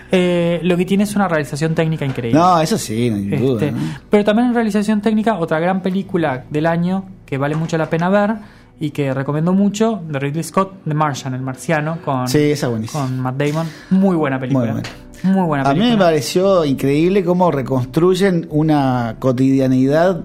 Eh, 0.10 0.62
lo 0.64 0.78
que 0.78 0.86
tiene 0.86 1.04
es 1.04 1.14
una 1.18 1.28
realización 1.28 1.76
técnica 1.76 2.06
increíble. 2.06 2.40
no, 2.40 2.62
eso 2.62 2.78
sí, 2.78 3.10
no 3.10 3.18
hay 3.18 3.42
duda. 3.42 3.66
Este, 3.66 3.72
¿no? 3.74 3.80
Pero 4.10 4.24
también 4.24 4.48
en 4.48 4.54
realización 4.56 5.02
técnica, 5.02 5.38
otra 5.38 5.60
gran 5.60 5.82
película 5.82 6.46
del 6.50 6.66
año 6.66 7.04
que 7.26 7.38
vale 7.38 7.56
mucho 7.58 7.78
la 7.78 7.90
pena 7.90 8.08
ver 8.10 8.36
y 8.80 8.92
que 8.92 9.14
recomiendo 9.14 9.52
mucho, 9.52 10.02
de 10.08 10.18
Ridley 10.18 10.44
Scott, 10.44 10.76
The 10.88 10.94
Martian, 10.94 11.34
el 11.34 11.42
marciano, 11.42 11.98
con, 12.06 12.28
Sí, 12.30 12.52
esa 12.52 12.70
con 12.92 13.20
Matt 13.20 13.36
Damon. 13.36 13.68
Muy 13.90 14.16
buena 14.16 14.40
película. 14.40 14.72
Muy 14.72 14.82
Muy 15.28 15.46
buena. 15.46 15.64
buena, 15.64 15.70
A 15.70 15.74
mí 15.74 15.92
me 15.92 15.98
pareció 15.98 16.66
increíble 16.66 17.24
cómo 17.24 17.52
reconstruyen 17.52 18.48
una 18.50 19.16
cotidianidad 19.20 20.24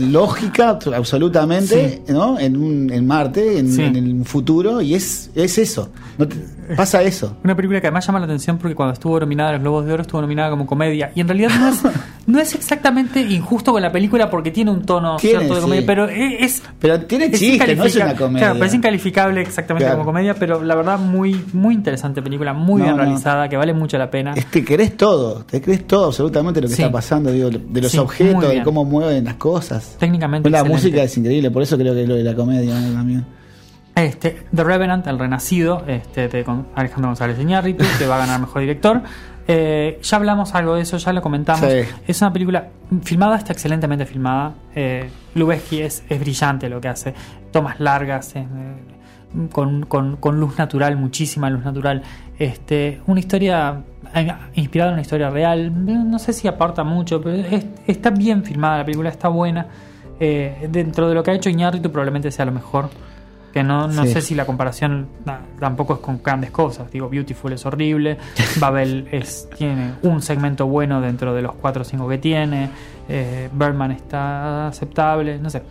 lógica 0.00 0.78
absolutamente 0.94 2.02
¿no? 2.08 2.38
en, 2.38 2.56
un, 2.56 2.90
en 2.92 3.06
Marte, 3.06 3.58
en, 3.58 3.70
Sí. 3.72 3.82
en 3.82 3.96
el 3.96 4.24
futuro, 4.24 4.80
y 4.80 4.94
es, 4.94 5.30
es 5.34 5.58
eso. 5.58 5.88
No 6.18 6.26
te- 6.28 6.36
pasa 6.76 7.02
eso. 7.02 7.36
Una 7.42 7.56
película 7.56 7.80
que 7.80 7.88
además 7.88 8.06
llama 8.06 8.20
la 8.20 8.26
atención 8.26 8.56
porque 8.58 8.74
cuando 8.76 8.92
estuvo 8.92 9.18
nominada 9.18 9.50
a 9.50 9.52
los 9.54 9.62
Globos 9.62 9.86
de 9.86 9.92
Oro 9.92 10.02
estuvo 10.02 10.20
nominada 10.20 10.50
como 10.50 10.66
comedia. 10.66 11.10
Y 11.14 11.20
en 11.20 11.26
realidad 11.28 11.50
no 11.58 11.68
es, 11.68 11.80
no 12.26 12.38
es 12.38 12.54
exactamente 12.54 13.20
injusto 13.20 13.72
con 13.72 13.82
la 13.82 13.90
película 13.90 14.30
porque 14.30 14.50
tiene 14.50 14.70
un 14.70 14.82
tono 14.84 15.16
Tiene, 15.16 15.38
cierto 15.38 15.54
de 15.56 15.60
comedia, 15.62 15.80
sí. 15.80 15.86
pero 15.86 16.08
es, 16.08 16.34
es- 16.58 16.62
Pero 16.78 17.00
tiene 17.00 17.30
chiste, 17.32 17.74
no 17.74 17.84
es 17.84 17.96
una 17.96 18.14
comedia. 18.14 18.38
Claro, 18.46 18.54
pero 18.54 18.66
es 18.66 18.74
incalificable 18.74 19.40
exactamente 19.40 19.84
Claro. 19.86 19.98
como 19.98 20.06
comedia, 20.12 20.34
pero 20.34 20.62
la 20.62 20.74
verdad 20.74 20.98
muy, 20.98 21.42
muy 21.52 21.74
interesante 21.74 22.22
película, 22.22 22.52
muy 22.52 22.78
No, 22.80 22.84
bien 22.84 22.96
no. 22.96 23.02
realizada, 23.02 23.48
que 23.48 23.56
vale 23.56 23.72
mucho 23.72 23.98
la 23.98 24.10
pena. 24.10 24.34
Este, 24.36 24.64
crees 24.64 24.96
todo, 24.96 25.44
te 25.44 25.60
crees 25.60 25.86
todo 25.86 26.06
absolutamente 26.06 26.60
lo 26.60 26.68
que 26.68 26.74
está 26.74 26.92
pasando, 26.92 27.32
digo, 27.32 27.50
de 27.50 27.80
los 27.80 27.94
objetos, 27.96 28.48
de 28.48 28.62
cómo 28.62 28.84
mueven 28.84 29.24
las 29.24 29.34
cosas. 29.34 29.49
Técnicamente 29.98 30.48
La 30.50 30.58
excelente. 30.60 30.82
música 30.86 31.02
es 31.02 31.16
increíble, 31.18 31.50
por 31.50 31.62
eso 31.62 31.76
creo 31.76 31.94
que 31.94 32.02
es 32.02 32.08
lo 32.08 32.14
de 32.16 32.24
la 32.24 32.34
comedia 32.34 32.78
¿no? 32.78 32.92
también. 32.94 33.24
Este, 33.94 34.44
The 34.54 34.64
Revenant, 34.64 35.06
El 35.06 35.18
Renacido, 35.18 35.84
este, 35.86 36.28
de 36.28 36.44
Alejandro 36.74 37.08
González 37.08 37.38
Iñárritu, 37.38 37.84
que 37.98 38.06
va 38.06 38.16
a 38.16 38.18
ganar 38.18 38.40
Mejor 38.40 38.60
Director. 38.62 39.02
Eh, 39.48 39.98
ya 40.02 40.16
hablamos 40.16 40.54
algo 40.54 40.76
de 40.76 40.82
eso, 40.82 40.96
ya 40.96 41.12
lo 41.12 41.20
comentamos. 41.22 41.68
Sí. 41.70 41.78
Es 42.06 42.20
una 42.22 42.32
película 42.32 42.68
filmada, 43.02 43.36
está 43.36 43.52
excelentemente 43.52 44.06
filmada. 44.06 44.54
Eh, 44.74 45.10
Lubezki 45.34 45.80
es, 45.82 46.04
es 46.08 46.20
brillante 46.20 46.68
lo 46.68 46.80
que 46.80 46.88
hace. 46.88 47.14
Tomas 47.50 47.80
largas, 47.80 48.36
eh, 48.36 48.46
con, 49.50 49.84
con- 49.86 50.16
con 50.16 50.38
luz 50.40 50.56
natural, 50.56 50.96
muchísima 50.96 51.50
luz 51.50 51.64
natural. 51.64 52.02
Este, 52.38 53.00
una 53.06 53.20
historia 53.20 53.82
inspirada 54.54 54.90
en 54.90 54.94
una 54.94 55.02
historia 55.02 55.30
real. 55.30 55.72
No 56.10 56.18
sé 56.18 56.32
si 56.32 56.48
aporta 56.48 56.84
mucho, 56.84 57.20
pero 57.20 57.36
es- 57.36 57.66
está 57.86 58.10
bien 58.10 58.44
filmada 58.44 58.78
la 58.78 58.84
película, 58.84 59.08
está 59.10 59.28
buena. 59.28 59.66
Eh, 60.18 60.68
dentro 60.70 61.08
de 61.08 61.14
lo 61.14 61.22
que 61.22 61.30
ha 61.30 61.34
hecho 61.34 61.48
Iñárritu 61.50 61.90
probablemente 61.90 62.30
sea 62.30 62.44
lo 62.44 62.52
mejor. 62.52 62.88
Que 63.52 63.64
no, 63.64 63.88
no 63.88 64.04
Sí. 64.04 64.12
sé 64.12 64.20
si 64.20 64.34
la 64.36 64.44
comparación 64.44 65.08
na, 65.24 65.40
tampoco 65.58 65.94
es 65.94 66.00
con 66.00 66.22
grandes 66.22 66.52
cosas. 66.52 66.88
Digo, 66.92 67.08
Beautiful 67.08 67.52
es 67.52 67.66
horrible. 67.66 68.16
Babel 68.60 69.08
es, 69.10 69.48
tiene 69.58 69.92
un 70.02 70.22
segmento 70.22 70.66
bueno 70.68 71.00
dentro 71.00 71.34
de 71.34 71.42
los 71.42 71.54
4 71.56 71.82
o 71.82 71.84
5 71.84 72.08
que 72.08 72.18
tiene. 72.18 72.70
eh, 73.08 73.48
Birdman 73.52 73.90
está 73.90 74.68
aceptable. 74.68 75.38
No 75.40 75.50
sé. 75.50 75.62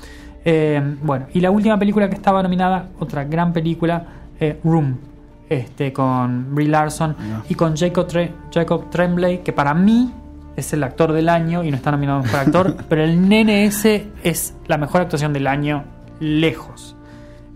Eh, 0.44 0.82
bueno, 1.04 1.28
y 1.34 1.40
la 1.40 1.52
última 1.52 1.78
película 1.80 2.10
que 2.10 2.16
estaba 2.16 2.44
nominada, 2.44 2.90
otra 3.00 3.24
gran 3.24 3.54
película, 3.54 4.04
eh, 4.40 4.60
Room. 4.64 4.98
Este, 5.50 5.92
con 5.92 6.54
Brie 6.54 6.68
Larson 6.68 7.16
Ah. 7.20 7.42
y 7.50 7.56
con 7.56 7.76
Jacob, 7.76 8.08
Tre- 8.08 8.32
Jacob 8.54 8.90
Tremblay, 8.92 9.40
que 9.40 9.52
para 9.52 9.74
mí 9.74 10.14
es 10.56 10.74
el 10.74 10.84
actor 10.84 11.12
del 11.12 11.28
año 11.30 11.64
y 11.64 11.72
no 11.72 11.78
está 11.78 11.90
nominado 11.92 12.22
mejor 12.22 12.40
actor, 12.42 12.76
pero 12.90 13.04
el 13.04 13.28
nene 13.28 13.66
ese 13.66 14.08
es 14.24 14.54
la 14.68 14.78
mejor 14.78 15.02
actuación 15.02 15.34
del 15.34 15.48
año, 15.48 15.84
lejos. 16.20 16.96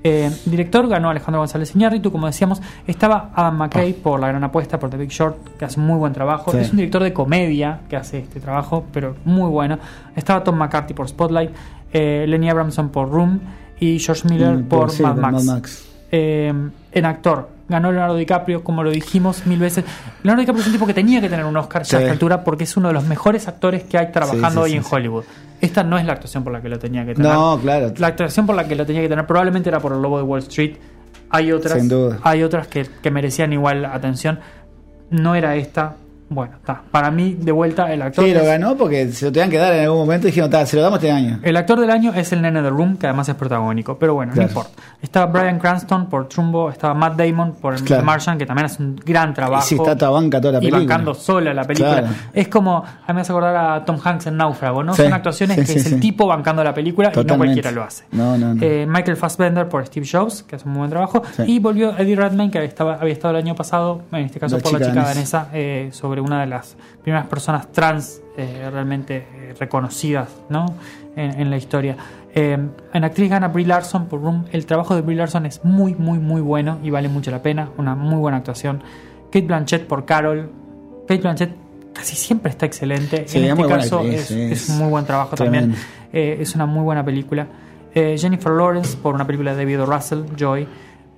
Eh, 0.06 0.30
director 0.46 0.86
ganó 0.90 1.10
Alejandro 1.10 1.40
González 1.40 1.74
Iñárritu, 1.76 2.12
como 2.12 2.28
decíamos. 2.28 2.62
Estaba 2.88 3.30
Adam 3.36 3.56
McKay 3.58 3.94
por 3.94 4.20
La 4.20 4.28
Gran 4.28 4.44
Apuesta, 4.44 4.78
por 4.78 4.90
The 4.90 4.98
Big 4.98 5.10
Short, 5.12 5.56
que 5.58 5.64
hace 5.64 5.80
muy 5.80 5.98
buen 5.98 6.12
trabajo. 6.12 6.52
Sí. 6.52 6.58
Es 6.58 6.72
un 6.72 6.78
director 6.78 7.04
de 7.04 7.14
comedia 7.14 7.80
que 7.88 7.96
hace 7.96 8.20
este 8.20 8.42
trabajo, 8.42 8.84
pero 8.92 9.16
muy 9.24 9.50
bueno. 9.50 9.78
Estaba 10.16 10.44
Tom 10.44 10.58
McCarthy 10.58 10.94
por 10.94 11.08
Spotlight, 11.08 11.52
eh, 11.94 12.26
Lenny 12.28 12.50
Abramson 12.50 12.90
por 12.90 13.10
Room 13.10 13.40
y 13.80 13.98
George 14.00 14.28
Miller 14.28 14.58
Mm, 14.58 14.64
por, 14.66 14.92
sí, 14.92 15.04
Mad, 15.04 15.14
por 15.14 15.22
Max. 15.22 15.46
Mad 15.46 15.56
Max. 15.56 15.90
Eh, 16.12 16.54
en 16.92 17.06
actor 17.06 17.50
ganó 17.74 17.92
Leonardo 17.92 18.16
DiCaprio, 18.16 18.64
como 18.64 18.84
lo 18.84 18.92
dijimos 18.92 19.46
mil 19.46 19.60
veces. 19.60 19.84
Leonardo 20.24 20.40
DiCaprio 20.42 20.62
es 20.62 20.68
un 20.68 20.74
tipo 20.74 20.88
que 20.88 20.94
tenía 20.94 21.20
que 21.20 21.28
tener 21.30 21.46
un 21.46 21.58
Oscar 21.58 21.86
Sí. 21.86 21.96
a 21.96 22.00
esta 22.00 22.12
altura 22.14 22.44
porque 22.46 22.64
es 22.64 22.78
uno 22.78 22.88
de 22.88 22.94
los 22.94 23.04
mejores 23.04 23.48
actores 23.48 23.84
que 23.84 23.98
hay 23.98 24.12
trabajando 24.12 24.64
Sí, 24.64 24.72
sí, 24.72 24.78
hoy 24.78 24.78
en. 24.78 24.84
Hollywood. 24.90 25.24
Esta 25.60 25.84
no 25.84 25.98
es 25.98 26.06
la 26.06 26.14
actuación 26.14 26.44
por 26.44 26.54
la 26.54 26.62
que 26.62 26.70
lo 26.70 26.80
tenía 26.80 27.06
que 27.06 27.14
tener. 27.16 27.32
No, 27.32 27.60
claro. 27.62 27.94
La 27.98 28.08
actuación 28.08 28.46
por 28.46 28.56
la 28.56 28.68
que 28.68 28.76
lo 28.76 28.86
tenía 28.86 29.02
que 29.02 29.10
tener 29.10 29.26
probablemente 29.28 29.70
era 29.70 29.80
por 29.80 29.92
el 29.94 30.02
Lobo 30.02 30.18
de 30.18 30.24
Wall 30.24 30.40
Street. 30.40 30.76
Hay 31.30 31.52
otras, 31.52 31.74
Sin 31.80 31.90
duda. 31.90 32.20
hay 32.24 32.44
otras 32.44 32.68
que, 32.68 32.86
que 33.02 33.12
merecían 33.12 33.52
igual 33.54 33.86
atención. 33.86 34.40
No 35.10 35.36
era 35.36 35.56
esta. 35.56 35.96
Bueno, 36.30 36.56
está. 36.56 36.82
Para 36.90 37.12
mí, 37.12 37.38
de 37.40 37.52
vuelta, 37.52 37.94
el 37.94 38.02
actor. 38.02 38.26
Sí, 38.26 38.34
lo 38.34 38.40
es- 38.40 38.46
ganó 38.48 38.76
porque 38.76 39.08
se 39.12 39.26
lo 39.26 39.32
tenían 39.32 39.50
que 39.52 39.58
dar 39.58 39.74
en 39.74 39.84
algún 39.84 40.00
momento 40.00 40.28
y 40.28 40.32
dijeron, 40.32 40.50
"Ta, 40.50 40.66
se 40.66 40.76
lo 40.76 40.82
damos 40.82 40.98
este 40.98 41.12
año. 41.12 41.40
El 41.44 41.56
actor 41.58 41.80
del 41.80 41.92
año 41.92 42.12
es 42.16 42.32
el 42.32 42.42
nene 42.42 42.62
de 42.62 42.70
Room, 42.70 42.98
que 42.98 43.06
además 43.08 43.30
es 43.30 43.36
protagónico. 43.36 44.00
Pero 44.00 44.16
bueno, 44.16 44.32
Claro. 44.34 44.48
no 44.48 44.60
importa. 44.60 44.82
Estaba 45.02 45.26
Brian 45.28 45.60
Cranston 45.60 46.08
por 46.10 46.28
Trumbo, 46.30 46.70
estaba 46.72 46.94
Matt 46.94 47.16
Damon 47.18 47.54
por 47.54 47.76
Claro. 47.84 48.02
The 48.02 48.06
Martian, 48.06 48.38
que 48.38 48.46
también 48.46 48.66
hace 48.66 48.82
un 48.82 48.96
gran 48.96 49.34
trabajo. 49.34 49.64
Y 49.66 49.68
sí, 49.70 49.76
está 49.76 49.96
tabanca 49.98 50.40
toda 50.42 50.54
la 50.54 50.58
y 50.60 50.62
película. 50.62 50.80
bancando 50.80 51.14
sola 51.14 51.54
la 51.54 51.64
película. 51.66 52.00
Claro. 52.00 52.16
Es 52.34 52.48
como, 52.48 52.78
a 52.78 53.08
mí 53.10 53.14
me 53.14 53.22
hace 53.22 53.32
acordar 53.32 53.56
a 53.56 53.86
Tom 53.86 53.98
Hanks 54.04 54.28
en 54.28 54.38
Náufrago, 54.38 54.84
¿no? 54.84 54.96
Sí, 54.96 55.04
Son 55.04 55.14
actuaciones 55.14 55.58
sí, 55.58 55.62
que 55.74 55.80
sí, 55.80 55.88
es 55.88 55.92
el 55.94 56.00
tipo 56.00 56.26
bancando 56.26 56.64
la 56.64 56.74
película 56.74 57.10
y 57.10 57.12
no 57.12 57.14
Totalmente. 57.22 57.54
cualquiera 57.62 57.72
lo 57.72 57.84
hace. 57.84 58.06
No, 58.12 58.38
no, 58.38 58.56
no. 58.56 58.62
Eh, 58.64 58.86
Michael 58.90 59.18
Fassbender 59.18 59.68
por 59.70 59.86
Steve 59.86 60.08
Jobs, 60.12 60.44
que 60.44 60.56
hace 60.56 60.66
un 60.66 60.72
muy 60.72 60.80
buen 60.80 60.90
trabajo. 60.90 61.22
Y 61.46 61.60
volvió 61.60 61.96
Eddie 61.98 62.16
Redmayne, 62.16 62.50
que 62.52 62.64
estaba, 62.64 62.96
había 62.96 63.14
estado 63.14 63.36
el 63.38 63.44
año 63.44 63.54
pasado, 63.56 64.02
en 64.12 64.20
este 64.26 64.40
caso 64.40 64.56
La 64.58 64.64
por 64.64 64.72
la 64.74 64.80
chica 64.80 64.90
chica 64.92 65.04
danesa. 65.06 65.38
danesa, 65.40 65.50
eh, 65.54 65.90
sobre 65.92 66.13
una 66.22 66.42
de 66.42 66.48
las 66.48 66.76
primeras 67.02 67.28
personas 67.28 67.72
trans 67.72 68.22
eh, 68.38 68.70
realmente 68.72 69.28
eh, 69.34 69.56
reconocidas 69.60 70.30
¿no? 70.50 70.66
en, 71.16 71.40
en 71.40 71.50
la 71.50 71.58
historia. 71.58 71.96
Eh, 72.34 72.58
en 72.94 73.04
actriz 73.04 73.30
gana 73.30 73.48
Brie 73.48 73.66
Larson 73.66 74.08
por 74.08 74.22
Room. 74.22 74.46
El 74.52 74.66
trabajo 74.66 74.96
de 74.96 75.02
Brie 75.02 75.18
Larson 75.18 75.46
es 75.46 75.64
muy, 75.64 75.94
muy, 75.96 76.20
muy 76.20 76.42
bueno 76.42 76.80
y 76.84 76.90
vale 76.90 77.10
mucho 77.10 77.30
la 77.32 77.42
pena. 77.42 77.70
Una 77.78 77.96
muy 77.96 78.18
buena 78.18 78.38
actuación. 78.38 78.82
Kate 79.26 79.46
Blanchett 79.46 79.86
por 79.88 80.06
Carol. 80.06 80.50
Kate 81.08 81.22
Blanchett 81.22 81.56
casi 81.94 82.16
siempre 82.16 82.50
está 82.52 82.66
excelente. 82.66 83.26
Sí, 83.28 83.38
en 83.38 83.46
es 83.46 83.52
este 83.52 83.68
caso 83.68 84.00
actriz, 84.00 84.32
es, 84.32 84.52
es 84.52 84.70
muy 84.70 84.90
buen 84.90 85.06
trabajo 85.06 85.36
tremendo. 85.36 85.76
también. 86.12 86.42
Es 86.42 86.56
una 86.56 86.66
muy 86.66 86.84
buena 86.84 87.04
película. 87.04 87.48
Jennifer 87.94 88.52
Lawrence 88.52 88.98
por 88.98 89.14
una 89.14 89.26
película 89.26 89.56
de 89.56 89.58
David. 89.58 89.82
Russell, 89.86 90.24
Joy. 90.36 90.68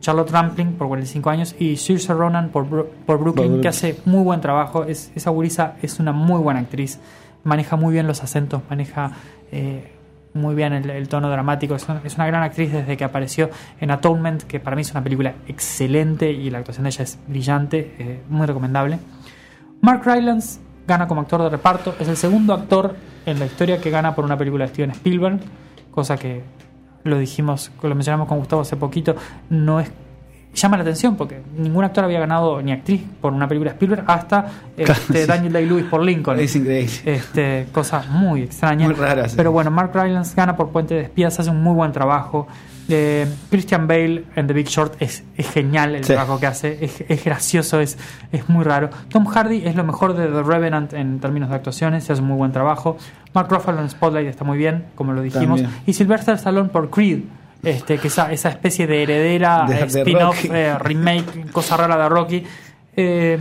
Charlotte 0.05 0.29
Rampling 0.29 0.73
por 0.73 0.87
45 0.87 1.29
años 1.31 1.55
y 1.57 1.77
Saoirse 1.77 2.13
Ronan 2.13 2.49
por, 2.49 2.69
Bru- 2.69 2.85
por 3.07 3.17
Brooklyn, 3.17 3.59
que 3.61 3.67
hace 3.69 3.97
muy 4.05 4.21
buen 4.23 4.39
trabajo. 4.39 4.83
Es, 4.83 5.11
esa 5.15 5.31
gurisa 5.31 5.77
es 5.81 5.99
una 5.99 6.11
muy 6.11 6.39
buena 6.39 6.59
actriz. 6.59 6.99
Maneja 7.43 7.75
muy 7.75 7.91
bien 7.91 8.05
los 8.05 8.21
acentos, 8.21 8.61
maneja 8.69 9.13
eh, 9.51 9.91
muy 10.35 10.53
bien 10.53 10.73
el, 10.73 10.87
el 10.91 11.07
tono 11.07 11.27
dramático. 11.29 11.73
Es 11.75 11.89
una, 11.89 12.01
es 12.03 12.15
una 12.17 12.27
gran 12.27 12.43
actriz 12.43 12.71
desde 12.71 12.95
que 12.97 13.03
apareció 13.03 13.49
en 13.81 13.89
Atonement, 13.89 14.43
que 14.43 14.59
para 14.59 14.75
mí 14.75 14.83
es 14.83 14.91
una 14.91 15.03
película 15.03 15.33
excelente 15.47 16.31
y 16.31 16.51
la 16.51 16.59
actuación 16.59 16.83
de 16.83 16.89
ella 16.91 17.03
es 17.03 17.17
brillante, 17.27 17.95
eh, 17.97 18.21
muy 18.29 18.45
recomendable. 18.45 18.99
Mark 19.81 20.03
Rylance 20.05 20.59
gana 20.87 21.07
como 21.07 21.21
actor 21.21 21.41
de 21.41 21.49
reparto. 21.49 21.95
Es 21.99 22.07
el 22.07 22.17
segundo 22.17 22.53
actor 22.53 22.95
en 23.25 23.39
la 23.39 23.45
historia 23.47 23.81
que 23.81 23.89
gana 23.89 24.13
por 24.13 24.23
una 24.23 24.37
película 24.37 24.65
de 24.65 24.69
Steven 24.69 24.91
Spielberg, 24.91 25.39
cosa 25.89 26.15
que 26.15 26.43
lo 27.05 27.19
dijimos, 27.19 27.71
lo 27.81 27.95
mencionamos 27.95 28.27
con 28.27 28.39
Gustavo 28.39 28.63
hace 28.63 28.75
poquito, 28.75 29.15
no 29.49 29.79
es 29.79 29.89
llama 30.61 30.77
la 30.77 30.83
atención 30.83 31.15
porque 31.15 31.41
ningún 31.57 31.83
actor 31.83 32.03
había 32.03 32.19
ganado 32.19 32.61
ni 32.61 32.71
actriz 32.71 33.01
por 33.21 33.33
una 33.33 33.47
película 33.47 33.71
de 33.71 33.75
Spielberg 33.75 34.03
hasta 34.07 34.45
este, 34.77 35.21
sí. 35.21 35.27
Daniel 35.27 35.53
Day-Lewis 35.53 35.85
por 35.85 36.03
Lincoln. 36.03 36.39
Es 36.39 36.55
increíble. 36.55 36.93
Este, 37.05 37.67
cosa 37.71 38.03
muy 38.09 38.43
extraña. 38.43 38.87
Muy 38.87 38.95
sí. 38.95 39.33
Pero 39.37 39.51
bueno, 39.51 39.71
Mark 39.71 39.91
Rylance 39.93 40.33
gana 40.35 40.55
por 40.55 40.69
Puente 40.69 40.93
de 40.95 41.01
Espías, 41.01 41.39
hace 41.39 41.49
un 41.49 41.61
muy 41.61 41.73
buen 41.73 41.91
trabajo. 41.91 42.47
Eh, 42.87 43.25
Christian 43.49 43.87
Bale 43.87 44.25
en 44.35 44.45
The 44.45 44.53
Big 44.53 44.67
Short 44.67 45.01
es, 45.01 45.23
es 45.35 45.49
genial 45.49 45.95
el 45.95 46.03
Sí. 46.03 46.13
trabajo 46.13 46.39
que 46.39 46.45
hace, 46.45 46.85
es, 46.85 47.03
es 47.07 47.25
gracioso, 47.25 47.79
es, 47.79 47.97
es 48.31 48.47
muy 48.47 48.63
raro. 48.63 48.91
Tom 49.09 49.25
Hardy 49.25 49.63
es 49.65 49.75
lo 49.75 49.83
mejor 49.83 50.15
de 50.15 50.27
The 50.27 50.43
Revenant 50.43 50.93
en 50.93 51.19
términos 51.19 51.49
de 51.49 51.55
actuaciones, 51.55 52.07
hace 52.11 52.21
un 52.21 52.27
muy 52.27 52.37
buen 52.37 52.51
trabajo. 52.51 52.97
Mark 53.33 53.47
Ruffalo 53.49 53.81
en 53.81 53.89
Spotlight 53.89 54.27
está 54.27 54.43
muy 54.43 54.59
bien, 54.59 54.85
como 54.93 55.13
lo 55.13 55.21
dijimos. 55.23 55.61
También. 55.63 55.81
Y 55.87 55.93
Sylvester 55.93 56.35
Stallone 56.35 56.69
por 56.69 56.91
Creed. 56.91 57.21
Este, 57.65 57.97
que 57.97 58.07
esa, 58.07 58.31
esa 58.31 58.49
especie 58.49 58.87
de 58.87 59.03
heredera, 59.03 59.65
De- 59.67 59.75
de 59.75 59.85
spin-off, 60.01 60.45
eh, 60.45 60.77
remake, 60.79 61.51
cosa 61.51 61.75
rara 61.77 61.97
de 61.97 62.09
Rocky. 62.09 62.43
Eh, 62.95 63.37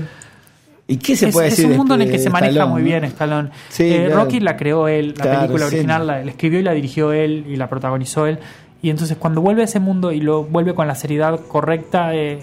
¿Y 0.87 0.97
qué 0.99 1.16
se 1.16 1.29
es, 1.29 1.33
puede 1.33 1.49
es 1.49 1.53
decir 1.53 1.66
un 1.66 1.72
de- 1.72 1.79
mundo 1.79 1.95
en 1.95 2.03
el 2.03 2.11
que 2.11 2.18
se 2.18 2.29
maneja 2.31 2.51
Stallone, 2.53 2.72
muy 2.72 2.83
bien 2.83 3.05
Stallone. 3.05 3.51
Sí, 3.68 3.85
Eh, 3.85 4.05
claro. 4.07 4.22
Rocky 4.25 4.41
la 4.41 4.57
creó 4.57 4.89
él, 4.89 5.14
la 5.16 5.22
Claro, 5.22 5.41
película 5.41 5.68
sí. 5.68 5.75
original 5.77 6.07
la, 6.07 6.22
la 6.25 6.31
escribió 6.31 6.59
y 6.61 6.62
la 6.62 6.72
dirigió 6.72 7.12
él 7.12 7.45
y 7.49 7.57
la 7.57 7.68
protagonizó 7.68 8.27
él. 8.27 8.39
Y 8.83 8.91
entonces 8.91 9.16
cuando 9.16 9.41
vuelve 9.41 9.62
a 9.62 9.64
ese 9.64 9.81
mundo 9.81 10.12
y 10.12 10.20
lo 10.20 10.45
vuelve 10.45 10.75
con 10.75 10.87
la 10.87 10.95
seriedad 10.95 11.41
correcta, 11.49 12.14
eh, 12.14 12.41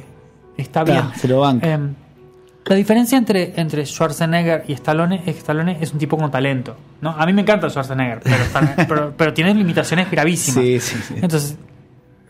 está 0.57 0.83
bien. 0.83 1.03
se 1.15 1.27
lo 1.27 1.41
banca. 1.41 1.67
Eh, 1.67 1.77
la 2.65 2.75
diferencia 2.75 3.17
entre, 3.17 3.53
entre 3.59 3.85
Schwarzenegger 3.85 4.63
y 4.67 4.73
Stallone 4.73 5.17
es 5.17 5.33
que 5.33 5.39
Stallone 5.39 5.77
es 5.81 5.93
un 5.93 5.99
tipo 5.99 6.17
con 6.17 6.31
talento. 6.31 6.75
¿no? 7.01 7.11
A 7.11 7.25
mí 7.27 7.33
me 7.33 7.41
encanta 7.41 7.69
Schwarzenegger, 7.69 8.21
pero, 8.23 8.35
Stallone- 8.45 8.85
pero, 8.87 9.13
pero 9.15 9.33
tiene 9.33 9.53
limitaciones 9.53 10.09
gravísimas. 10.09 10.63
Sí, 10.63 10.79
sí, 10.79 10.97
sí. 11.07 11.13
Entonces, 11.21 11.57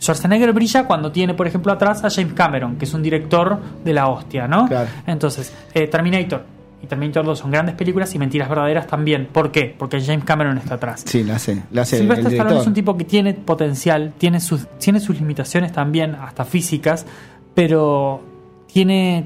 Schwarzenegger 0.02 0.52
brilla 0.54 0.86
cuando 0.86 1.12
tiene, 1.12 1.34
por 1.36 1.46
ejemplo, 1.48 1.72
atrás 1.72 2.04
a 2.04 2.10
James 2.10 2.34
Cameron, 2.34 2.78
que 2.78 2.86
es 2.86 2.94
un 2.94 3.04
director 3.04 3.60
de 3.84 3.94
la 3.94 4.08
hostia, 4.08 4.48
¿no? 4.48 4.68
Claro. 4.68 4.90
Entonces, 5.06 5.54
eh, 5.74 5.88
Terminator 5.88 6.44
y 6.82 6.88
Terminator 6.88 7.24
2 7.24 7.38
son 7.38 7.52
grandes 7.52 7.76
películas 7.76 8.14
y 8.16 8.18
Mentiras 8.18 8.50
Verdaderas 8.50 8.88
también. 8.88 9.28
¿Por 9.32 9.52
qué? 9.52 9.76
Porque 9.78 10.02
James 10.02 10.26
Cameron 10.26 10.58
está 10.58 10.76
atrás. 10.76 11.04
Sí, 11.06 11.24
la 11.24 11.36
hace. 11.36 11.62
La 11.72 11.86
Sylvester 11.86 12.26
el 12.28 12.34
Stallone 12.34 12.60
es 12.62 12.68
un 12.68 12.74
tipo 12.74 12.98
que 12.98 13.06
tiene 13.06 13.36
potencial, 13.36 14.14
tiene 14.18 14.40
sus, 14.40 14.66
tiene 14.80 15.00
sus 15.00 15.20
limitaciones 15.20 15.72
también, 15.72 16.16
hasta 16.16 16.46
físicas, 16.46 17.06
pero 17.54 18.24
tiene, 18.66 19.26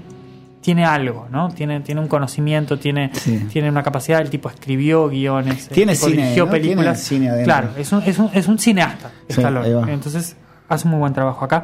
tiene 0.59 0.83
algo, 0.83 1.27
¿no? 1.31 1.49
Tiene, 1.51 1.79
tiene 1.79 2.01
un 2.01 2.07
conocimiento, 2.09 2.77
tiene, 2.77 3.11
Sí. 3.13 3.45
tiene 3.49 3.69
una 3.69 3.83
capacidad, 3.83 4.19
el 4.19 4.29
tipo 4.29 4.49
escribió 4.49 5.07
guiones, 5.07 5.69
el 5.69 5.73
Tiene 5.73 5.93
tipo 5.93 6.07
cine, 6.07 6.21
dirigió 6.23 6.45
¿no? 6.45 6.51
películas. 6.51 7.07
Tiene 7.07 7.29
cine 7.31 7.43
claro, 7.45 7.69
es 7.77 7.89
un, 7.93 8.03
es, 8.03 8.19
un, 8.19 8.29
es 8.33 8.47
un 8.49 8.59
cineasta, 8.59 9.11
Sí, 9.29 9.39
Stallone. 9.41 9.93
Entonces, 9.93 10.35
hace 10.69 10.87
muy 10.87 10.99
buen 10.99 11.13
trabajo 11.13 11.45
acá. 11.45 11.63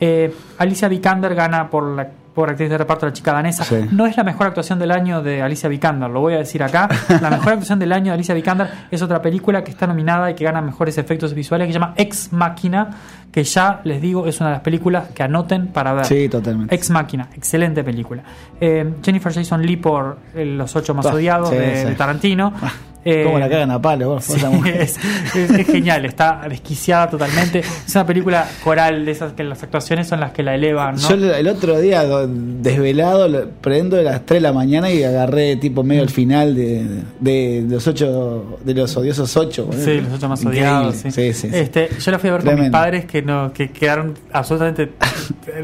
Eh, 0.00 0.34
Alicia 0.58 0.88
Vikander 0.88 1.34
gana 1.34 1.70
por 1.70 1.84
la 1.96 2.08
por 2.34 2.50
actriz 2.50 2.68
de 2.68 2.76
reparto 2.76 3.06
la 3.06 3.12
chica 3.12 3.32
danesa. 3.32 3.64
Sí. 3.64 3.76
No 3.92 4.06
es 4.06 4.16
la 4.16 4.24
mejor 4.24 4.48
actuación 4.48 4.78
del 4.78 4.90
año 4.90 5.22
de 5.22 5.40
Alicia 5.40 5.68
Vikander, 5.68 6.10
lo 6.10 6.20
voy 6.20 6.34
a 6.34 6.38
decir 6.38 6.62
acá. 6.62 6.88
La 7.22 7.30
mejor 7.30 7.52
actuación 7.52 7.78
del 7.78 7.92
año 7.92 8.06
de 8.06 8.14
Alicia 8.14 8.34
Vikander 8.34 8.68
es 8.90 9.00
otra 9.02 9.22
película 9.22 9.62
que 9.62 9.70
está 9.70 9.86
nominada 9.86 10.30
y 10.30 10.34
que 10.34 10.44
gana 10.44 10.60
mejores 10.60 10.98
efectos 10.98 11.32
visuales 11.32 11.68
que 11.68 11.72
se 11.72 11.78
llama 11.78 11.94
Ex 11.96 12.32
Máquina, 12.32 12.90
que 13.34 13.42
ya 13.42 13.80
les 13.82 14.00
digo 14.00 14.28
es 14.28 14.38
una 14.38 14.50
de 14.50 14.54
las 14.54 14.62
películas 14.62 15.08
que 15.12 15.24
anoten 15.24 15.66
para 15.66 15.92
ver. 15.92 16.04
Sí, 16.06 16.28
totalmente. 16.28 16.72
Ex 16.72 16.88
Máquina, 16.90 17.28
excelente 17.34 17.82
película. 17.82 18.22
Eh, 18.60 18.88
Jennifer 19.04 19.32
Jason 19.34 19.66
Lee 19.66 19.76
por 19.76 20.18
eh, 20.36 20.44
Los 20.44 20.76
ocho 20.76 20.94
más 20.94 21.04
Ah, 21.06 21.14
odiados 21.14 21.48
sí, 21.48 21.56
de, 21.56 21.76
sí. 21.80 21.84
de 21.88 21.94
Tarantino. 21.96 22.52
Ah, 22.62 22.72
Eh, 23.06 23.24
¿Cómo 23.26 23.38
la 23.38 23.50
cagan 23.50 23.70
a 23.70 23.82
palo? 23.82 24.08
vos? 24.14 24.24
Sí, 24.24 24.40
es, 24.78 24.98
es- 25.36 25.50
es 25.50 25.66
genial, 25.66 26.06
está 26.06 26.40
desquiciada 26.48 27.10
totalmente. 27.10 27.58
Es 27.58 27.94
una 27.94 28.06
película 28.06 28.48
coral 28.64 29.04
de 29.04 29.10
esas 29.12 29.34
que 29.34 29.44
las 29.44 29.62
actuaciones 29.62 30.08
son 30.08 30.20
las 30.20 30.32
que 30.32 30.42
la 30.42 30.54
elevan, 30.54 30.94
¿no? 30.94 31.08
Yo 31.10 31.14
el 31.34 31.46
otro 31.48 31.78
día, 31.80 32.02
do- 32.04 32.26
desvelado, 32.26 33.50
prendo 33.60 33.96
de 33.98 34.04
las 34.04 34.24
3 34.24 34.38
de 34.38 34.48
la 34.48 34.54
mañana 34.54 34.90
y 34.90 35.02
agarré 35.04 35.56
tipo 35.56 35.82
medio 35.82 36.00
al 36.00 36.08
final 36.08 36.54
de, 36.54 37.02
de 37.20 37.66
los 37.68 37.86
ocho 37.86 38.58
de 38.64 38.72
los 38.72 38.96
odiosos 38.96 39.36
8. 39.36 39.68
Sí, 39.84 40.00
los 40.00 40.12
ocho 40.14 40.28
más 40.30 40.42
odiados. 40.42 40.96
Sí. 40.96 41.30
Este, 41.52 41.90
yo 42.00 42.10
la 42.10 42.18
fui 42.18 42.30
a 42.30 42.32
ver 42.32 42.44
con 42.44 42.58
mis 42.58 42.70
padres 42.70 43.04
que 43.04 43.20
no 43.24 43.52
que 43.52 43.70
quedaron 43.70 44.14
absolutamente 44.32 44.92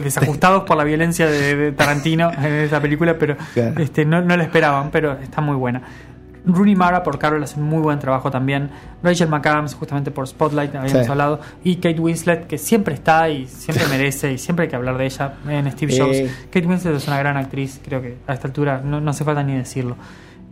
desajustados 0.03 0.65
por 0.65 0.77
la 0.77 0.85
violencia 0.85 1.27
de, 1.27 1.57
de 1.57 1.73
Tarantino 1.73 2.31
en 2.33 2.45
esa 2.55 2.81
película, 2.81 3.17
pero 3.19 3.37
Claro. 3.55 3.81
este, 3.83 4.05
no, 4.05 4.21
no 4.23 4.37
la 4.37 4.45
esperaban, 4.45 4.91
pero 4.91 5.13
está 5.21 5.41
muy 5.41 5.57
buena. 5.57 5.83
Rooney 6.47 6.75
Mara 6.75 7.03
por 7.03 7.19
Carol 7.19 7.43
hace 7.43 7.61
un 7.61 7.67
muy 7.67 7.83
buen 7.83 7.99
trabajo 7.99 8.31
también. 8.31 8.71
Rachel 9.03 9.29
McAdams, 9.29 9.75
justamente 9.75 10.11
por 10.11 10.27
Spotlight, 10.27 10.75
habíamos 10.75 11.05
Sí. 11.05 11.11
hablado. 11.11 11.41
Y 11.63 11.77
Kate 11.77 12.01
Winslet, 12.01 12.47
que 12.47 12.57
siempre 12.57 12.95
está 12.95 13.29
y 13.29 13.47
siempre 13.47 13.87
merece 13.91 14.33
y 14.33 14.39
siempre 14.39 14.63
hay 14.65 14.71
que 14.71 14.77
hablar 14.77 14.97
de 14.97 15.05
ella 15.05 15.35
en 15.49 15.71
Steve 15.73 15.95
Eh. 15.95 15.99
Jobs. 16.01 16.47
Kate 16.51 16.67
Winslet 16.67 16.95
es 16.97 17.07
una 17.09 17.19
gran 17.19 17.37
actriz, 17.37 17.79
creo 17.85 18.01
que 18.01 18.17
a 18.27 18.33
esta 18.33 18.49
altura 18.49 18.81
no, 18.83 19.01
no 19.03 19.11
hace 19.11 19.23
falta 19.25 19.43
ni 19.43 19.55
decirlo. 19.55 19.97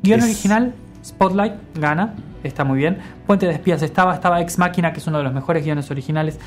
Guión 0.03 0.19
Es- 0.21 0.27
original, 0.27 0.75
Spotlight 1.03 1.55
gana, 1.75 2.13
está 2.45 2.65
muy 2.65 2.77
bien. 2.77 2.99
Puente 3.27 3.47
de 3.47 3.53
Espías 3.53 3.81
estaba, 3.83 4.15
estaba 4.15 4.43
Ex 4.43 4.59
Máquina, 4.59 4.93
que 4.93 4.99
es 4.99 5.07
uno 5.07 5.17
de 5.19 5.25
los 5.25 5.33
mejores 5.33 5.65
guiones 5.65 5.91
originales. 5.91 6.39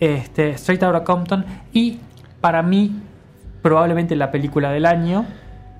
Este, 0.00 0.50
Straight 0.52 0.82
Outta 0.82 1.04
Compton. 1.04 1.44
Y 1.72 1.98
para 2.40 2.62
mí, 2.62 3.00
probablemente 3.62 4.16
la 4.16 4.30
película 4.30 4.70
del 4.72 4.86
año, 4.86 5.26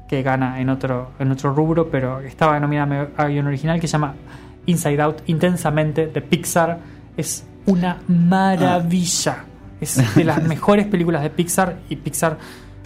que 0.08 0.22
gana 0.22 0.60
en 0.60 0.68
otro, 0.68 1.12
en 1.18 1.30
otro 1.32 1.54
rubro, 1.54 1.90
pero 1.90 2.20
estaba 2.20 2.60
nominada 2.60 3.08
a 3.16 3.26
guion 3.26 3.46
original, 3.46 3.80
que 3.80 3.88
se 3.88 3.92
llama 3.92 4.14
Inside 4.66 5.00
Out, 5.00 5.22
intensamente, 5.26 6.06
de 6.06 6.20
Pixar. 6.20 6.78
Es 7.16 7.46
una 7.66 7.98
maravilla. 8.08 9.44
Es 9.80 10.14
de 10.14 10.24
las 10.24 10.42
mejores 10.42 10.86
películas 10.86 11.22
de 11.22 11.30
Pixar 11.30 11.78
y 11.88 11.96
Pixar. 11.96 12.38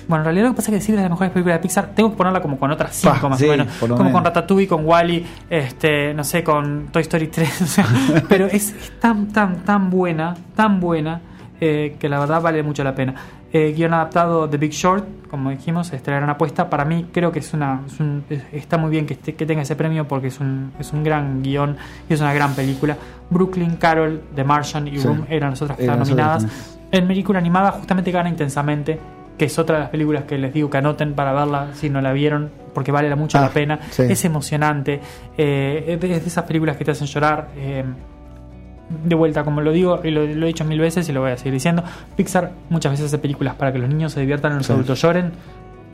Bueno, 0.08 0.22
en 0.22 0.24
realidad 0.24 0.44
lo 0.46 0.50
que 0.52 0.56
pasa 0.56 0.66
es 0.70 0.72
que 0.72 0.78
decir 0.80 0.96
de 0.96 1.02
las 1.02 1.10
mejores 1.10 1.32
películas 1.32 1.58
de 1.58 1.62
Pixar, 1.62 1.86
tengo 1.94 2.10
que 2.10 2.16
ponerla 2.16 2.40
como 2.42 2.58
con 2.58 2.70
otras 2.70 2.94
cinco 2.94 3.16
Pa, 3.22 3.28
más 3.30 3.38
sí, 3.38 3.46
o 3.46 3.50
menos. 3.50 3.68
Como 3.80 3.96
con 3.96 4.06
menos. 4.06 4.22
Ratatouille, 4.24 4.68
con 4.68 4.84
Wally, 4.86 5.24
este, 5.50 6.12
no 6.14 6.24
sé, 6.24 6.42
con 6.44 6.88
Toy 6.92 7.02
Story 7.02 7.28
3. 7.28 7.62
o 7.62 7.66
sea, 7.66 7.86
pero 8.28 8.46
es, 8.46 8.70
es 8.72 8.92
tan, 9.00 9.28
tan, 9.28 9.64
tan 9.64 9.90
buena, 9.90 10.34
tan 10.54 10.80
buena, 10.80 11.20
eh, 11.60 11.96
que 11.98 12.08
la 12.08 12.18
verdad 12.20 12.42
vale 12.42 12.62
mucho 12.62 12.84
la 12.84 12.94
pena. 12.94 13.14
Eh, 13.56 13.72
guion 13.76 13.94
adaptado 13.94 14.48
de 14.48 14.58
Big 14.58 14.72
Short, 14.72 15.04
como 15.30 15.50
dijimos, 15.50 15.92
esta 15.92 16.10
gran 16.10 16.28
apuesta. 16.28 16.68
Para 16.68 16.84
mí 16.84 17.06
creo 17.12 17.30
que 17.30 17.38
es 17.38 17.54
una, 17.54 17.82
es 17.86 18.00
un- 18.00 18.24
es- 18.28 18.42
está 18.52 18.78
muy 18.78 18.90
bien 18.90 19.06
que, 19.06 19.14
esté- 19.14 19.36
que 19.36 19.46
tenga 19.46 19.62
ese 19.62 19.76
premio 19.76 20.08
porque 20.08 20.26
es 20.26 20.40
un, 20.40 20.72
es 20.80 20.92
un 20.92 21.04
gran 21.04 21.40
guion 21.40 21.76
y 22.08 22.14
es 22.14 22.20
una 22.20 22.34
gran 22.34 22.52
película. 22.54 22.96
Brooklyn, 23.30 23.76
Carol, 23.76 24.22
The 24.34 24.42
Martian 24.42 24.88
y 24.88 24.98
Sí. 24.98 25.06
Room 25.06 25.24
eran 25.30 25.50
las 25.50 25.62
otras 25.62 25.76
que 25.78 25.84
estaban 25.84 26.00
nominadas. 26.02 26.46
en 26.90 27.06
película 27.06 27.38
animada 27.38 27.70
justamente 27.70 28.10
gana 28.10 28.28
intensamente, 28.28 28.98
que 29.38 29.46
es 29.46 29.58
otra 29.58 29.76
de 29.76 29.80
las 29.82 29.90
películas 29.90 30.24
que 30.24 30.38
les 30.38 30.52
digo 30.54 30.70
que 30.70 30.78
anoten 30.78 31.14
para 31.14 31.32
verla 31.32 31.68
si 31.74 31.90
no 31.90 32.00
la 32.00 32.12
vieron, 32.12 32.50
porque 32.72 32.92
vale 32.92 33.14
mucho 33.16 33.38
Ah, 33.38 33.42
la 33.42 33.48
pena. 33.50 33.78
sí. 33.90 34.02
Es 34.08 34.24
emocionante, 34.24 35.00
eh, 35.36 35.84
es 35.88 36.00
de 36.00 36.12
es 36.14 36.22
de 36.22 36.28
esas 36.28 36.44
películas 36.44 36.76
que 36.76 36.84
te 36.84 36.90
hacen 36.92 37.06
llorar. 37.06 37.48
eh, 37.56 37.84
de 39.04 39.14
vuelta, 39.14 39.44
como 39.44 39.62
lo 39.62 39.72
digo 39.72 40.00
y 40.04 40.10
lo, 40.10 40.26
lo 40.26 40.44
he 40.44 40.48
dicho 40.48 40.64
mil 40.64 40.78
veces 40.78 41.08
y 41.08 41.12
lo 41.12 41.22
voy 41.22 41.30
a 41.30 41.36
seguir 41.38 41.54
diciendo, 41.54 41.82
Pixar 42.16 42.50
muchas 42.68 42.92
veces 42.92 43.06
hace 43.06 43.18
películas 43.18 43.54
para 43.54 43.72
que 43.72 43.78
los 43.78 43.88
niños 43.88 44.12
se 44.12 44.20
diviertan 44.20 44.52
y 44.52 44.56
los 44.56 44.66
Sí. 44.66 44.72
adultos 44.72 45.00
lloren. 45.00 45.32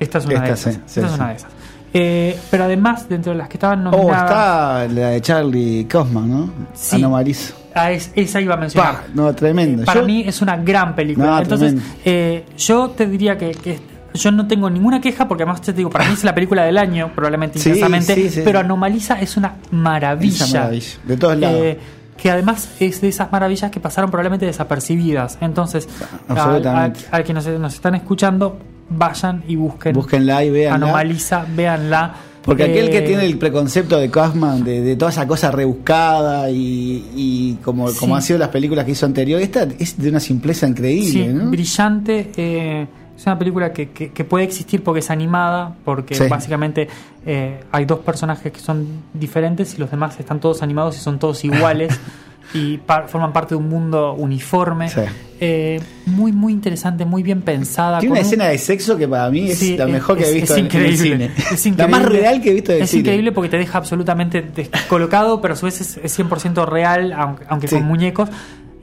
Esta 0.00 0.18
es 0.18 0.26
una 0.26 0.40
de 0.42 0.50
esas. 0.50 0.74
sí, 0.74 0.80
Esta 0.86 1.06
es 1.06 1.12
una 1.14 1.28
de 1.28 1.34
esas. 1.36 1.50
Eh, 1.92 2.38
pero 2.50 2.64
además, 2.64 3.08
dentro 3.08 3.32
de 3.32 3.38
las 3.38 3.48
que 3.48 3.54
estaban 3.54 3.84
Oh, 3.86 3.90
nominadas. 3.90 4.22
está 4.24 4.86
la 4.88 5.08
de 5.08 5.20
Charlie 5.20 5.84
Kaufman, 5.86 6.30
¿no? 6.30 6.50
Sí. 6.72 6.96
Anomaliza. 6.96 7.54
Ah, 7.74 7.90
es- 7.92 8.12
esa 8.14 8.40
iba 8.40 8.54
a 8.54 8.56
mencionar. 8.56 8.92
Pa, 8.94 9.02
no, 9.14 9.32
tremendo. 9.34 9.84
Para 9.84 10.00
Yo- 10.00 10.06
mí 10.06 10.22
es 10.26 10.40
una 10.42 10.56
gran 10.56 10.94
película. 10.94 11.26
No, 11.26 11.38
Entonces, 11.40 11.74
eh, 12.04 12.44
yo 12.58 12.90
te 12.90 13.06
diría 13.06 13.36
que, 13.38 13.50
que 13.52 13.80
yo 14.14 14.30
no 14.32 14.46
tengo 14.46 14.68
ninguna 14.70 15.00
queja 15.00 15.26
porque 15.28 15.42
además 15.44 15.60
te 15.62 15.72
digo, 15.72 15.88
para 15.90 16.04
mí 16.06 16.12
es 16.14 16.24
la 16.24 16.34
película 16.34 16.64
del 16.64 16.78
año, 16.78 17.10
probablemente 17.14 17.58
Sí, 17.60 17.68
intensamente, 17.70 18.14
sí, 18.14 18.28
sí. 18.30 18.40
pero 18.44 18.58
Anomaliza 18.60 19.20
es 19.20 19.36
una 19.36 19.54
maravilla. 19.70 20.44
Esa 20.44 20.58
maravilla, 20.58 20.86
de 21.04 21.16
todos 21.16 21.36
lados. 21.38 21.58
Eh, 21.60 21.78
que 22.16 22.30
además 22.30 22.68
es 22.80 23.00
de 23.00 23.08
esas 23.08 23.32
maravillas 23.32 23.70
que 23.70 23.80
pasaron 23.80 24.10
probablemente 24.10 24.44
desapercibidas. 24.46 25.38
Entonces, 25.40 25.88
al, 26.28 26.66
al- 26.66 26.92
al 27.10 27.24
que 27.24 27.32
nos, 27.32 27.46
nos 27.46 27.74
están 27.74 27.94
escuchando, 27.94 28.58
vayan 28.90 29.42
y 29.48 29.56
busquen 29.56 29.92
Búsquenla 29.94 30.44
y 30.44 30.50
veanla. 30.50 30.86
Anomaliza, 30.86 31.46
véanla. 31.56 32.14
Porque 32.42 32.64
aquel 32.64 32.90
que 32.90 32.98
Eh, 32.98 33.02
tiene 33.02 33.26
el 33.26 33.36
preconcepto 33.38 33.98
de 33.98 34.10
Kaufman, 34.10 34.64
de, 34.64 34.80
de 34.80 34.96
toda 34.96 35.10
esa 35.10 35.26
cosa 35.26 35.50
rebuscada 35.50 36.50
y, 36.50 37.04
y 37.14 37.54
como, 37.62 37.88
Sí. 37.90 37.98
como 37.98 38.16
han 38.16 38.22
sido 38.22 38.38
las 38.38 38.48
películas 38.48 38.84
que 38.86 38.92
hizo 38.92 39.04
anterior, 39.06 39.40
esta 39.40 39.66
es 39.78 39.98
de 39.98 40.08
una 40.08 40.20
simpleza 40.20 40.66
increíble, 40.66 41.10
Sí, 41.10 41.26
¿no? 41.26 41.50
brillante. 41.50 42.30
eh, 42.36 42.86
es 43.16 43.26
una 43.26 43.38
película 43.38 43.70
que, 43.74 43.90
que- 43.90 44.10
que 44.12 44.24
puede 44.24 44.44
existir 44.46 44.82
porque 44.82 45.00
es 45.00 45.10
animada, 45.10 45.74
porque 45.84 46.14
Sí. 46.14 46.24
básicamente 46.30 46.88
eh, 47.26 47.60
hay 47.70 47.84
dos 47.84 47.98
personajes 47.98 48.50
que 48.50 48.60
son 48.60 48.86
diferentes 49.12 49.74
y 49.74 49.78
los 49.78 49.90
demás 49.90 50.18
están 50.18 50.40
todos 50.40 50.62
animados 50.62 50.96
y 50.96 51.00
son 51.00 51.18
todos 51.18 51.44
iguales 51.44 51.92
y 52.54 52.80
forman 53.08 53.32
parte 53.32 53.54
de 53.54 53.58
un 53.60 53.68
mundo 53.68 54.14
uniforme. 54.14 54.88
Sí. 54.88 55.00
Eh, 55.42 55.80
muy, 56.06 56.32
muy 56.32 56.52
interesante, 56.52 57.04
muy 57.06 57.22
bien 57.22 57.40
pensada. 57.42 57.98
Tiene 58.00 58.12
una 58.12 58.20
un- 58.20 58.26
escena 58.26 58.46
de 58.48 58.58
sexo 58.58 58.98
que 58.98 59.08
para 59.08 59.30
mí 59.30 59.50
es 59.50 59.58
Sí, 59.58 59.76
la 59.76 59.86
mejor 59.86 60.18
que 60.18 60.28
he 60.28 60.34
visto 60.34 60.52
es 60.54 60.58
en, 60.58 60.66
en 60.66 60.70
el 60.84 60.92
increíble, 60.92 61.28
cine. 61.28 61.44
es 61.50 61.66
La 61.78 61.88
más 61.88 62.00
increíble. 62.00 62.20
real 62.28 62.42
que 62.42 62.50
he 62.50 62.54
visto 62.54 62.72
del 62.72 62.82
Es 62.82 62.90
cine. 62.90 63.00
increíble 63.00 63.32
porque 63.32 63.48
te 63.48 63.56
deja 63.58 63.78
absolutamente 63.78 64.42
descolocado, 64.42 65.40
pero 65.40 65.54
a 65.54 65.56
su 65.56 65.66
vez 65.66 65.80
es, 65.80 65.96
es 66.02 66.18
100% 66.18 66.66
real, 66.66 67.12
aunque, 67.14 67.44
aunque 67.48 67.68
Sí. 67.68 67.76
con 67.76 67.84
muñecos. 67.84 68.28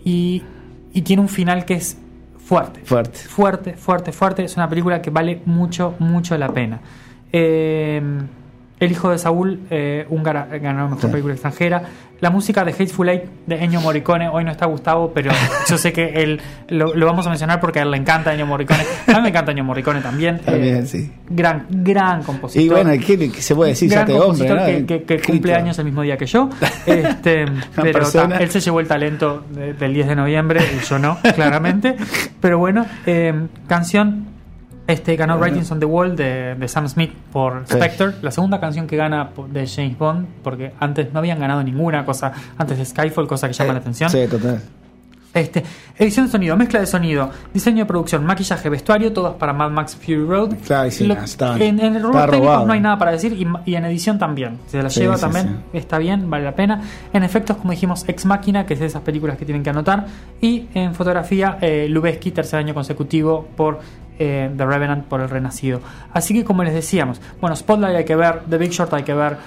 Y, 0.03 0.41
y 0.93 1.01
tiene 1.03 1.22
un 1.22 1.30
final 1.30 1.63
que 1.65 1.76
es 1.76 1.97
fuerte. 2.43 2.80
Fuerte. 2.86 3.20
Fuerte, 3.20 3.74
fuerte, 3.74 4.11
fuerte. 4.11 4.43
Es 4.45 4.55
una 4.55 4.68
película 4.70 5.01
que 5.01 5.09
vale 5.11 5.41
mucho, 5.45 5.93
mucho 5.99 6.36
la 6.38 6.51
pena. 6.51 6.80
Eh, 7.32 8.01
el 8.80 8.91
hijo 8.91 9.09
de 9.11 9.18
Saúl, 9.18 9.59
eh, 9.70 10.05
húngara, 10.09 10.45
ganó 10.61 10.86
mejor 10.88 11.01
Sí. 11.01 11.07
película 11.07 11.34
extranjera. 11.34 11.84
La 12.20 12.32
música 12.32 12.65
de 12.65 12.72
Hateful 12.72 13.09
Eight 13.09 13.24
de 13.45 13.63
Ennio 13.63 13.80
Morricone. 13.80 14.28
Hoy 14.28 14.43
no 14.43 14.49
está 14.51 14.65
Gustavo, 14.65 15.11
pero 15.13 15.32
yo 15.70 15.78
sé 15.78 15.93
que 15.93 16.24
él 16.24 16.41
lo, 16.70 16.95
lo 16.95 17.05
vamos 17.05 17.28
a 17.28 17.30
mencionar 17.30 17.59
porque 17.59 17.80
a 17.80 17.84
él 17.84 17.91
le 17.91 17.97
encanta 17.97 18.32
Ennio 18.34 18.47
Morricone. 18.47 18.84
A 19.07 19.18
mí 19.18 19.22
me 19.22 19.30
encanta 19.30 19.51
Ennio 19.51 19.63
Morricone 19.63 20.01
también. 20.01 20.39
También, 20.45 20.78
Eh, 20.78 20.86
sí. 20.88 21.11
Gran, 21.30 21.68
gran 21.70 22.24
compositor. 22.24 22.63
Y 22.65 22.70
bueno, 22.84 22.91
¿qué, 23.05 23.18
qué 23.32 23.41
se 23.41 23.53
puede 23.53 23.72
decir? 23.72 23.89
Gran 23.91 24.05
te 24.07 24.13
hombre, 24.13 24.47
compositor 24.47 24.57
¿no? 24.59 24.65
que, 24.65 24.86
que- 24.86 25.03
que 25.03 25.20
cumple 25.32 25.53
años 25.53 25.78
el 25.78 25.86
mismo 25.86 26.01
día 26.01 26.18
que 26.18 26.26
yo. 26.26 26.49
Este, 26.88 27.45
pero 27.76 28.09
ta, 28.09 28.38
él 28.39 28.49
se 28.49 28.61
llevó 28.61 28.80
el 28.80 28.88
talento 28.88 29.45
de- 29.51 29.74
del 29.74 29.93
10 29.93 30.07
de 30.07 30.15
noviembre 30.15 30.61
y 30.76 30.84
yo 30.86 30.97
no, 30.97 31.18
claramente. 31.36 31.95
Pero 32.41 32.57
bueno, 32.59 32.86
eh, 33.05 33.34
canción. 33.68 34.36
Este 34.88 35.15
ganó 35.17 35.38
Writings 35.38 35.69
on 35.71 35.79
the 35.79 35.85
Wall 35.85 36.15
de, 36.15 36.55
de 36.55 36.67
Sam 36.69 36.88
Smith 36.88 37.11
por 37.33 37.63
Sí. 37.67 37.73
Spectre, 37.75 38.13
la 38.21 38.31
segunda 38.31 38.59
canción 38.59 38.88
que 38.88 38.95
gana 38.95 39.29
de 39.51 39.67
James 39.67 39.97
Bond, 39.97 40.25
porque 40.43 40.71
antes 40.79 41.11
no 41.11 41.19
habían 41.19 41.39
ganado 41.39 41.61
ninguna 41.61 42.05
cosa, 42.05 42.31
antes 42.57 42.77
de 42.77 42.85
Skyfall, 42.85 43.27
cosa 43.27 43.47
que 43.47 43.53
llama 43.53 43.73
la 43.73 43.79
atención. 43.79 44.09
Sí, 44.09 44.25
total. 44.29 44.61
Este, 45.33 45.63
edición 45.99 46.25
de 46.25 46.31
sonido, 46.31 46.57
mezcla 46.57 46.79
de 46.79 46.88
sonido, 46.88 47.29
diseño 47.53 47.79
de 47.79 47.85
producción, 47.85 48.25
maquillaje, 48.25 48.69
vestuario, 48.69 49.13
todas 49.13 49.33
para 49.35 49.53
Mad 49.53 49.69
Max 49.69 49.95
Fury 49.95 50.25
Road. 50.25 50.55
Claro, 50.65 50.89
sí, 50.89 51.05
Lo- 51.05 51.13
estaban- 51.15 51.61
en, 51.61 51.79
en 51.79 51.95
el 51.97 52.01
rubro 52.01 52.25
técnico 52.27 52.65
no 52.65 52.73
hay 52.73 52.79
nada 52.79 52.97
para 52.97 53.11
decir 53.11 53.33
y, 53.65 53.75
en 53.75 53.85
edición 53.85 54.17
también. 54.17 54.57
Se 54.67 54.81
la 54.81 54.89
Sí, 54.89 55.01
lleva 55.01 55.15
sí, 55.15 55.21
también, 55.21 55.59
está 55.73 55.99
bien, 55.99 56.27
vale 56.29 56.45
la 56.45 56.55
pena. 56.55 56.81
En 57.13 57.23
efectos, 57.23 57.57
como 57.57 57.69
dijimos, 57.71 58.05
Ex 58.07 58.25
Máquina, 58.25 58.65
que 58.65 58.73
es 58.73 58.79
de 58.79 58.88
esas 58.88 59.01
películas 59.03 59.38
que 59.38 59.45
tienen 59.45 59.61
que 59.63 59.69
anotar. 59.69 60.07
Y 60.41 60.67
en 60.73 60.95
fotografía, 60.95 61.59
eh, 61.61 61.88
Lubeski, 61.88 62.31
tercer 62.31 62.57
año 62.59 62.73
consecutivo 62.73 63.47
por 63.55 63.79
eh, 64.20 64.51
The 64.55 64.65
Revenant, 64.65 65.05
por 65.05 65.22
El 65.22 65.30
Renacido. 65.30 65.80
Así 66.13 66.34
que, 66.34 66.43
como 66.43 66.63
les 66.63 66.74
decíamos, 66.74 67.22
bueno, 67.41 67.55
Spotlight 67.55 67.95
hay 67.97 68.05
que 68.05 68.15
ver, 68.15 68.41
The 68.49 68.57
Big 68.57 68.72
Short 68.72 68.93
hay 68.93 69.03
que 69.03 69.13
ver. 69.13 69.38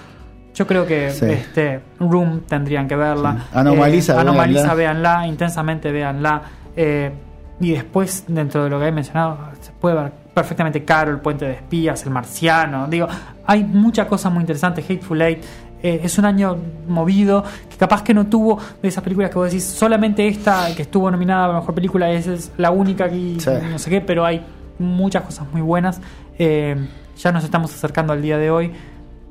Yo 0.54 0.66
creo 0.66 0.84
que 0.86 1.10
Sí. 1.10 1.26
este 1.26 1.80
Room 2.00 2.40
tendrían 2.48 2.88
que 2.88 2.96
verla. 2.96 3.32
Sí. 3.52 3.58
Anomaliza, 3.58 4.14
Eh, 4.14 4.18
Anomaliza, 4.18 4.74
véanla. 4.74 5.10
véanla, 5.14 5.26
intensamente 5.28 5.92
véanla. 5.92 6.42
Eh, 6.76 7.12
y 7.60 7.72
después, 7.72 8.24
dentro 8.26 8.64
de 8.64 8.70
lo 8.70 8.80
que 8.80 8.86
he 8.88 8.92
mencionado, 8.92 9.38
se 9.60 9.70
puede 9.72 9.94
ver 9.96 10.12
perfectamente 10.34 10.84
Caro, 10.84 11.10
el 11.10 11.18
puente 11.18 11.44
de 11.44 11.52
espías, 11.52 12.02
el 12.04 12.10
marciano. 12.10 12.86
Digo, 12.88 13.06
hay 13.46 13.62
mucha 13.64 14.06
cosa 14.06 14.30
muy 14.30 14.40
interesante. 14.40 14.82
Hateful 14.82 15.20
Eight. 15.22 15.42
eh, 15.82 15.98
es 16.04 16.18
un 16.18 16.26
año 16.26 16.58
movido, 16.88 17.42
que 17.70 17.76
capaz 17.78 18.02
que 18.02 18.12
no 18.12 18.26
tuvo 18.26 18.58
de 18.82 18.88
esas 18.88 19.02
películas 19.02 19.30
que 19.30 19.38
vos 19.38 19.46
decís, 19.50 19.64
solamente 19.64 20.28
esta 20.28 20.66
que 20.76 20.82
estuvo 20.82 21.10
nominada 21.10 21.46
a 21.46 21.58
mejor 21.60 21.74
película 21.74 22.10
es, 22.10 22.26
es 22.26 22.52
la 22.58 22.70
única 22.70 23.08
que 23.08 23.36
Sí. 23.40 23.50
no 23.70 23.78
sé 23.78 23.88
qué, 23.88 24.02
pero 24.02 24.26
hay 24.26 24.44
muchas 24.80 25.22
cosas 25.22 25.46
muy 25.52 25.62
buenas. 25.62 26.00
Eh, 26.38 26.76
ya 27.16 27.32
nos 27.32 27.44
estamos 27.44 27.72
acercando 27.74 28.12
al 28.12 28.22
día 28.22 28.38
de 28.38 28.50
hoy. 28.50 28.72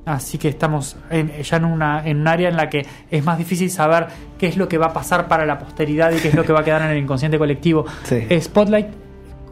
Así 0.05 0.37
que 0.39 0.47
estamos 0.47 0.95
en- 1.11 1.31
ya 1.43 1.57
en, 1.57 1.65
una, 1.65 2.01
en 2.07 2.21
un 2.21 2.27
área 2.27 2.49
en 2.49 2.55
la 2.57 2.69
que 2.69 2.85
es 3.11 3.23
más 3.23 3.37
difícil 3.37 3.69
saber 3.69 4.07
qué 4.39 4.47
es 4.47 4.57
lo 4.57 4.67
que 4.67 4.77
va 4.79 4.87
a 4.87 4.93
pasar 4.93 5.27
para 5.27 5.45
la 5.45 5.59
posteridad 5.59 6.11
y 6.11 6.17
qué 6.19 6.29
es 6.29 6.33
lo 6.35 6.43
que 6.43 6.53
va 6.53 6.61
a 6.61 6.63
quedar 6.63 6.81
en 6.83 6.89
el 6.91 6.97
inconsciente 6.97 7.37
colectivo. 7.37 7.85
Sí. 8.03 8.25
Eh, 8.29 8.41
Spotlight 8.41 8.87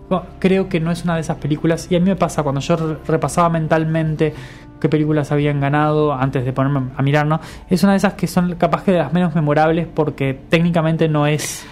no, 0.10 0.24
creo 0.40 0.70
que 0.70 0.80
no 0.80 0.90
es 0.92 1.04
una 1.04 1.16
de 1.16 1.22
esas 1.22 1.38
películas 1.38 1.88
y 1.92 1.96
a 1.96 2.00
mí 2.00 2.06
me 2.06 2.16
pasa 2.16 2.42
cuando 2.42 2.62
yo 2.62 2.76
re- 2.78 2.98
repasaba 3.06 3.50
mentalmente 3.50 4.34
qué 4.80 4.88
películas 4.90 5.32
habían 5.32 5.60
ganado 5.60 6.14
antes 6.14 6.46
de 6.46 6.54
ponerme 6.54 6.92
a 6.96 7.02
mirar, 7.02 7.26
¿no? 7.28 7.40
Es 7.70 7.84
una 7.84 7.92
de 7.92 7.98
esas 7.98 8.14
que 8.14 8.26
son 8.26 8.56
capaz 8.56 8.84
que 8.84 8.94
de 8.94 9.00
las 9.00 9.12
menos 9.12 9.36
memorables 9.36 9.86
porque 9.94 10.40
técnicamente 10.50 11.08
no 11.10 11.28
es 11.28 11.66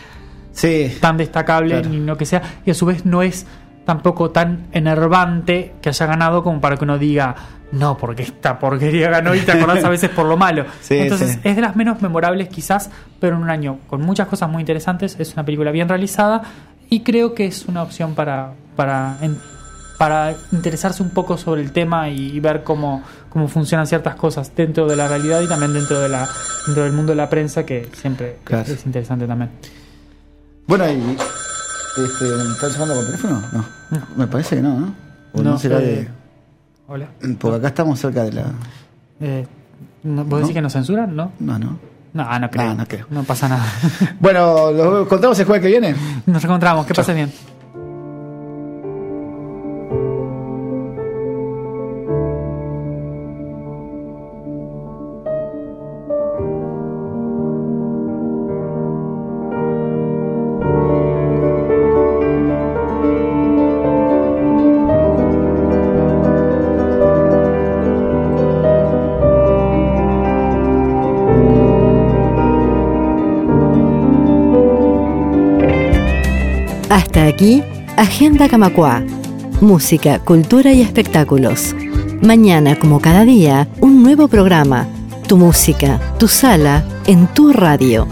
Sí. 0.51 0.95
tan 1.01 1.17
destacable 1.17 1.69
Claro. 1.75 1.89
ni 1.89 1.99
lo 1.99 2.17
que 2.17 2.25
sea 2.25 2.41
y 2.65 2.71
a 2.71 2.73
su 2.73 2.85
vez 2.85 3.05
no 3.05 3.21
es 3.21 3.47
tampoco 3.85 4.31
tan 4.31 4.67
enervante 4.71 5.75
que 5.81 5.89
haya 5.89 6.05
ganado 6.05 6.43
como 6.43 6.59
para 6.59 6.75
que 6.77 6.83
uno 6.83 6.97
diga 6.97 7.35
no 7.71 7.97
porque 7.97 8.23
esta 8.23 8.57
porquería 8.59 9.09
ganó 9.09 9.35
y 9.35 9.39
te 9.41 9.51
acordás 9.51 9.83
a 9.83 9.89
veces 9.89 10.09
por 10.09 10.25
lo 10.25 10.37
malo 10.37 10.65
Sí, 10.81 10.97
entonces 10.97 11.33
sí. 11.33 11.39
es 11.43 11.55
de 11.55 11.61
las 11.61 11.75
menos 11.75 12.01
memorables 12.01 12.47
quizás 12.49 12.89
pero 13.19 13.35
en 13.35 13.43
un 13.43 13.49
año 13.49 13.79
con 13.87 14.01
muchas 14.01 14.27
cosas 14.27 14.49
muy 14.49 14.61
interesantes 14.61 15.15
es 15.19 15.33
una 15.33 15.43
película 15.45 15.71
bien 15.71 15.87
realizada 15.89 16.41
y 16.89 17.01
creo 17.01 17.33
que 17.33 17.45
es 17.45 17.65
una 17.65 17.83
opción 17.83 18.15
para 18.15 18.53
para 18.75 19.17
para 19.97 20.33
interesarse 20.51 21.01
un 21.01 21.09
poco 21.11 21.37
sobre 21.37 21.61
el 21.61 21.71
tema 21.71 22.09
y, 22.09 22.31
y 22.35 22.39
ver 22.41 22.63
cómo, 22.63 23.01
cómo 23.29 23.47
funcionan 23.47 23.87
ciertas 23.87 24.15
cosas 24.15 24.51
dentro 24.55 24.87
de 24.87 24.95
la 24.97 25.07
realidad 25.07 25.41
y 25.41 25.47
también 25.47 25.73
dentro 25.73 25.99
de 26.01 26.09
la 26.09 26.27
dentro 26.65 26.83
del 26.83 26.91
mundo 26.91 27.13
de 27.13 27.15
la 27.17 27.29
prensa 27.29 27.65
que 27.65 27.87
siempre 27.93 28.37
Claro. 28.43 28.63
es 28.71 28.85
interesante 28.85 29.25
también 29.25 29.51
Bueno, 30.67 30.89
y. 30.89 31.17
Este, 31.97 32.25
¿Están 32.51 32.71
llamando 32.71 32.95
por 32.95 33.05
teléfono? 33.05 33.41
No. 33.51 33.65
Me 34.17 34.27
parece 34.27 34.57
que 34.57 34.61
no, 34.61 34.79
¿no? 34.79 34.95
O 35.33 35.41
no, 35.41 35.51
No, 35.51 35.57
será 35.59 35.79
eh, 35.81 36.07
Hola. 36.87 37.07
de. 37.21 37.33
Porque 37.35 37.57
acá 37.57 37.67
estamos 37.69 37.99
cerca 37.99 38.23
de 38.23 38.33
la. 38.33 38.43
Eh, 39.21 39.45
¿no- 40.03 40.25
¿Vos 40.25 40.39
decís 40.41 40.53
¿No? 40.53 40.53
que 40.55 40.61
nos 40.61 40.73
censuran? 40.73 41.15
No. 41.15 41.31
No, 41.39 41.57
no. 41.59 41.79
No, 42.13 42.39
no 42.39 42.49
creo. 42.49 42.65
No, 42.67 42.75
no 42.75 42.85
creo. 42.85 43.05
No 43.09 43.23
pasa 43.23 43.47
nada. 43.49 43.65
Bueno, 44.19 44.71
¿lo 44.71 45.07
contamos 45.07 45.37
el 45.39 45.45
jueves 45.45 45.61
que 45.61 45.67
viene? 45.69 45.95
Nos 46.25 46.43
encontramos. 46.43 46.85
Que 46.85 46.93
pase 46.93 47.13
bien. 47.13 47.31
Aquí, 77.35 77.61
Agenda 77.97 78.47
Camacua. 78.47 79.03
Música, 79.59 80.19
cultura 80.19 80.71
y 80.71 80.81
espectáculos. 80.81 81.75
Mañana, 82.21 82.79
como 82.79 83.01
cada 83.01 83.25
día, 83.25 83.67
un 83.81 84.01
nuevo 84.01 84.29
programa. 84.29 84.87
Tu 85.27 85.35
música, 85.35 85.99
tu 86.17 86.29
sala, 86.29 86.85
en 87.07 87.27
tu 87.27 87.51
radio. 87.51 88.07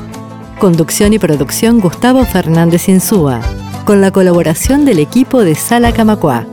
Conducción 0.60 1.14
y 1.14 1.20
producción 1.20 1.80
Gustavo 1.80 2.26
Fernández 2.26 2.90
Insúa. 2.90 3.40
con 3.86 4.00
la 4.00 4.12
colaboración 4.12 4.86
del 4.86 5.00
equipo 5.00 5.44
de 5.44 5.56
Sala 5.56 5.92
Camacua. 5.92 6.46